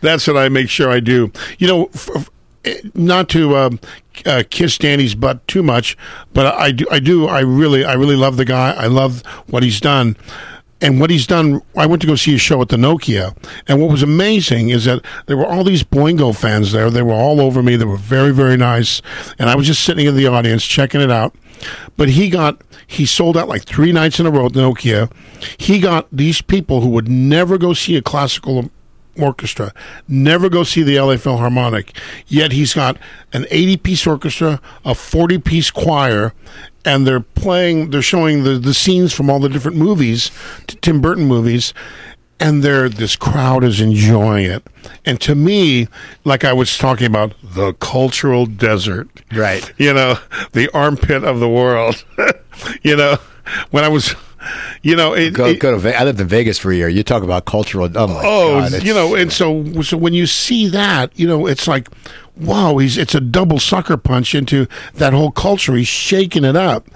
that's 0.00 0.26
what 0.26 0.36
I 0.36 0.48
make 0.48 0.68
sure 0.68 0.90
I 0.90 1.00
do. 1.00 1.11
You 1.58 1.66
know. 1.66 1.90
F- 1.94 2.30
eh, 2.64 2.80
not 2.94 3.28
to 3.30 3.56
um, 3.56 3.80
uh, 4.24 4.42
kiss 4.50 4.78
Danny's 4.78 5.14
butt 5.14 5.46
too 5.48 5.62
much, 5.62 5.96
but 6.32 6.46
I 6.54 6.70
do. 6.72 6.86
I 6.90 7.00
do. 7.00 7.26
I 7.26 7.40
really, 7.40 7.84
I 7.84 7.94
really 7.94 8.16
love 8.16 8.36
the 8.36 8.44
guy. 8.44 8.72
I 8.72 8.86
love 8.86 9.24
what 9.48 9.62
he's 9.62 9.80
done, 9.80 10.16
and 10.80 11.00
what 11.00 11.10
he's 11.10 11.26
done. 11.26 11.62
I 11.76 11.86
went 11.86 12.02
to 12.02 12.08
go 12.08 12.14
see 12.14 12.34
a 12.34 12.38
show 12.38 12.60
at 12.62 12.68
the 12.68 12.76
Nokia, 12.76 13.36
and 13.68 13.80
what 13.80 13.90
was 13.90 14.02
amazing 14.02 14.68
is 14.68 14.84
that 14.84 15.04
there 15.26 15.36
were 15.36 15.46
all 15.46 15.64
these 15.64 15.82
Boingo 15.82 16.36
fans 16.36 16.72
there. 16.72 16.90
They 16.90 17.02
were 17.02 17.14
all 17.14 17.40
over 17.40 17.62
me. 17.62 17.76
They 17.76 17.84
were 17.84 17.96
very, 17.96 18.32
very 18.32 18.56
nice, 18.56 19.02
and 19.38 19.48
I 19.48 19.56
was 19.56 19.66
just 19.66 19.82
sitting 19.84 20.06
in 20.06 20.16
the 20.16 20.26
audience 20.26 20.64
checking 20.64 21.00
it 21.00 21.10
out. 21.10 21.34
But 21.96 22.10
he 22.10 22.28
got 22.28 22.60
he 22.86 23.06
sold 23.06 23.36
out 23.36 23.48
like 23.48 23.64
three 23.64 23.92
nights 23.92 24.20
in 24.20 24.26
a 24.26 24.30
row 24.30 24.46
at 24.46 24.52
the 24.52 24.60
Nokia. 24.60 25.10
He 25.58 25.78
got 25.78 26.06
these 26.12 26.42
people 26.42 26.80
who 26.80 26.88
would 26.90 27.08
never 27.08 27.56
go 27.58 27.72
see 27.72 27.96
a 27.96 28.02
classical 28.02 28.70
orchestra, 29.18 29.72
never 30.08 30.48
go 30.48 30.64
see 30.64 30.82
the 30.82 30.98
LA 30.98 31.16
Philharmonic. 31.16 31.96
Yet 32.26 32.52
he's 32.52 32.74
got 32.74 32.98
an 33.32 33.46
80 33.50 33.76
piece 33.78 34.06
orchestra, 34.06 34.60
a 34.84 34.94
40 34.94 35.38
piece 35.38 35.70
choir, 35.70 36.32
and 36.84 37.06
they're 37.06 37.20
playing, 37.20 37.90
they're 37.90 38.02
showing 38.02 38.44
the, 38.44 38.58
the 38.58 38.74
scenes 38.74 39.12
from 39.12 39.30
all 39.30 39.38
the 39.38 39.48
different 39.48 39.76
movies, 39.76 40.30
Tim 40.66 41.00
Burton 41.00 41.24
movies. 41.24 41.74
And 42.40 42.64
they're, 42.64 42.88
this 42.88 43.14
crowd 43.14 43.62
is 43.62 43.80
enjoying 43.80 44.46
it. 44.46 44.66
And 45.04 45.20
to 45.20 45.36
me, 45.36 45.86
like 46.24 46.44
I 46.44 46.52
was 46.52 46.76
talking 46.76 47.06
about, 47.06 47.34
the 47.40 47.72
cultural 47.74 48.46
desert. 48.46 49.08
Right. 49.32 49.72
You 49.78 49.92
know, 49.94 50.18
the 50.50 50.68
armpit 50.74 51.22
of 51.22 51.38
the 51.38 51.48
world. 51.48 52.04
you 52.82 52.96
know, 52.96 53.18
when 53.70 53.84
I 53.84 53.88
was, 53.88 54.16
you 54.82 54.96
know, 54.96 55.12
it, 55.14 55.32
Go, 55.34 55.46
it- 55.46 55.60
go 55.60 55.70
to. 55.72 55.78
Ve- 55.78 55.94
I 55.94 56.04
lived 56.04 56.20
in 56.20 56.26
Vegas 56.28 56.58
for 56.58 56.70
a 56.72 56.76
year. 56.76 56.88
You 56.88 57.02
talk 57.02 57.22
about 57.22 57.44
cultural. 57.44 57.86
Oh 57.94 58.20
Oh, 58.24 58.68
God, 58.70 58.82
you 58.82 58.94
know, 58.94 59.14
and 59.14 59.32
so 59.32 59.82
so 59.82 59.96
when 59.96 60.14
you 60.14 60.26
see 60.26 60.68
that, 60.68 61.10
you 61.18 61.26
know, 61.26 61.46
it's 61.46 61.66
like, 61.68 61.88
wow, 62.36 62.78
he's 62.78 62.96
it's 62.98 63.14
a 63.14 63.20
double 63.20 63.58
sucker 63.58 63.96
punch 63.96 64.34
into 64.34 64.66
that 64.94 65.12
whole 65.12 65.30
culture. 65.30 65.74
He's 65.74 65.88
shaking 65.88 66.44
it 66.44 66.56
up, 66.56 66.88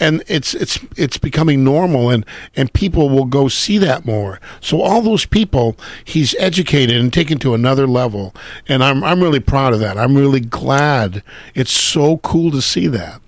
and 0.00 0.22
it's 0.28 0.54
it's 0.54 0.78
it's 0.96 1.18
becoming 1.18 1.64
normal, 1.64 2.10
and 2.10 2.24
and 2.56 2.72
people 2.72 3.08
will 3.10 3.24
go 3.26 3.48
see 3.48 3.78
that 3.78 4.04
more. 4.06 4.40
So 4.60 4.80
all 4.80 5.02
those 5.02 5.26
people, 5.26 5.76
he's 6.04 6.34
educated 6.38 6.96
and 7.00 7.12
taken 7.12 7.38
to 7.40 7.54
another 7.54 7.86
level, 7.86 8.34
and 8.68 8.82
I'm 8.84 9.02
I'm 9.04 9.22
really 9.22 9.40
proud 9.40 9.72
of 9.74 9.80
that. 9.80 9.98
I'm 9.98 10.16
really 10.16 10.40
glad. 10.40 11.22
It's 11.54 11.72
so 11.72 12.18
cool 12.18 12.50
to 12.52 12.62
see 12.62 12.86
that. 12.88 13.20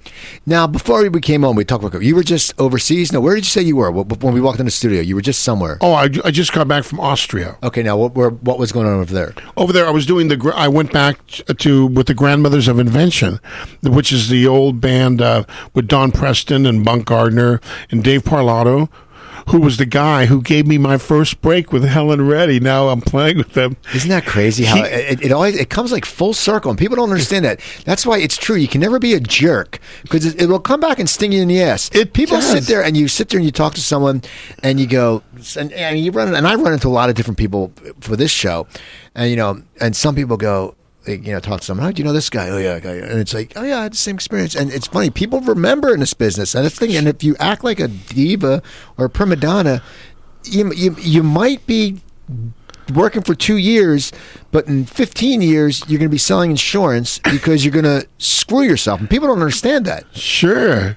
Now, 0.44 0.66
before 0.66 1.08
we 1.08 1.20
came 1.20 1.44
on, 1.44 1.56
we 1.56 1.64
talked 1.64 1.84
about 1.84 2.02
you 2.02 2.14
were 2.14 2.22
just 2.22 2.52
overseas. 2.58 3.12
No, 3.12 3.20
where 3.20 3.34
did 3.34 3.44
you 3.44 3.50
say 3.50 3.62
you 3.62 3.76
were 3.76 3.90
when 3.90 4.34
we 4.34 4.40
walked 4.40 4.60
in 4.60 4.66
the 4.66 4.70
studio? 4.70 5.00
You 5.00 5.14
were 5.14 5.22
just 5.22 5.42
somewhere. 5.42 5.78
Oh, 5.80 5.92
I, 5.92 6.04
I 6.24 6.30
just 6.30 6.52
got 6.52 6.68
back 6.68 6.84
from 6.84 7.00
Austria. 7.00 7.56
Okay, 7.62 7.82
now 7.82 7.96
what 7.96 8.14
where, 8.14 8.30
what 8.30 8.58
was 8.58 8.72
going 8.72 8.86
on 8.86 9.00
over 9.00 9.12
there? 9.12 9.34
Over 9.56 9.72
there, 9.72 9.86
I 9.86 9.90
was 9.90 10.06
doing 10.06 10.28
the. 10.28 10.52
I 10.54 10.68
went 10.68 10.92
back 10.92 11.26
to 11.26 11.86
with 11.86 12.06
the 12.06 12.14
Grandmothers 12.14 12.68
of 12.68 12.78
Invention, 12.78 13.40
which 13.82 14.12
is 14.12 14.28
the 14.28 14.46
old 14.46 14.80
band 14.80 15.20
uh, 15.20 15.44
with 15.74 15.88
Don 15.88 16.12
Preston 16.12 16.66
and 16.66 16.84
Bunk 16.84 17.06
Gardner 17.06 17.60
and 17.90 18.02
Dave 18.02 18.22
Parlato 18.24 18.88
who 19.48 19.60
was 19.60 19.76
the 19.76 19.86
guy 19.86 20.26
who 20.26 20.42
gave 20.42 20.66
me 20.66 20.76
my 20.76 20.98
first 20.98 21.40
break 21.40 21.72
with 21.72 21.84
Helen 21.84 22.26
Reddy. 22.26 22.58
Now 22.58 22.88
I'm 22.88 23.00
playing 23.00 23.38
with 23.38 23.52
them. 23.52 23.76
Isn't 23.94 24.10
that 24.10 24.26
crazy? 24.26 24.64
How 24.64 24.76
he, 24.76 24.82
it, 24.82 25.22
it, 25.26 25.32
always 25.32 25.56
it 25.56 25.70
comes 25.70 25.92
like 25.92 26.04
full 26.04 26.34
circle, 26.34 26.70
and 26.70 26.78
people 26.78 26.96
don't 26.96 27.10
understand 27.10 27.44
that. 27.44 27.60
That's 27.84 28.04
why 28.04 28.18
it's 28.18 28.36
true. 28.36 28.56
You 28.56 28.68
can 28.68 28.80
never 28.80 28.98
be 28.98 29.14
a 29.14 29.20
jerk 29.20 29.78
because 30.02 30.26
it, 30.26 30.42
it, 30.42 30.48
will 30.48 30.58
come 30.58 30.80
back 30.80 30.98
and 30.98 31.08
sting 31.08 31.32
you 31.32 31.42
in 31.42 31.48
the 31.48 31.62
ass. 31.62 31.90
It 31.94 32.12
people 32.12 32.36
does. 32.38 32.50
sit 32.50 32.64
there 32.64 32.82
and 32.82 32.96
you 32.96 33.08
sit 33.08 33.28
there 33.28 33.38
and 33.38 33.44
you 33.44 33.52
talk 33.52 33.74
to 33.74 33.80
someone 33.80 34.22
and 34.62 34.80
you 34.80 34.86
go 34.86 35.22
and, 35.56 35.72
and 35.72 35.98
you 35.98 36.10
run 36.10 36.34
and 36.34 36.46
I 36.46 36.54
run 36.56 36.72
into 36.72 36.88
a 36.88 36.90
lot 36.90 37.08
of 37.08 37.14
different 37.14 37.38
people 37.38 37.72
for 38.00 38.16
this 38.16 38.30
show, 38.30 38.66
and 39.14 39.30
you 39.30 39.36
know, 39.36 39.62
and 39.80 39.94
some 39.94 40.14
people 40.14 40.36
go 40.36 40.74
you 41.08 41.32
know, 41.32 41.40
talk 41.40 41.60
to 41.60 41.66
someone, 41.66 41.84
how 41.84 41.92
do 41.92 42.00
you 42.00 42.04
know 42.04 42.12
this 42.12 42.30
guy? 42.30 42.48
Oh, 42.48 42.58
yeah, 42.58 42.76
And 42.76 43.20
it's 43.20 43.34
like, 43.34 43.52
oh, 43.56 43.62
yeah, 43.62 43.80
I 43.80 43.82
had 43.84 43.92
the 43.92 43.96
same 43.96 44.16
experience. 44.16 44.54
And 44.54 44.70
it's 44.72 44.86
funny, 44.86 45.10
people 45.10 45.40
remember 45.40 45.92
in 45.92 46.00
this 46.00 46.14
business. 46.14 46.54
And 46.54 46.66
it's 46.66 46.78
thing, 46.78 46.94
and 46.96 47.08
if 47.08 47.22
you 47.22 47.36
act 47.38 47.64
like 47.64 47.80
a 47.80 47.88
diva 47.88 48.62
or 48.98 49.06
a 49.06 49.10
prima 49.10 49.36
donna, 49.36 49.82
you, 50.44 50.72
you, 50.72 50.96
you 50.98 51.22
might 51.22 51.66
be 51.66 52.00
working 52.94 53.22
for 53.22 53.34
two 53.34 53.56
years, 53.56 54.12
but 54.52 54.66
in 54.66 54.84
15 54.84 55.42
years, 55.42 55.82
you're 55.88 55.98
going 55.98 56.08
to 56.08 56.14
be 56.14 56.18
selling 56.18 56.50
insurance 56.50 57.18
because 57.18 57.64
you're 57.64 57.72
going 57.72 57.84
to 57.84 58.06
screw 58.18 58.62
yourself. 58.62 59.00
And 59.00 59.10
people 59.10 59.28
don't 59.28 59.40
understand 59.40 59.84
that. 59.86 60.04
Sure. 60.16 60.96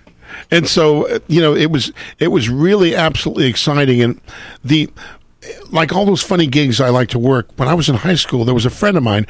And 0.51 0.67
so, 0.67 1.19
you 1.27 1.41
know, 1.41 1.55
it 1.55 1.71
was 1.71 1.91
it 2.19 2.29
was 2.29 2.49
really 2.49 2.95
absolutely 2.95 3.47
exciting, 3.47 4.01
and 4.01 4.21
the 4.63 4.89
like 5.71 5.93
all 5.93 6.05
those 6.05 6.21
funny 6.21 6.47
gigs 6.47 6.79
I 6.79 6.89
like 6.89 7.09
to 7.09 7.19
work. 7.19 7.49
When 7.57 7.67
I 7.67 7.73
was 7.73 7.89
in 7.89 7.95
high 7.95 8.15
school, 8.15 8.45
there 8.45 8.55
was 8.55 8.65
a 8.65 8.69
friend 8.69 8.95
of 8.97 9.03
mine 9.03 9.25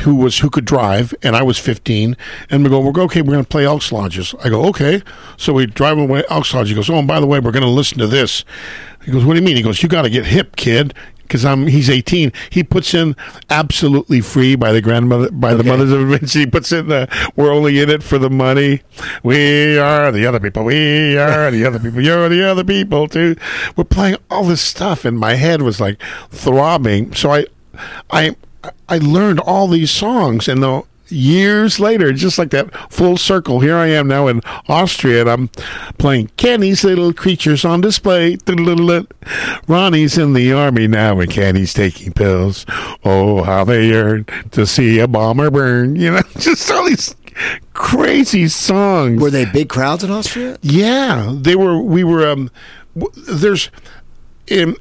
who 0.00 0.14
was 0.14 0.38
who 0.38 0.50
could 0.50 0.64
drive, 0.64 1.14
and 1.22 1.36
I 1.36 1.42
was 1.42 1.58
15, 1.58 2.16
and 2.50 2.64
we 2.64 2.70
go, 2.70 2.80
we're 2.80 3.02
okay, 3.04 3.22
we're 3.22 3.32
going 3.32 3.44
to 3.44 3.48
play 3.48 3.64
Elks 3.64 3.92
Lodges. 3.92 4.34
I 4.42 4.48
go, 4.48 4.64
okay. 4.66 5.02
So 5.36 5.52
we 5.52 5.66
drive 5.66 5.98
away 5.98 6.24
Elks 6.28 6.54
Lodge. 6.54 6.68
He 6.68 6.74
goes, 6.74 6.90
oh, 6.90 6.98
and 6.98 7.08
by 7.08 7.20
the 7.20 7.26
way, 7.26 7.40
we're 7.40 7.52
going 7.52 7.64
to 7.64 7.68
listen 7.68 7.98
to 7.98 8.06
this. 8.06 8.44
He 9.04 9.12
goes, 9.12 9.24
what 9.24 9.34
do 9.34 9.40
you 9.40 9.44
mean? 9.44 9.56
He 9.56 9.62
goes, 9.62 9.82
you 9.82 9.88
got 9.88 10.02
to 10.02 10.10
get 10.10 10.26
hip, 10.26 10.56
kid. 10.56 10.94
Because 11.22 11.46
I'm, 11.46 11.66
he's 11.66 11.88
18. 11.88 12.30
He 12.50 12.62
puts 12.62 12.92
in 12.92 13.16
absolutely 13.48 14.20
free 14.20 14.54
by 14.54 14.70
the 14.70 14.82
grandmother, 14.82 15.30
by 15.30 15.52
okay. 15.52 15.62
the 15.62 15.64
mothers 15.64 15.90
of 15.90 16.00
invention. 16.02 16.40
He 16.42 16.46
puts 16.46 16.72
in 16.72 16.88
the, 16.88 17.08
we're 17.36 17.50
only 17.50 17.80
in 17.80 17.88
it 17.88 18.02
for 18.02 18.18
the 18.18 18.28
money. 18.28 18.82
We 19.22 19.78
are 19.78 20.12
the 20.12 20.26
other 20.26 20.40
people. 20.40 20.64
We 20.64 21.16
are 21.16 21.50
the 21.50 21.64
other 21.64 21.78
people. 21.78 22.02
You're 22.02 22.28
the 22.28 22.46
other 22.46 22.64
people 22.64 23.08
too. 23.08 23.36
We're 23.76 23.84
playing 23.84 24.16
all 24.30 24.44
this 24.44 24.60
stuff, 24.60 25.06
and 25.06 25.18
my 25.18 25.34
head 25.34 25.62
was 25.62 25.80
like 25.80 26.02
throbbing. 26.30 27.14
So 27.14 27.32
I, 27.32 27.46
I, 28.10 28.36
I 28.88 28.98
learned 28.98 29.40
all 29.40 29.68
these 29.68 29.90
songs, 29.90 30.48
and 30.48 30.62
though 30.62 30.86
years 31.12 31.78
later, 31.78 32.12
just 32.12 32.38
like 32.38 32.50
that 32.50 32.74
full 32.90 33.16
circle, 33.16 33.60
here 33.60 33.76
I 33.76 33.88
am 33.88 34.08
now 34.08 34.26
in 34.26 34.40
Austria, 34.68 35.22
and 35.22 35.30
I'm 35.30 35.48
playing 35.98 36.28
Kenny's 36.36 36.82
Little 36.82 37.12
Creatures 37.12 37.64
on 37.64 37.80
Display. 37.80 38.38
Ronnie's 39.68 40.18
in 40.18 40.32
the 40.32 40.52
army 40.52 40.88
now, 40.88 41.20
and 41.20 41.30
Kenny's 41.30 41.74
taking 41.74 42.12
pills. 42.12 42.66
Oh, 43.04 43.44
how 43.44 43.64
they 43.64 43.88
yearn 43.88 44.26
to 44.52 44.66
see 44.66 44.98
a 44.98 45.06
bomber 45.06 45.50
burn. 45.50 45.96
You 45.96 46.12
know, 46.12 46.22
just 46.38 46.70
all 46.70 46.86
these 46.86 47.14
crazy 47.74 48.48
songs. 48.48 49.20
Were 49.20 49.30
they 49.30 49.44
big 49.44 49.68
crowds 49.68 50.02
in 50.02 50.10
Austria? 50.10 50.58
Yeah, 50.62 51.34
they 51.36 51.54
were. 51.54 51.80
We 51.80 52.04
were. 52.04 52.26
Um, 52.26 52.50
there's, 53.28 53.70
in, 54.46 54.76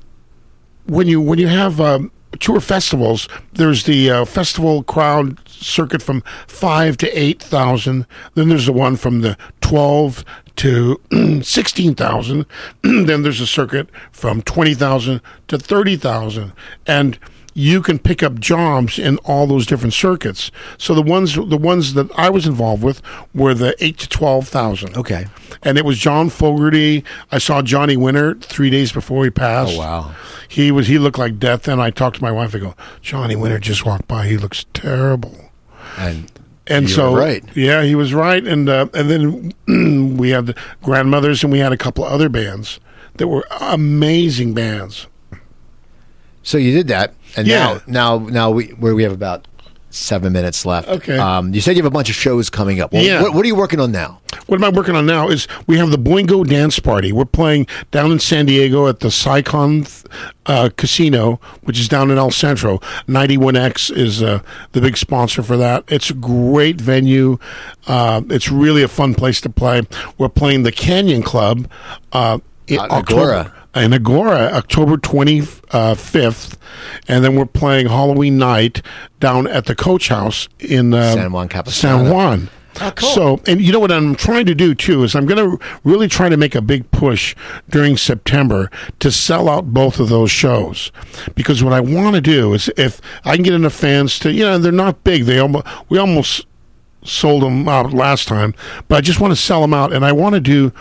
when 0.87 1.07
you 1.07 1.21
when 1.21 1.39
you 1.39 1.47
have. 1.47 1.79
Um, 1.79 2.11
tour 2.39 2.59
festivals, 2.59 3.27
there's 3.53 3.83
the 3.83 4.09
uh, 4.09 4.25
festival 4.25 4.83
crowd 4.83 5.37
circuit 5.47 6.01
from 6.01 6.21
five 6.47 6.97
to 6.97 7.19
eight 7.19 7.41
thousand. 7.41 8.05
Then 8.35 8.49
there's 8.49 8.65
the 8.65 8.73
one 8.73 8.95
from 8.95 9.21
the 9.21 9.37
twelve 9.61 10.23
to 10.57 10.99
sixteen 11.43 11.95
thousand. 11.95 12.45
then 12.81 13.23
there's 13.23 13.41
a 13.41 13.47
circuit 13.47 13.89
from 14.11 14.41
twenty 14.41 14.73
thousand 14.73 15.21
to 15.47 15.57
thirty 15.57 15.95
thousand, 15.95 16.53
and 16.87 17.17
you 17.53 17.81
can 17.81 17.99
pick 17.99 18.23
up 18.23 18.39
jobs 18.39 18.97
in 18.97 19.17
all 19.19 19.47
those 19.47 19.65
different 19.65 19.93
circuits. 19.93 20.51
So 20.77 20.93
the 20.93 21.01
ones 21.01 21.35
the 21.35 21.57
ones 21.57 21.93
that 21.93 22.09
I 22.17 22.29
was 22.29 22.47
involved 22.47 22.83
with 22.83 23.01
were 23.33 23.53
the 23.53 23.75
eight 23.83 23.97
to 23.99 24.09
twelve 24.09 24.47
thousand. 24.47 24.95
Okay. 24.95 25.27
And 25.63 25.77
it 25.77 25.85
was 25.85 25.97
John 25.97 26.29
Fogerty. 26.29 27.03
I 27.31 27.37
saw 27.37 27.61
Johnny 27.61 27.97
Winter 27.97 28.35
three 28.35 28.69
days 28.69 28.91
before 28.91 29.23
he 29.23 29.29
passed. 29.29 29.73
Oh 29.75 29.79
wow. 29.79 30.15
He 30.47 30.71
was 30.71 30.87
he 30.87 30.97
looked 30.97 31.19
like 31.19 31.39
death. 31.39 31.67
And 31.67 31.81
I 31.81 31.89
talked 31.91 32.17
to 32.17 32.21
my 32.21 32.31
wife. 32.31 32.55
I 32.55 32.59
go, 32.59 32.75
Johnny 33.01 33.35
Winter 33.35 33.59
just 33.59 33.85
walked 33.85 34.07
by. 34.07 34.27
He 34.27 34.37
looks 34.37 34.65
terrible. 34.73 35.51
And 35.97 36.31
and 36.67 36.87
you 36.87 36.95
so 36.95 37.15
right. 37.15 37.43
yeah, 37.55 37.83
he 37.83 37.95
was 37.95 38.13
right. 38.13 38.45
And 38.45 38.69
uh, 38.69 38.87
and 38.93 39.09
then 39.67 40.15
we 40.17 40.29
had 40.29 40.45
the 40.47 40.55
grandmothers, 40.81 41.43
and 41.43 41.51
we 41.51 41.59
had 41.59 41.73
a 41.73 41.77
couple 41.77 42.05
of 42.05 42.11
other 42.11 42.29
bands 42.29 42.79
that 43.15 43.27
were 43.27 43.45
amazing 43.59 44.53
bands. 44.53 45.07
So 46.43 46.57
you 46.57 46.71
did 46.71 46.87
that, 46.87 47.13
and 47.37 47.47
yeah. 47.47 47.79
now 47.87 48.17
now 48.17 48.17
now 48.17 48.51
we 48.51 48.67
where 48.67 48.95
we 48.95 49.03
have 49.03 49.13
about 49.13 49.47
seven 49.93 50.33
minutes 50.33 50.65
left. 50.65 50.87
Okay. 50.87 51.17
Um, 51.17 51.53
you 51.53 51.61
said 51.61 51.75
you 51.75 51.83
have 51.83 51.91
a 51.91 51.93
bunch 51.93 52.09
of 52.09 52.15
shows 52.15 52.49
coming 52.49 52.79
up. 52.79 52.91
Well, 52.91 53.03
yeah. 53.03 53.21
What, 53.21 53.33
what, 53.33 53.43
are 53.43 53.47
you 53.47 53.55
working 53.55 53.79
on 53.79 53.91
now? 53.91 54.21
What 54.47 54.55
am 54.55 54.63
I 54.63 54.69
working 54.69 54.95
on 54.95 55.05
now? 55.05 55.29
Is 55.29 55.47
we 55.67 55.77
have 55.77 55.91
the 55.91 55.97
Boingo 55.97 56.47
Dance 56.47 56.79
Party. 56.79 57.11
We're 57.11 57.25
playing 57.25 57.67
down 57.91 58.11
in 58.11 58.19
San 58.19 58.45
Diego 58.45 58.87
at 58.87 59.01
the 59.01 59.09
Sycuan 59.09 60.05
uh, 60.45 60.69
Casino, 60.75 61.39
which 61.63 61.79
is 61.79 61.87
down 61.87 62.09
in 62.09 62.17
El 62.17 62.31
Centro. 62.31 62.79
91X 63.07 63.95
is 63.95 64.23
uh, 64.23 64.41
the 64.71 64.81
big 64.81 64.97
sponsor 64.97 65.43
for 65.43 65.57
that. 65.57 65.83
It's 65.87 66.09
a 66.09 66.15
great 66.15 66.79
venue. 66.79 67.37
Uh, 67.87 68.21
it's 68.29 68.49
really 68.49 68.83
a 68.83 68.87
fun 68.87 69.13
place 69.13 69.41
to 69.41 69.49
play. 69.49 69.83
We're 70.17 70.29
playing 70.29 70.63
the 70.63 70.71
Canyon 70.71 71.23
Club 71.23 71.69
uh, 72.11 72.39
in 72.67 72.79
October. 72.79 73.03
Agoura 73.03 73.53
in 73.75 73.91
Agoura, 73.91 74.51
October 74.51 74.97
25th, 74.97 76.57
and 77.07 77.23
then 77.23 77.35
we're 77.35 77.45
playing 77.45 77.87
Halloween 77.87 78.37
night 78.37 78.81
down 79.19 79.47
at 79.47 79.65
the 79.65 79.75
Coach 79.75 80.09
House 80.09 80.49
in 80.59 80.93
uh, 80.93 81.13
San 81.13 81.31
Juan 81.31 81.47
Capistrano. 81.47 82.03
San 82.03 82.13
Juan. 82.13 82.49
Oh, 82.79 82.91
cool. 82.95 83.09
So, 83.09 83.41
and 83.47 83.61
you 83.61 83.73
know 83.73 83.81
what 83.81 83.91
I'm 83.91 84.15
trying 84.15 84.45
to 84.45 84.55
do 84.55 84.73
too 84.73 85.03
is 85.03 85.13
I'm 85.13 85.25
going 85.25 85.57
to 85.57 85.65
really 85.83 86.07
try 86.07 86.29
to 86.29 86.37
make 86.37 86.55
a 86.55 86.61
big 86.61 86.89
push 86.91 87.35
during 87.69 87.97
September 87.97 88.71
to 88.99 89.11
sell 89.11 89.49
out 89.49 89.73
both 89.73 89.99
of 89.99 90.07
those 90.09 90.31
shows, 90.31 90.91
because 91.35 91.63
what 91.63 91.73
I 91.73 91.81
want 91.81 92.15
to 92.15 92.21
do 92.21 92.53
is 92.53 92.69
if 92.77 93.01
I 93.25 93.35
can 93.35 93.43
get 93.43 93.53
enough 93.53 93.73
fans 93.73 94.19
to, 94.19 94.31
you 94.31 94.43
know, 94.43 94.57
they're 94.57 94.71
not 94.71 95.03
big. 95.03 95.25
They 95.25 95.39
almost 95.39 95.65
we 95.89 95.97
almost 95.97 96.45
sold 97.03 97.43
them 97.43 97.67
out 97.67 97.93
last 97.93 98.27
time, 98.27 98.53
but 98.87 98.97
I 98.97 99.01
just 99.01 99.19
want 99.19 99.31
to 99.31 99.41
sell 99.41 99.61
them 99.61 99.73
out, 99.73 99.93
and 99.93 100.05
I 100.05 100.11
want 100.11 100.35
to 100.35 100.41
do. 100.41 100.71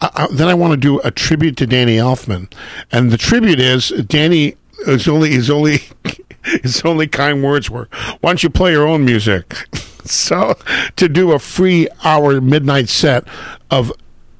Uh, 0.00 0.26
then 0.28 0.48
I 0.48 0.54
want 0.54 0.72
to 0.72 0.76
do 0.76 1.00
a 1.00 1.10
tribute 1.10 1.56
to 1.58 1.66
Danny 1.66 1.96
Elfman, 1.96 2.52
and 2.92 3.10
the 3.10 3.16
tribute 3.16 3.60
is 3.60 3.88
Danny 4.06 4.56
is 4.86 5.08
only 5.08 5.30
his 5.30 5.50
only 5.50 5.82
his 6.62 6.82
only 6.82 7.06
kind 7.06 7.42
words 7.42 7.70
were, 7.70 7.88
"Why 8.20 8.30
don't 8.30 8.42
you 8.42 8.50
play 8.50 8.72
your 8.72 8.86
own 8.86 9.04
music?" 9.04 9.54
so 10.04 10.56
to 10.96 11.08
do 11.08 11.32
a 11.32 11.38
free 11.38 11.88
hour 12.04 12.40
midnight 12.40 12.88
set 12.88 13.24
of 13.70 13.92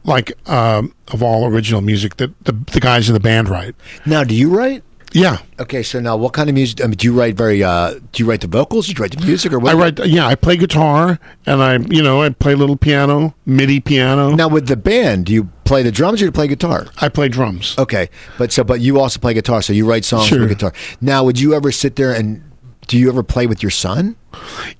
like 0.05 0.33
um, 0.49 0.95
of 1.09 1.23
all 1.23 1.47
original 1.47 1.81
music 1.81 2.17
that 2.17 2.33
the, 2.45 2.53
the 2.53 2.81
guys 2.81 3.09
in 3.09 3.15
the 3.15 3.21
band 3.21 3.49
write. 3.49 3.75
Now, 4.05 4.25
do 4.25 4.35
you 4.35 4.57
write? 4.57 4.83
Yeah. 5.13 5.39
Okay, 5.59 5.83
so 5.83 6.01
now 6.01 6.17
what 6.17 6.33
kind 6.33 6.49
of 6.49 6.55
music? 6.55 6.83
I 6.83 6.87
mean, 6.87 6.97
do 6.97 7.07
you 7.07 7.19
write 7.19 7.37
very? 7.37 7.63
Uh, 7.63 7.95
do 8.13 8.23
you 8.23 8.29
write 8.29 8.41
the 8.43 8.49
vocals? 8.49 8.87
Do 8.87 8.93
you 8.93 9.01
write 9.01 9.17
the 9.17 9.25
music, 9.25 9.53
or 9.53 9.59
what? 9.59 9.75
I 9.75 9.79
write. 9.79 10.07
Yeah, 10.07 10.27
I 10.27 10.35
play 10.35 10.57
guitar, 10.57 11.19
and 11.47 11.63
I, 11.63 11.79
you 11.79 12.03
know, 12.03 12.23
I 12.23 12.29
play 12.31 12.53
a 12.53 12.57
little 12.57 12.77
piano, 12.77 13.35
MIDI 13.47 13.81
piano. 13.81 14.35
Now 14.35 14.49
with 14.49 14.67
the 14.67 14.77
band, 14.77 15.27
do 15.27 15.33
you 15.33 15.49
play 15.65 15.83
the 15.83 15.93
drums 15.93 16.21
or 16.21 16.25
do 16.25 16.27
you 16.27 16.33
play 16.33 16.49
guitar? 16.49 16.87
I 16.99 17.09
play 17.09 17.29
drums. 17.29 17.75
Okay, 17.79 18.11
but 18.39 18.53
so 18.53 18.65
but 18.65 18.81
you 18.81 19.01
also 19.01 19.19
play 19.19 19.35
guitar, 19.35 19.63
so 19.63 19.73
you 19.73 19.89
write 19.89 20.05
songs 20.05 20.27
sure. 20.27 20.41
for 20.41 20.47
guitar. 20.47 20.73
Now, 21.01 21.25
would 21.25 21.41
you 21.41 21.55
ever 21.55 21.73
sit 21.73 21.97
there 21.97 22.13
and 22.13 22.43
do 22.87 22.99
you 22.99 23.09
ever 23.09 23.23
play 23.23 23.47
with 23.47 23.63
your 23.63 23.71
son? 23.71 24.17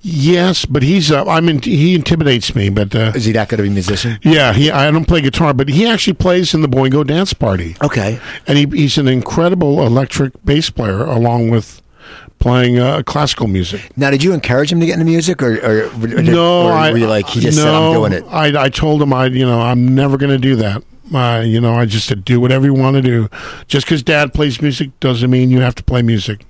Yes, 0.01 0.65
but 0.65 0.83
he's 0.83 1.11
uh, 1.11 1.25
I 1.25 1.41
mean 1.41 1.61
he 1.61 1.95
intimidates 1.95 2.53
me. 2.55 2.69
But 2.69 2.95
uh, 2.95 3.11
is 3.15 3.25
he 3.25 3.31
that 3.33 3.49
good 3.49 3.59
of 3.59 3.65
a 3.65 3.69
musician? 3.69 4.19
Yeah, 4.23 4.53
he 4.53 4.69
I 4.71 4.89
don't 4.91 5.05
play 5.05 5.21
guitar, 5.21 5.53
but 5.53 5.69
he 5.69 5.87
actually 5.87 6.13
plays 6.13 6.53
in 6.53 6.61
the 6.61 6.67
Boingo 6.69 7.05
Dance 7.05 7.33
Party. 7.33 7.75
Okay, 7.83 8.19
and 8.45 8.57
he, 8.57 8.65
he's 8.65 8.97
an 8.97 9.07
incredible 9.07 9.85
electric 9.85 10.33
bass 10.45 10.69
player, 10.69 11.03
along 11.03 11.49
with 11.49 11.81
playing 12.39 12.77
uh, 12.77 13.01
classical 13.03 13.47
music. 13.47 13.91
Now, 13.97 14.11
did 14.11 14.23
you 14.23 14.33
encourage 14.33 14.71
him 14.71 14.79
to 14.79 14.85
get 14.85 14.93
into 14.93 15.05
music, 15.05 15.41
or, 15.41 15.55
or, 15.57 15.85
or 15.87 16.07
did- 16.07 16.25
No, 16.25 16.67
or 16.67 16.71
I, 16.71 16.91
were 16.91 16.97
you 16.99 17.07
like 17.07 17.27
he 17.27 17.39
just 17.39 17.57
no, 17.57 17.63
said 17.63 17.73
I'm 17.73 17.93
doing 17.93 18.13
it? 18.13 18.23
I, 18.29 18.65
I 18.65 18.69
told 18.69 19.01
him 19.01 19.11
I, 19.11 19.25
you 19.25 19.45
know, 19.45 19.59
I'm 19.59 19.95
never 19.95 20.17
going 20.17 20.29
to 20.31 20.37
do 20.37 20.55
that. 20.57 20.83
Uh, 21.11 21.41
you 21.43 21.59
know, 21.59 21.73
I 21.73 21.85
just 21.85 22.05
said 22.05 22.23
do 22.25 22.39
whatever 22.39 22.65
you 22.65 22.73
want 22.75 22.95
to 22.97 23.01
do. 23.01 23.27
Just 23.67 23.85
because 23.87 24.03
Dad 24.03 24.33
plays 24.33 24.61
music 24.61 24.91
doesn't 24.99 25.31
mean 25.31 25.49
you 25.49 25.61
have 25.61 25.73
to 25.75 25.83
play 25.83 26.01
music. 26.01 26.45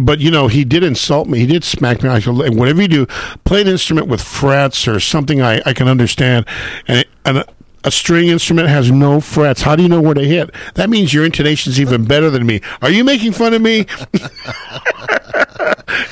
But 0.00 0.20
you 0.20 0.30
know, 0.30 0.48
he 0.48 0.64
did 0.64 0.82
insult 0.82 1.28
me. 1.28 1.38
He 1.38 1.46
did 1.46 1.64
smack 1.64 2.02
me. 2.02 2.08
I 2.08 2.18
said, 2.18 2.34
whatever 2.34 2.82
you 2.82 2.88
do, 2.88 3.06
play 3.44 3.60
an 3.60 3.68
instrument 3.68 4.08
with 4.08 4.22
frets 4.22 4.88
or 4.88 5.00
something 5.00 5.42
I, 5.42 5.60
I 5.66 5.72
can 5.72 5.88
understand. 5.88 6.46
And, 6.88 7.04
and 7.24 7.38
a, 7.38 7.46
a 7.84 7.90
string 7.90 8.28
instrument 8.28 8.68
has 8.68 8.90
no 8.90 9.20
frets. 9.20 9.62
How 9.62 9.76
do 9.76 9.82
you 9.82 9.88
know 9.88 10.00
where 10.00 10.14
to 10.14 10.24
hit? 10.24 10.50
That 10.74 10.88
means 10.88 11.12
your 11.12 11.24
intonation's 11.24 11.80
even 11.80 12.04
better 12.04 12.30
than 12.30 12.46
me. 12.46 12.60
Are 12.80 12.90
you 12.90 13.04
making 13.04 13.32
fun 13.32 13.54
of 13.54 13.62
me? 13.62 13.86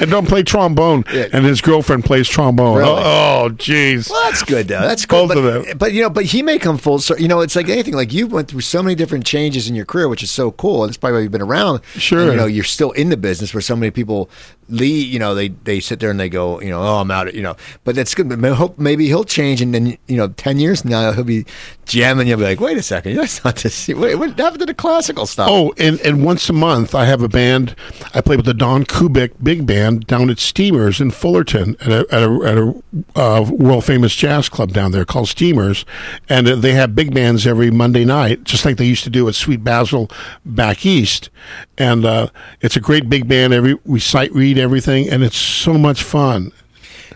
and 0.01 0.11
don't 0.11 0.26
play 0.26 0.42
trombone. 0.42 1.05
Yeah. 1.12 1.28
And 1.32 1.44
his 1.44 1.61
girlfriend 1.61 2.05
plays 2.05 2.28
trombone. 2.28 2.78
Really? 2.78 2.90
Oh, 2.90 3.44
oh 3.44 3.48
jeez. 3.51 4.11
Well, 4.11 4.22
that's 4.24 4.42
good 4.42 4.68
though. 4.68 4.80
That's 4.80 5.07
cool. 5.07 5.28
Both 5.28 5.36
but, 5.36 5.38
of 5.38 5.66
them. 5.66 5.78
but 5.78 5.92
you 5.92 6.03
know, 6.03 6.11
but 6.11 6.24
he 6.24 6.42
may 6.42 6.59
come 6.59 6.78
full 6.78 6.98
circle. 6.98 7.22
You 7.22 7.28
know, 7.28 7.40
it's 7.40 7.55
like 7.55 7.68
anything. 7.68 7.94
Like 7.94 8.12
you 8.12 8.26
went 8.26 8.48
through 8.48 8.62
so 8.62 8.82
many 8.82 8.94
different 8.94 9.24
changes 9.24 9.68
in 9.68 9.74
your 9.74 9.84
career, 9.84 10.09
which 10.09 10.22
is 10.22 10.30
so 10.30 10.51
cool. 10.53 10.82
And 10.82 10.90
it's 10.90 10.96
probably 10.96 11.18
why 11.18 11.22
you've 11.22 11.32
been 11.32 11.42
around. 11.42 11.82
Sure. 11.96 12.22
And, 12.22 12.30
you 12.32 12.36
know, 12.36 12.46
you're 12.46 12.64
still 12.64 12.92
in 12.92 13.11
the 13.11 13.16
business 13.16 13.55
where 13.55 13.61
so 13.61 13.76
many 13.76 13.90
people 13.90 14.30
leave. 14.68 15.12
You 15.12 15.18
know, 15.18 15.34
they 15.34 15.48
they 15.48 15.80
sit 15.80 16.01
there 16.01 16.11
and 16.11 16.18
they 16.18 16.28
go, 16.28 16.61
you 16.61 16.70
know, 16.70 16.80
oh, 16.80 16.96
I'm 16.96 17.11
out. 17.11 17.32
You 17.34 17.42
know, 17.42 17.57
but 17.84 17.94
that's 17.94 18.14
good. 18.14 18.28
But 18.28 18.55
hope 18.55 18.78
maybe 18.78 19.07
he'll 19.07 19.24
change, 19.24 19.61
and 19.61 19.74
then 19.74 19.98
you 20.07 20.16
know, 20.16 20.28
ten 20.28 20.59
years 20.59 20.82
from 20.82 20.90
now 20.90 21.12
he'll 21.12 21.24
be 21.24 21.44
jamming. 21.84 22.28
You'll 22.28 22.38
be 22.38 22.44
like, 22.44 22.61
wait 22.61 22.78
a 22.78 22.82
second, 22.82 23.16
that's 23.16 23.44
not 23.44 23.57
this. 23.57 23.88
Wait, 23.88 24.14
what 24.14 24.38
happened 24.38 24.61
to 24.61 24.66
the 24.66 24.74
classical 24.74 25.26
stuff? 25.26 25.48
Oh, 25.51 25.74
and, 25.78 26.01
and 26.01 26.24
once 26.24 26.48
a 26.48 26.53
month, 26.53 26.94
I 26.94 27.05
have 27.05 27.22
a 27.22 27.28
band. 27.28 27.74
I 28.14 28.20
play 28.20 28.36
with 28.36 28.46
the 28.46 28.55
Don 28.55 28.84
Kubik 28.84 29.32
Big 29.42 29.66
Band 29.66 29.89
down 29.99 30.30
at 30.30 30.38
Steamers 30.38 31.01
in 31.01 31.11
Fullerton 31.11 31.76
at 31.80 31.88
a, 31.88 32.07
at 32.14 32.22
a, 32.22 32.41
at 32.45 32.59
a 32.59 33.20
uh, 33.20 33.51
world 33.51 33.84
famous 33.84 34.14
jazz 34.14 34.49
club 34.49 34.72
down 34.72 34.93
there 34.93 35.05
called 35.05 35.28
Steamers. 35.28 35.84
And 36.28 36.49
uh, 36.49 36.55
they 36.55 36.72
have 36.72 36.95
big 36.95 37.12
bands 37.12 37.47
every 37.47 37.70
Monday 37.70 38.05
night, 38.05 38.45
just 38.45 38.64
like 38.64 38.76
they 38.76 38.86
used 38.86 39.05
to 39.05 39.11
do 39.11 39.28
at 39.28 39.34
Sweet 39.34 39.64
Basil 39.64 40.11
back 40.45 40.86
east. 40.86 41.30
And 41.76 42.05
uh, 42.05 42.28
it's 42.61 42.76
a 42.76 42.80
great 42.80 43.09
big 43.09 43.26
band. 43.26 43.53
Every 43.53 43.74
We 43.84 44.01
sight 44.01 44.32
read 44.32 44.59
everything, 44.59 45.09
and 45.09 45.22
it's 45.22 45.36
so 45.36 45.74
much 45.74 46.03
fun. 46.03 46.53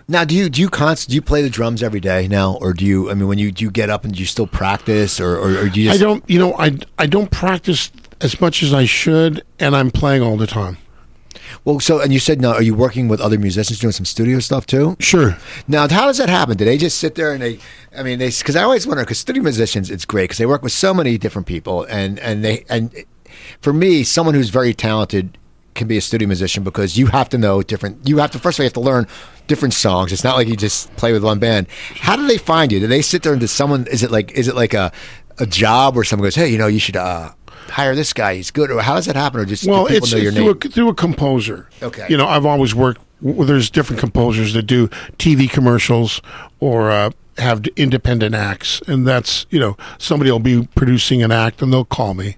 Now, 0.07 0.25
do 0.25 0.35
you 0.35 0.51
do 0.51 0.61
you 0.61 0.69
const, 0.69 1.09
do 1.09 1.15
you 1.15 1.23
play 1.23 1.41
the 1.41 1.49
drums 1.49 1.83
every 1.83 2.01
day 2.01 2.29
now, 2.29 2.59
or 2.61 2.75
do 2.75 2.85
you? 2.85 3.11
I 3.11 3.15
mean, 3.15 3.27
when 3.27 3.39
you 3.39 3.51
do 3.51 3.65
you 3.65 3.71
get 3.71 3.89
up 3.89 4.05
and 4.05 4.13
do 4.13 4.21
you 4.21 4.27
still 4.27 4.47
practice, 4.47 5.19
or 5.19 5.39
or, 5.39 5.59
or 5.59 5.69
do 5.71 5.81
you 5.81 5.91
I 5.91 5.97
don't, 5.97 6.23
you 6.29 6.39
know, 6.39 6.55
I, 6.59 6.77
I 6.99 7.07
don't 7.07 7.31
practice 7.31 7.91
as 8.21 8.39
much 8.41 8.63
as 8.63 8.75
I 8.75 8.85
should, 8.85 9.43
and 9.59 9.75
I'm 9.75 9.91
playing 9.91 10.23
all 10.23 10.37
the 10.37 10.47
time. 10.47 10.77
Well, 11.65 11.81
so 11.81 12.01
and 12.01 12.13
you 12.13 12.19
said 12.19 12.41
now, 12.41 12.53
are 12.53 12.63
you 12.63 12.75
working 12.75 13.09
with 13.09 13.21
other 13.21 13.39
musicians 13.39 13.79
doing 13.79 13.93
some 13.93 14.05
studio 14.05 14.41
stuff 14.41 14.67
too? 14.67 14.97
Sure. 15.01 15.37
Now, 15.69 15.89
how 15.89 16.07
does 16.07 16.19
that 16.19 16.29
happen? 16.29 16.57
Do 16.57 16.65
they 16.65 16.79
just 16.79 16.99
sit 16.99 17.15
there 17.15 17.33
and 17.33 17.43
they? 17.43 17.59
I 17.97 18.03
mean, 18.03 18.19
they 18.19 18.29
because 18.31 18.57
I 18.57 18.63
always 18.63 18.87
wonder 18.87 19.03
because 19.03 19.19
studio 19.19 19.43
musicians, 19.43 19.91
it's 19.91 20.05
great 20.05 20.25
because 20.25 20.39
they 20.39 20.47
work 20.47 20.63
with 20.63 20.73
so 20.73 20.93
many 20.95 21.19
different 21.19 21.47
people, 21.47 21.85
and 21.85 22.19
and 22.21 22.45
they 22.45 22.65
and 22.69 22.95
for 23.61 23.73
me, 23.73 24.05
someone 24.05 24.35
who's 24.35 24.51
very 24.51 24.75
talented 24.75 25.39
can 25.75 25.89
be 25.89 25.97
a 25.97 26.01
studio 26.01 26.29
musician 26.29 26.63
because 26.63 26.97
you 26.97 27.07
have 27.07 27.29
to 27.31 27.39
know 27.39 27.63
different. 27.63 28.09
You 28.09 28.19
have 28.19 28.31
to 28.33 28.39
first 28.39 28.59
of 28.59 28.61
all 28.61 28.65
you 28.65 28.69
have 28.69 28.73
to 28.75 28.81
learn 28.81 29.07
different 29.47 29.75
songs. 29.75 30.13
It's 30.13 30.25
not 30.25 30.37
like 30.37 30.49
you 30.49 30.57
just 30.57 30.95
play 30.97 31.13
with 31.13 31.25
one 31.25 31.39
band. 31.39 31.67
How 31.97 32.17
do 32.17 32.27
they 32.27 32.39
find 32.39 32.71
you? 32.73 32.81
Do 32.81 32.87
they 32.87 33.03
sit 33.03 33.23
there 33.23 33.33
and 33.33 33.41
does 33.41 33.51
someone? 33.51 33.87
Is 33.89 34.03
it 34.03 34.11
like 34.11 34.31
is 34.33 34.49
it 34.49 34.55
like 34.55 34.75
a 34.75 34.93
a 35.39 35.47
job 35.47 35.97
where 35.97 36.05
someone 36.05 36.27
goes, 36.27 36.37
hey, 36.37 36.49
you 36.49 36.59
know, 36.59 36.69
you 36.69 36.79
should. 36.79 36.97
uh 36.97 37.33
Hire 37.71 37.95
this 37.95 38.13
guy; 38.13 38.37
he's 38.37 38.51
good. 38.51 38.71
Or 38.71 38.81
how 38.83 38.95
does 38.95 39.07
that 39.07 39.17
happen? 39.17 39.41
Or 39.41 39.45
just 39.45 39.67
Well, 39.67 39.87
it's 39.87 40.13
know 40.13 40.19
your 40.19 40.33
through 40.33 40.45
name? 40.45 40.59
a, 40.65 40.69
through 40.69 40.89
a 40.89 40.95
composer. 40.95 41.69
Okay. 41.83 42.07
You 42.09 42.17
know, 42.17 42.27
I've 42.27 42.47
always 42.47 42.75
worked. 42.75 43.01
Well, 43.21 43.47
there's 43.47 43.71
different 43.71 44.01
composers 44.01 44.53
that 44.55 44.65
do 44.65 44.89
TV 45.19 45.49
commercials 45.51 46.21
or 46.61 46.91
uh, 46.91 47.11
have 47.39 47.65
independent 47.77 48.35
acts, 48.35 48.81
and 48.87 49.07
that's 49.07 49.47
you 49.51 49.59
know 49.59 49.77
somebody 49.99 50.31
will 50.31 50.39
be 50.41 50.69
producing 50.75 51.23
an 51.23 51.33
act 51.33 51.63
and 51.63 51.73
they'll 51.73 51.85
call 51.85 52.15
me. 52.15 52.37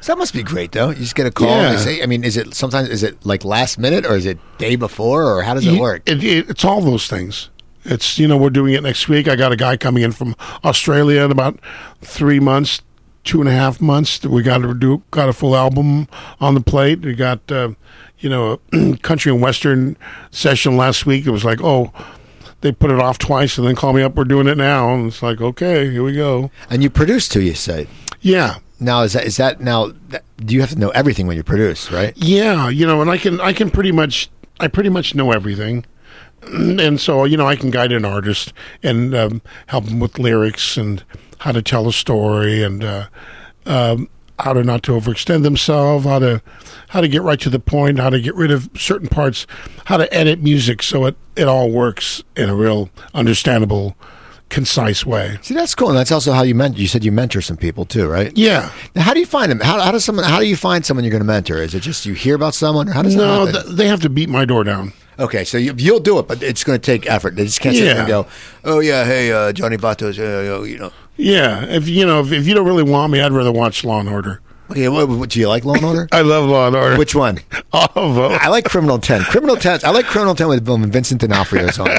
So 0.00 0.12
that 0.12 0.18
must 0.18 0.34
be 0.34 0.42
great, 0.42 0.72
though. 0.72 0.88
You 0.90 0.96
just 0.96 1.14
get 1.14 1.26
a 1.26 1.30
call. 1.30 1.48
And 1.48 1.62
Yeah. 1.62 1.70
they 1.76 1.96
say, 1.96 2.02
I 2.02 2.06
mean, 2.06 2.24
is 2.24 2.36
it 2.36 2.52
sometimes 2.54 2.88
is 2.88 3.02
it 3.02 3.24
like 3.24 3.44
last 3.44 3.78
minute 3.78 4.04
or 4.04 4.16
is 4.16 4.26
it 4.26 4.38
day 4.58 4.74
before 4.76 5.24
or 5.24 5.42
how 5.42 5.54
does 5.54 5.66
it 5.66 5.78
work? 5.78 6.02
It, 6.06 6.22
it, 6.24 6.50
it's 6.50 6.64
all 6.64 6.80
those 6.80 7.06
things. 7.06 7.48
It's 7.84 8.18
you 8.18 8.26
know 8.28 8.36
we're 8.36 8.50
doing 8.50 8.74
it 8.74 8.82
next 8.82 9.08
week. 9.08 9.28
I 9.28 9.36
got 9.36 9.52
a 9.52 9.56
guy 9.56 9.76
coming 9.76 10.02
in 10.02 10.12
from 10.12 10.34
Australia 10.64 11.22
in 11.22 11.30
about 11.30 11.58
three 12.02 12.40
months, 12.40 12.82
two 13.28 13.40
and 13.40 13.48
a 13.48 13.52
half 13.52 13.80
months. 13.80 14.24
We 14.24 14.42
got 14.42 14.58
to 14.58 14.74
do 14.74 15.02
got 15.10 15.28
a 15.28 15.32
full 15.32 15.54
album 15.54 16.08
on 16.40 16.54
the 16.54 16.60
plate. 16.60 17.00
We 17.02 17.14
got 17.14 17.40
uh, 17.52 17.70
you 18.18 18.28
know 18.28 18.60
a 18.72 18.96
country 19.02 19.30
and 19.32 19.40
western 19.42 19.96
session 20.30 20.76
last 20.76 21.06
week. 21.06 21.26
It 21.26 21.30
was 21.30 21.44
like 21.44 21.60
oh. 21.62 21.92
They 22.60 22.72
put 22.72 22.90
it 22.90 22.98
off 22.98 23.18
twice 23.18 23.56
and 23.56 23.64
then 23.64 23.76
call 23.76 23.92
me 23.92 24.02
up. 24.02 24.16
We're 24.16 24.24
doing 24.24 24.48
it 24.48 24.58
now, 24.58 24.92
and 24.92 25.06
it's 25.06 25.22
like, 25.22 25.40
okay, 25.40 25.88
here 25.92 26.02
we 26.02 26.12
go. 26.16 26.50
And 26.68 26.82
you 26.82 26.90
produce 26.90 27.28
too, 27.28 27.40
you 27.40 27.54
say. 27.54 27.86
Yeah, 28.20 28.56
Now 28.80 29.02
is 29.02 29.12
that 29.12 29.24
is 29.26 29.36
that 29.36 29.60
now? 29.60 29.92
that- 30.08 30.24
Do 30.44 30.56
you 30.56 30.60
have 30.62 30.70
to 30.70 30.76
know 30.78 30.88
everything 30.88 31.28
when 31.28 31.36
you 31.36 31.44
produce, 31.44 31.92
right? 31.92 32.14
Yeah, 32.16 32.68
you 32.68 32.84
know, 32.84 33.00
and 33.00 33.08
I 33.08 33.16
can 33.16 33.40
I 33.40 33.52
can 33.52 33.70
pretty 33.70 33.92
much 33.92 34.28
I 34.58 34.66
pretty 34.66 34.88
much 34.88 35.14
know 35.14 35.30
everything, 35.30 35.86
and 36.42 37.00
so 37.00 37.24
you 37.24 37.36
know 37.36 37.46
I 37.46 37.56
can 37.56 37.70
guide 37.70 37.92
an 37.92 38.04
artist 38.04 38.52
and 38.82 39.14
um, 39.14 39.42
help 39.66 39.84
them 39.86 40.00
with 40.00 40.18
lyrics 40.18 40.76
and 40.76 41.02
how 41.38 41.52
to 41.52 41.62
tell 41.62 41.86
a 41.88 41.92
story 41.92 42.62
and 42.62 42.82
uh, 42.82 43.06
um, 43.66 44.08
how 44.40 44.52
to 44.52 44.62
not 44.62 44.82
to 44.84 44.92
overextend 44.92 45.42
themselves, 45.42 46.04
how 46.04 46.18
to 46.20 46.40
how 46.88 47.00
to 47.00 47.08
get 47.08 47.22
right 47.22 47.40
to 47.40 47.50
the 47.50 47.58
point, 47.60 47.98
how 47.98 48.10
to 48.10 48.20
get 48.20 48.34
rid 48.34 48.50
of 48.50 48.68
certain 48.76 49.08
parts, 49.08 49.46
how 49.86 49.96
to 49.96 50.12
edit 50.14 50.40
music 50.42 50.82
so 50.82 51.06
it 51.06 51.16
it 51.36 51.46
all 51.48 51.70
works 51.70 52.22
in 52.36 52.48
a 52.48 52.54
real 52.54 52.88
understandable, 53.14 53.96
concise 54.48 55.04
way. 55.04 55.38
See, 55.42 55.54
that's 55.54 55.74
cool. 55.74 55.88
And 55.88 55.96
that's 55.98 56.10
also 56.12 56.32
how 56.32 56.42
you 56.42 56.54
mentor. 56.54 56.80
You 56.80 56.88
said 56.88 57.04
you 57.04 57.12
mentor 57.12 57.40
some 57.40 57.56
people 57.56 57.84
too, 57.84 58.08
right? 58.08 58.36
Yeah. 58.36 58.70
Now, 58.94 59.02
how 59.02 59.14
do 59.14 59.20
you 59.20 59.26
find 59.26 59.50
them? 59.52 59.60
How, 59.60 59.80
how 59.80 59.92
does 59.92 60.04
someone? 60.04 60.24
How 60.24 60.38
do 60.40 60.46
you 60.46 60.56
find 60.56 60.84
someone 60.86 61.04
you're 61.04 61.10
going 61.12 61.20
to 61.20 61.26
mentor? 61.26 61.58
Is 61.58 61.74
it 61.74 61.80
just 61.80 62.06
you 62.06 62.14
hear 62.14 62.34
about 62.34 62.54
someone, 62.54 62.88
or 62.88 62.92
how 62.92 63.02
does 63.02 63.14
No, 63.16 63.44
that 63.46 63.54
happen? 63.54 63.66
th- 63.68 63.76
they 63.76 63.88
have 63.88 64.00
to 64.02 64.08
beat 64.08 64.28
my 64.28 64.44
door 64.44 64.64
down. 64.64 64.92
Okay, 65.18 65.44
so 65.44 65.58
you, 65.58 65.74
you'll 65.76 66.00
do 66.00 66.18
it, 66.18 66.28
but 66.28 66.42
it's 66.42 66.64
going 66.64 66.78
to 66.78 66.84
take 66.84 67.08
effort. 67.10 67.36
They 67.36 67.44
just 67.44 67.60
can't 67.60 67.74
sit 67.76 67.84
there 67.84 67.98
and 67.98 68.08
go, 68.08 68.26
"Oh 68.64 68.80
yeah, 68.80 69.04
hey, 69.04 69.32
uh, 69.32 69.52
Johnny 69.52 69.76
Vatos, 69.76 70.18
uh, 70.18 70.62
you 70.62 70.78
know." 70.78 70.92
Yeah, 71.16 71.64
if 71.64 71.88
you 71.88 72.06
know 72.06 72.20
if, 72.20 72.32
if 72.32 72.46
you 72.46 72.54
don't 72.54 72.66
really 72.66 72.84
want 72.84 73.12
me, 73.12 73.20
I'd 73.20 73.32
rather 73.32 73.52
watch 73.52 73.84
Law 73.84 74.00
and 74.00 74.08
Order. 74.08 74.40
Okay, 74.70 74.88
what, 74.88 75.08
what, 75.08 75.30
do 75.30 75.40
you 75.40 75.48
like 75.48 75.64
Law 75.64 75.74
and 75.74 75.84
Order? 75.84 76.08
I 76.12 76.20
love 76.20 76.48
Law 76.48 76.66
and 76.66 76.76
Order. 76.76 76.98
Which 76.98 77.14
one? 77.14 77.38
all 77.72 77.88
of 77.94 78.14
them. 78.14 78.38
I 78.40 78.48
like 78.48 78.64
Criminal 78.64 78.96
Intent. 78.96 79.24
Criminal 79.26 79.54
Intent. 79.56 79.84
I 79.84 79.90
like 79.90 80.06
Criminal 80.06 80.32
Intent 80.32 80.50
with 80.50 80.68
when 80.68 80.90
Vincent 80.90 81.20
D'Onofrio's 81.20 81.78
on. 81.78 81.88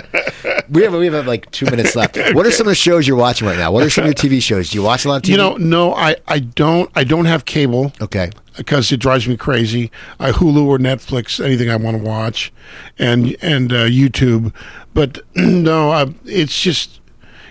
We 0.69 0.83
have 0.83 0.93
we 0.93 1.07
have 1.07 1.25
like 1.25 1.49
two 1.49 1.65
minutes 1.65 1.95
left. 1.95 2.15
What 2.33 2.45
are 2.45 2.51
some 2.51 2.67
of 2.67 2.71
the 2.71 2.75
shows 2.75 3.07
you're 3.07 3.17
watching 3.17 3.47
right 3.47 3.57
now? 3.57 3.71
What 3.71 3.83
are 3.83 3.89
some 3.89 4.03
of 4.03 4.07
your 4.07 4.13
TV 4.13 4.39
shows? 4.39 4.69
Do 4.69 4.77
you 4.77 4.83
watch 4.83 5.03
a 5.03 5.09
lot 5.09 5.15
of 5.17 5.21
TV? 5.23 5.29
You 5.29 5.37
know, 5.37 5.57
no, 5.57 5.95
I, 5.95 6.15
I 6.27 6.39
don't 6.39 6.91
I 6.95 7.03
don't 7.03 7.25
have 7.25 7.45
cable 7.45 7.91
Okay. 7.99 8.29
because 8.55 8.91
it 8.91 8.97
drives 8.97 9.27
me 9.27 9.35
crazy. 9.35 9.91
I 10.19 10.31
Hulu 10.31 10.63
or 10.63 10.77
Netflix 10.77 11.43
anything 11.43 11.71
I 11.71 11.75
want 11.75 11.97
to 11.97 12.03
watch, 12.03 12.53
and 12.99 13.35
and 13.41 13.73
uh, 13.73 13.85
YouTube, 13.85 14.53
but 14.93 15.17
no, 15.35 15.89
I, 15.89 16.13
it's 16.25 16.61
just 16.61 17.01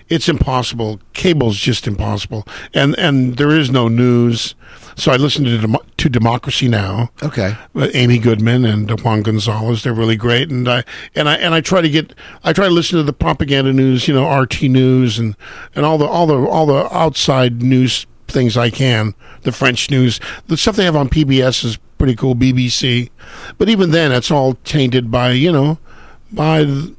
it's 0.08 0.28
impossible. 0.28 1.00
Cable's 1.12 1.58
just 1.58 1.88
impossible, 1.88 2.46
and 2.72 2.96
and 2.98 3.36
there 3.36 3.50
is 3.50 3.68
no 3.68 3.88
news. 3.88 4.54
So 4.98 5.12
I 5.12 5.16
listen 5.16 5.44
to 5.44 5.56
Demo- 5.58 5.84
to 5.98 6.08
Democracy 6.08 6.66
Now. 6.66 7.10
Okay. 7.22 7.56
with 7.72 7.94
Amy 7.94 8.18
Goodman 8.18 8.64
and 8.64 9.00
Juan 9.00 9.22
Gonzalez. 9.22 9.84
They're 9.84 9.94
really 9.94 10.16
great, 10.16 10.50
and 10.50 10.68
I 10.68 10.82
and 11.14 11.28
I 11.28 11.36
and 11.36 11.54
I 11.54 11.60
try 11.60 11.80
to 11.80 11.88
get 11.88 12.14
I 12.42 12.52
try 12.52 12.66
to 12.66 12.74
listen 12.74 12.98
to 12.98 13.04
the 13.04 13.12
propaganda 13.12 13.72
news, 13.72 14.08
you 14.08 14.14
know, 14.14 14.28
RT 14.28 14.62
news 14.62 15.18
and 15.18 15.36
and 15.76 15.86
all 15.86 15.98
the 15.98 16.06
all 16.06 16.26
the 16.26 16.36
all 16.48 16.66
the 16.66 16.92
outside 16.94 17.62
news 17.62 18.06
things 18.26 18.56
I 18.56 18.70
can. 18.70 19.14
The 19.42 19.52
French 19.52 19.88
news, 19.88 20.18
the 20.48 20.56
stuff 20.56 20.74
they 20.74 20.84
have 20.84 20.96
on 20.96 21.08
PBS 21.08 21.64
is 21.64 21.78
pretty 21.96 22.16
cool. 22.16 22.34
BBC, 22.34 23.08
but 23.56 23.68
even 23.68 23.92
then, 23.92 24.10
it's 24.10 24.30
all 24.32 24.54
tainted 24.64 25.10
by 25.12 25.30
you 25.30 25.52
know 25.52 25.78
by 26.32 26.64
the 26.64 26.92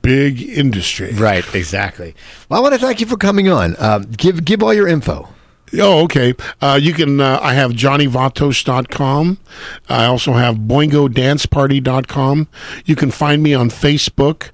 big 0.00 0.40
industry. 0.42 1.12
Right. 1.12 1.44
Exactly. 1.54 2.14
Well, 2.48 2.58
I 2.58 2.62
want 2.62 2.74
to 2.74 2.80
thank 2.80 3.00
you 3.00 3.06
for 3.06 3.18
coming 3.18 3.50
on. 3.50 3.76
Um, 3.78 4.04
give 4.16 4.46
give 4.46 4.62
all 4.62 4.72
your 4.72 4.88
info. 4.88 5.28
Oh, 5.78 6.02
okay. 6.04 6.34
Uh, 6.60 6.78
you 6.80 6.92
can, 6.92 7.20
uh, 7.20 7.38
I 7.40 7.54
have 7.54 7.72
johnnyvatos.com. 7.72 9.38
I 9.88 10.04
also 10.06 10.32
have 10.32 10.56
boingodanceparty.com. 10.56 12.48
You 12.84 12.96
can 12.96 13.10
find 13.10 13.42
me 13.42 13.54
on 13.54 13.70
Facebook 13.70 14.50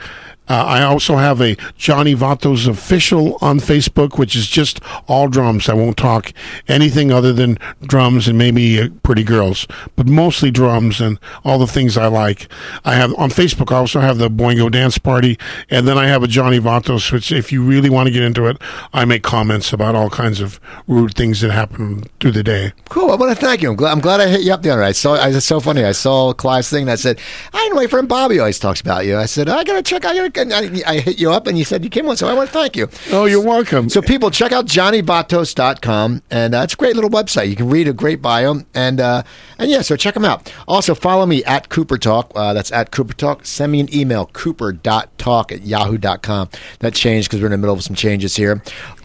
Uh, 0.49 0.64
I 0.64 0.82
also 0.82 1.16
have 1.16 1.40
a 1.40 1.57
Johnny 1.76 2.14
Vatos 2.14 2.68
official 2.68 3.38
on 3.40 3.59
Facebook, 3.59 4.18
which 4.18 4.36
is 4.36 4.47
just 4.47 4.80
all 5.09 5.28
drums. 5.28 5.68
I 5.68 5.74
won't 5.74 5.97
talk 5.97 6.32
anything 6.68 7.11
other 7.11 7.32
than 7.32 7.59
drums 7.82 8.28
and 8.28 8.38
maybe 8.38 8.80
uh, 8.80 8.88
pretty 9.03 9.24
girls, 9.24 9.66
but 9.97 10.07
mostly 10.07 10.51
drums 10.51 11.01
and 11.01 11.18
all 11.44 11.59
the 11.59 11.66
things 11.66 11.97
I 11.97 12.07
like. 12.07 12.49
I 12.84 12.94
have 12.94 13.12
on 13.16 13.30
Facebook. 13.30 13.72
I 13.72 13.76
also 13.76 14.01
have 14.01 14.18
the 14.18 14.30
Boingo 14.30 14.70
Dance 14.70 14.99
Party, 14.99 15.38
and 15.68 15.88
then 15.88 15.99
I 15.99 16.07
have 16.07 16.22
a 16.22 16.28
Johnny 16.28 16.61
Vatos, 16.61 17.11
which 17.11 17.32
if 17.32 17.51
you 17.51 17.62
really 17.62 17.90
want 17.90 18.07
to 18.07 18.12
get 18.12 18.22
into 18.22 18.47
it, 18.47 18.57
I 18.92 19.05
make 19.05 19.22
comments 19.22 19.72
about 19.72 19.94
all 19.94 20.11
kinds 20.11 20.40
of 20.40 20.61
rude 20.86 21.14
things 21.14 21.40
that 21.40 21.51
happen 21.51 22.05
through 22.20 22.32
the 22.32 22.42
day. 22.44 22.72
Cool. 22.88 23.11
I 23.11 23.16
want 23.16 23.36
to 23.36 23.47
thank 23.47 23.62
you. 23.62 23.70
I'm 23.70 23.76
glad, 23.76 23.92
I'm 23.92 24.01
glad 24.01 24.20
I 24.20 24.28
hit 24.28 24.42
you 24.42 24.53
up 24.53 24.62
the 24.62 24.70
other 24.70 24.82
night. 24.82 24.88
I 24.88 24.92
saw. 24.92 25.14
I, 25.14 25.28
it's 25.30 25.44
so 25.47 25.61
funny. 25.61 25.84
I 25.84 25.92
saw 25.92 26.32
Clive's 26.32 26.70
thing 26.70 26.86
that 26.86 26.99
said, 26.99 27.18
"I 27.53 27.68
know 27.68 27.74
my 27.74 27.86
friend 27.86 28.09
Bobby 28.09 28.38
always 28.38 28.59
talks 28.59 28.80
about 28.80 29.07
you." 29.07 29.16
I 29.16 29.26
said, 29.26 29.49
"I 29.49 29.64
gotta 29.64 29.82
check. 29.82 30.05
I 30.05 30.14
gotta." 30.14 30.36
I, 30.39 30.82
I 30.87 30.99
hit 30.99 31.18
you 31.18 31.30
up, 31.32 31.47
and 31.47 31.59
you 31.59 31.64
said 31.64 31.84
you 31.84 31.91
came 31.91 32.09
on, 32.09 32.16
so 32.16 32.28
I 32.28 32.34
want 32.34 32.49
to 32.49 32.53
thank 32.53 32.76
you. 32.76 32.89
Oh, 33.11 33.24
you're 33.24 33.45
welcome. 33.45 33.89
So 33.89 34.03
people 34.03 34.30
check 34.30 34.53
out 34.53 34.66
johnnyvatos.com, 34.66 36.22
and 36.30 36.55
uh, 36.55 36.59
it's 36.59 36.74
a 36.74 36.76
great 36.76 36.95
little 36.95 37.11
website. 37.11 37.49
You 37.49 37.57
can 37.57 37.68
read 37.68 37.89
a 37.89 37.93
great 37.93 38.20
bio, 38.22 38.62
and 38.74 39.01
uh, 39.01 39.22
and 39.59 39.70
yeah, 39.70 39.82
so 39.82 39.97
check 39.97 40.14
them 40.14 40.24
out. 40.24 40.53
Also 40.68 40.95
follow 40.95 41.26
me 41.26 41.45
at 41.45 41.68
Cooper 41.68 41.99
Talk. 41.99 42.32
Uh, 42.34 42.53
that's 42.53 42.72
at 42.72 42.91
Cooper 42.91 43.14
Talk. 43.14 43.47
Send 43.47 43.72
me 43.72 43.80
an 43.80 43.95
email, 43.95 44.26
cooper.talk 44.26 45.53
at 45.53 45.62
yahoo.com. 45.62 46.49
That 46.80 46.95
changed 46.95 47.28
because 47.28 47.41
we're 47.41 47.47
in 47.47 47.53
the 47.53 47.59
middle 47.59 47.74
of 47.74 47.82
some 47.82 47.97
changes 47.97 48.37
here. 48.37 48.62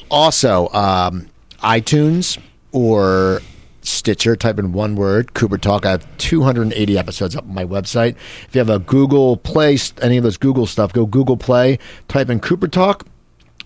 Also, 0.09 0.67
um, 0.69 1.27
iTunes 1.59 2.37
or 2.71 3.41
Stitcher, 3.81 4.35
type 4.35 4.59
in 4.59 4.73
one 4.73 4.95
word, 4.95 5.33
Cooper 5.33 5.57
Talk. 5.57 5.85
I 5.85 5.91
have 5.91 6.17
280 6.17 6.97
episodes 6.97 7.35
up 7.35 7.43
on 7.43 7.53
my 7.53 7.65
website. 7.65 8.15
If 8.47 8.55
you 8.55 8.59
have 8.59 8.69
a 8.69 8.79
Google 8.79 9.37
Play, 9.37 9.77
any 10.01 10.17
of 10.17 10.23
those 10.23 10.37
Google 10.37 10.65
stuff, 10.65 10.93
go 10.93 11.05
Google 11.05 11.37
Play, 11.37 11.79
type 12.07 12.29
in 12.29 12.39
Cooper 12.39 12.67
Talk, 12.67 13.05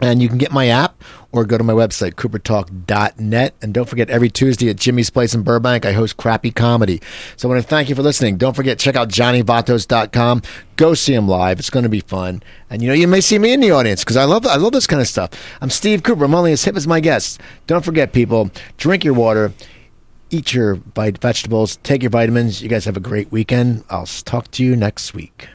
and 0.02 0.22
you 0.22 0.28
can 0.28 0.38
get 0.38 0.52
my 0.52 0.68
app 0.68 1.02
or 1.32 1.46
go 1.46 1.58
to 1.58 1.64
my 1.64 1.74
website, 1.74 2.16
coopertalk.net. 2.16 3.56
And 3.62 3.74
don't 3.74 3.88
forget, 3.88 4.10
every 4.10 4.30
Tuesday 4.30 4.70
at 4.70 4.76
Jimmy's 4.76 5.10
Place 5.10 5.34
in 5.34 5.44
Burbank, 5.44 5.86
I 5.86 5.94
host 5.94 6.18
crappy 6.18 6.52
comedy. 6.52 7.02
So 7.38 7.48
I 7.48 7.54
want 7.54 7.64
to 7.64 7.68
thank 7.68 7.88
you 7.88 7.96
for 7.96 8.02
listening. 8.02 8.38
Don't 8.38 8.56
forget, 8.56 8.78
check 8.78 8.96
out 8.96 9.10
johnnyvatos.com. 9.10 10.42
Go 10.76 10.94
see 10.94 11.14
him 11.14 11.28
live. 11.30 11.60
It's 11.60 11.70
going 11.70 11.84
to 11.84 11.90
be 11.90 12.02
fun. 12.02 12.44
And 12.70 12.82
you 12.82 12.90
know, 12.90 12.94
you 12.94 13.08
may 13.08 13.22
see 13.22 13.40
me 13.40 13.54
in 13.54 13.62
the 13.62 13.72
audience 13.72 14.04
because 14.04 14.18
I 14.18 14.26
love 14.26 14.46
I 14.46 14.56
love 14.58 14.74
this 14.74 14.88
kind 14.88 15.02
of 15.02 15.08
stuff. 15.08 15.30
I'm 15.62 15.70
Steve 15.70 16.04
Cooper. 16.04 16.26
I'm 16.26 16.36
only 16.36 16.52
as 16.52 16.64
hip 16.64 16.76
as 16.76 16.88
my 16.88 17.00
guests. 17.00 17.38
Don't 17.68 17.86
forget, 17.86 18.12
people, 18.12 18.52
drink 18.78 19.06
your 19.06 19.14
water, 19.14 19.54
eat 20.30 20.54
your 20.54 20.76
vegetables, 21.20 21.78
take 21.78 22.04
your 22.04 22.10
vitamins. 22.10 22.62
You 22.62 22.70
guys 22.70 22.86
have 22.86 22.98
a 22.98 23.02
great 23.02 23.32
weekend. 23.32 23.84
I'll 23.90 24.06
talk 24.06 24.52
to 24.52 24.64
you 24.64 24.76
next 24.76 25.14
week. 25.14 25.50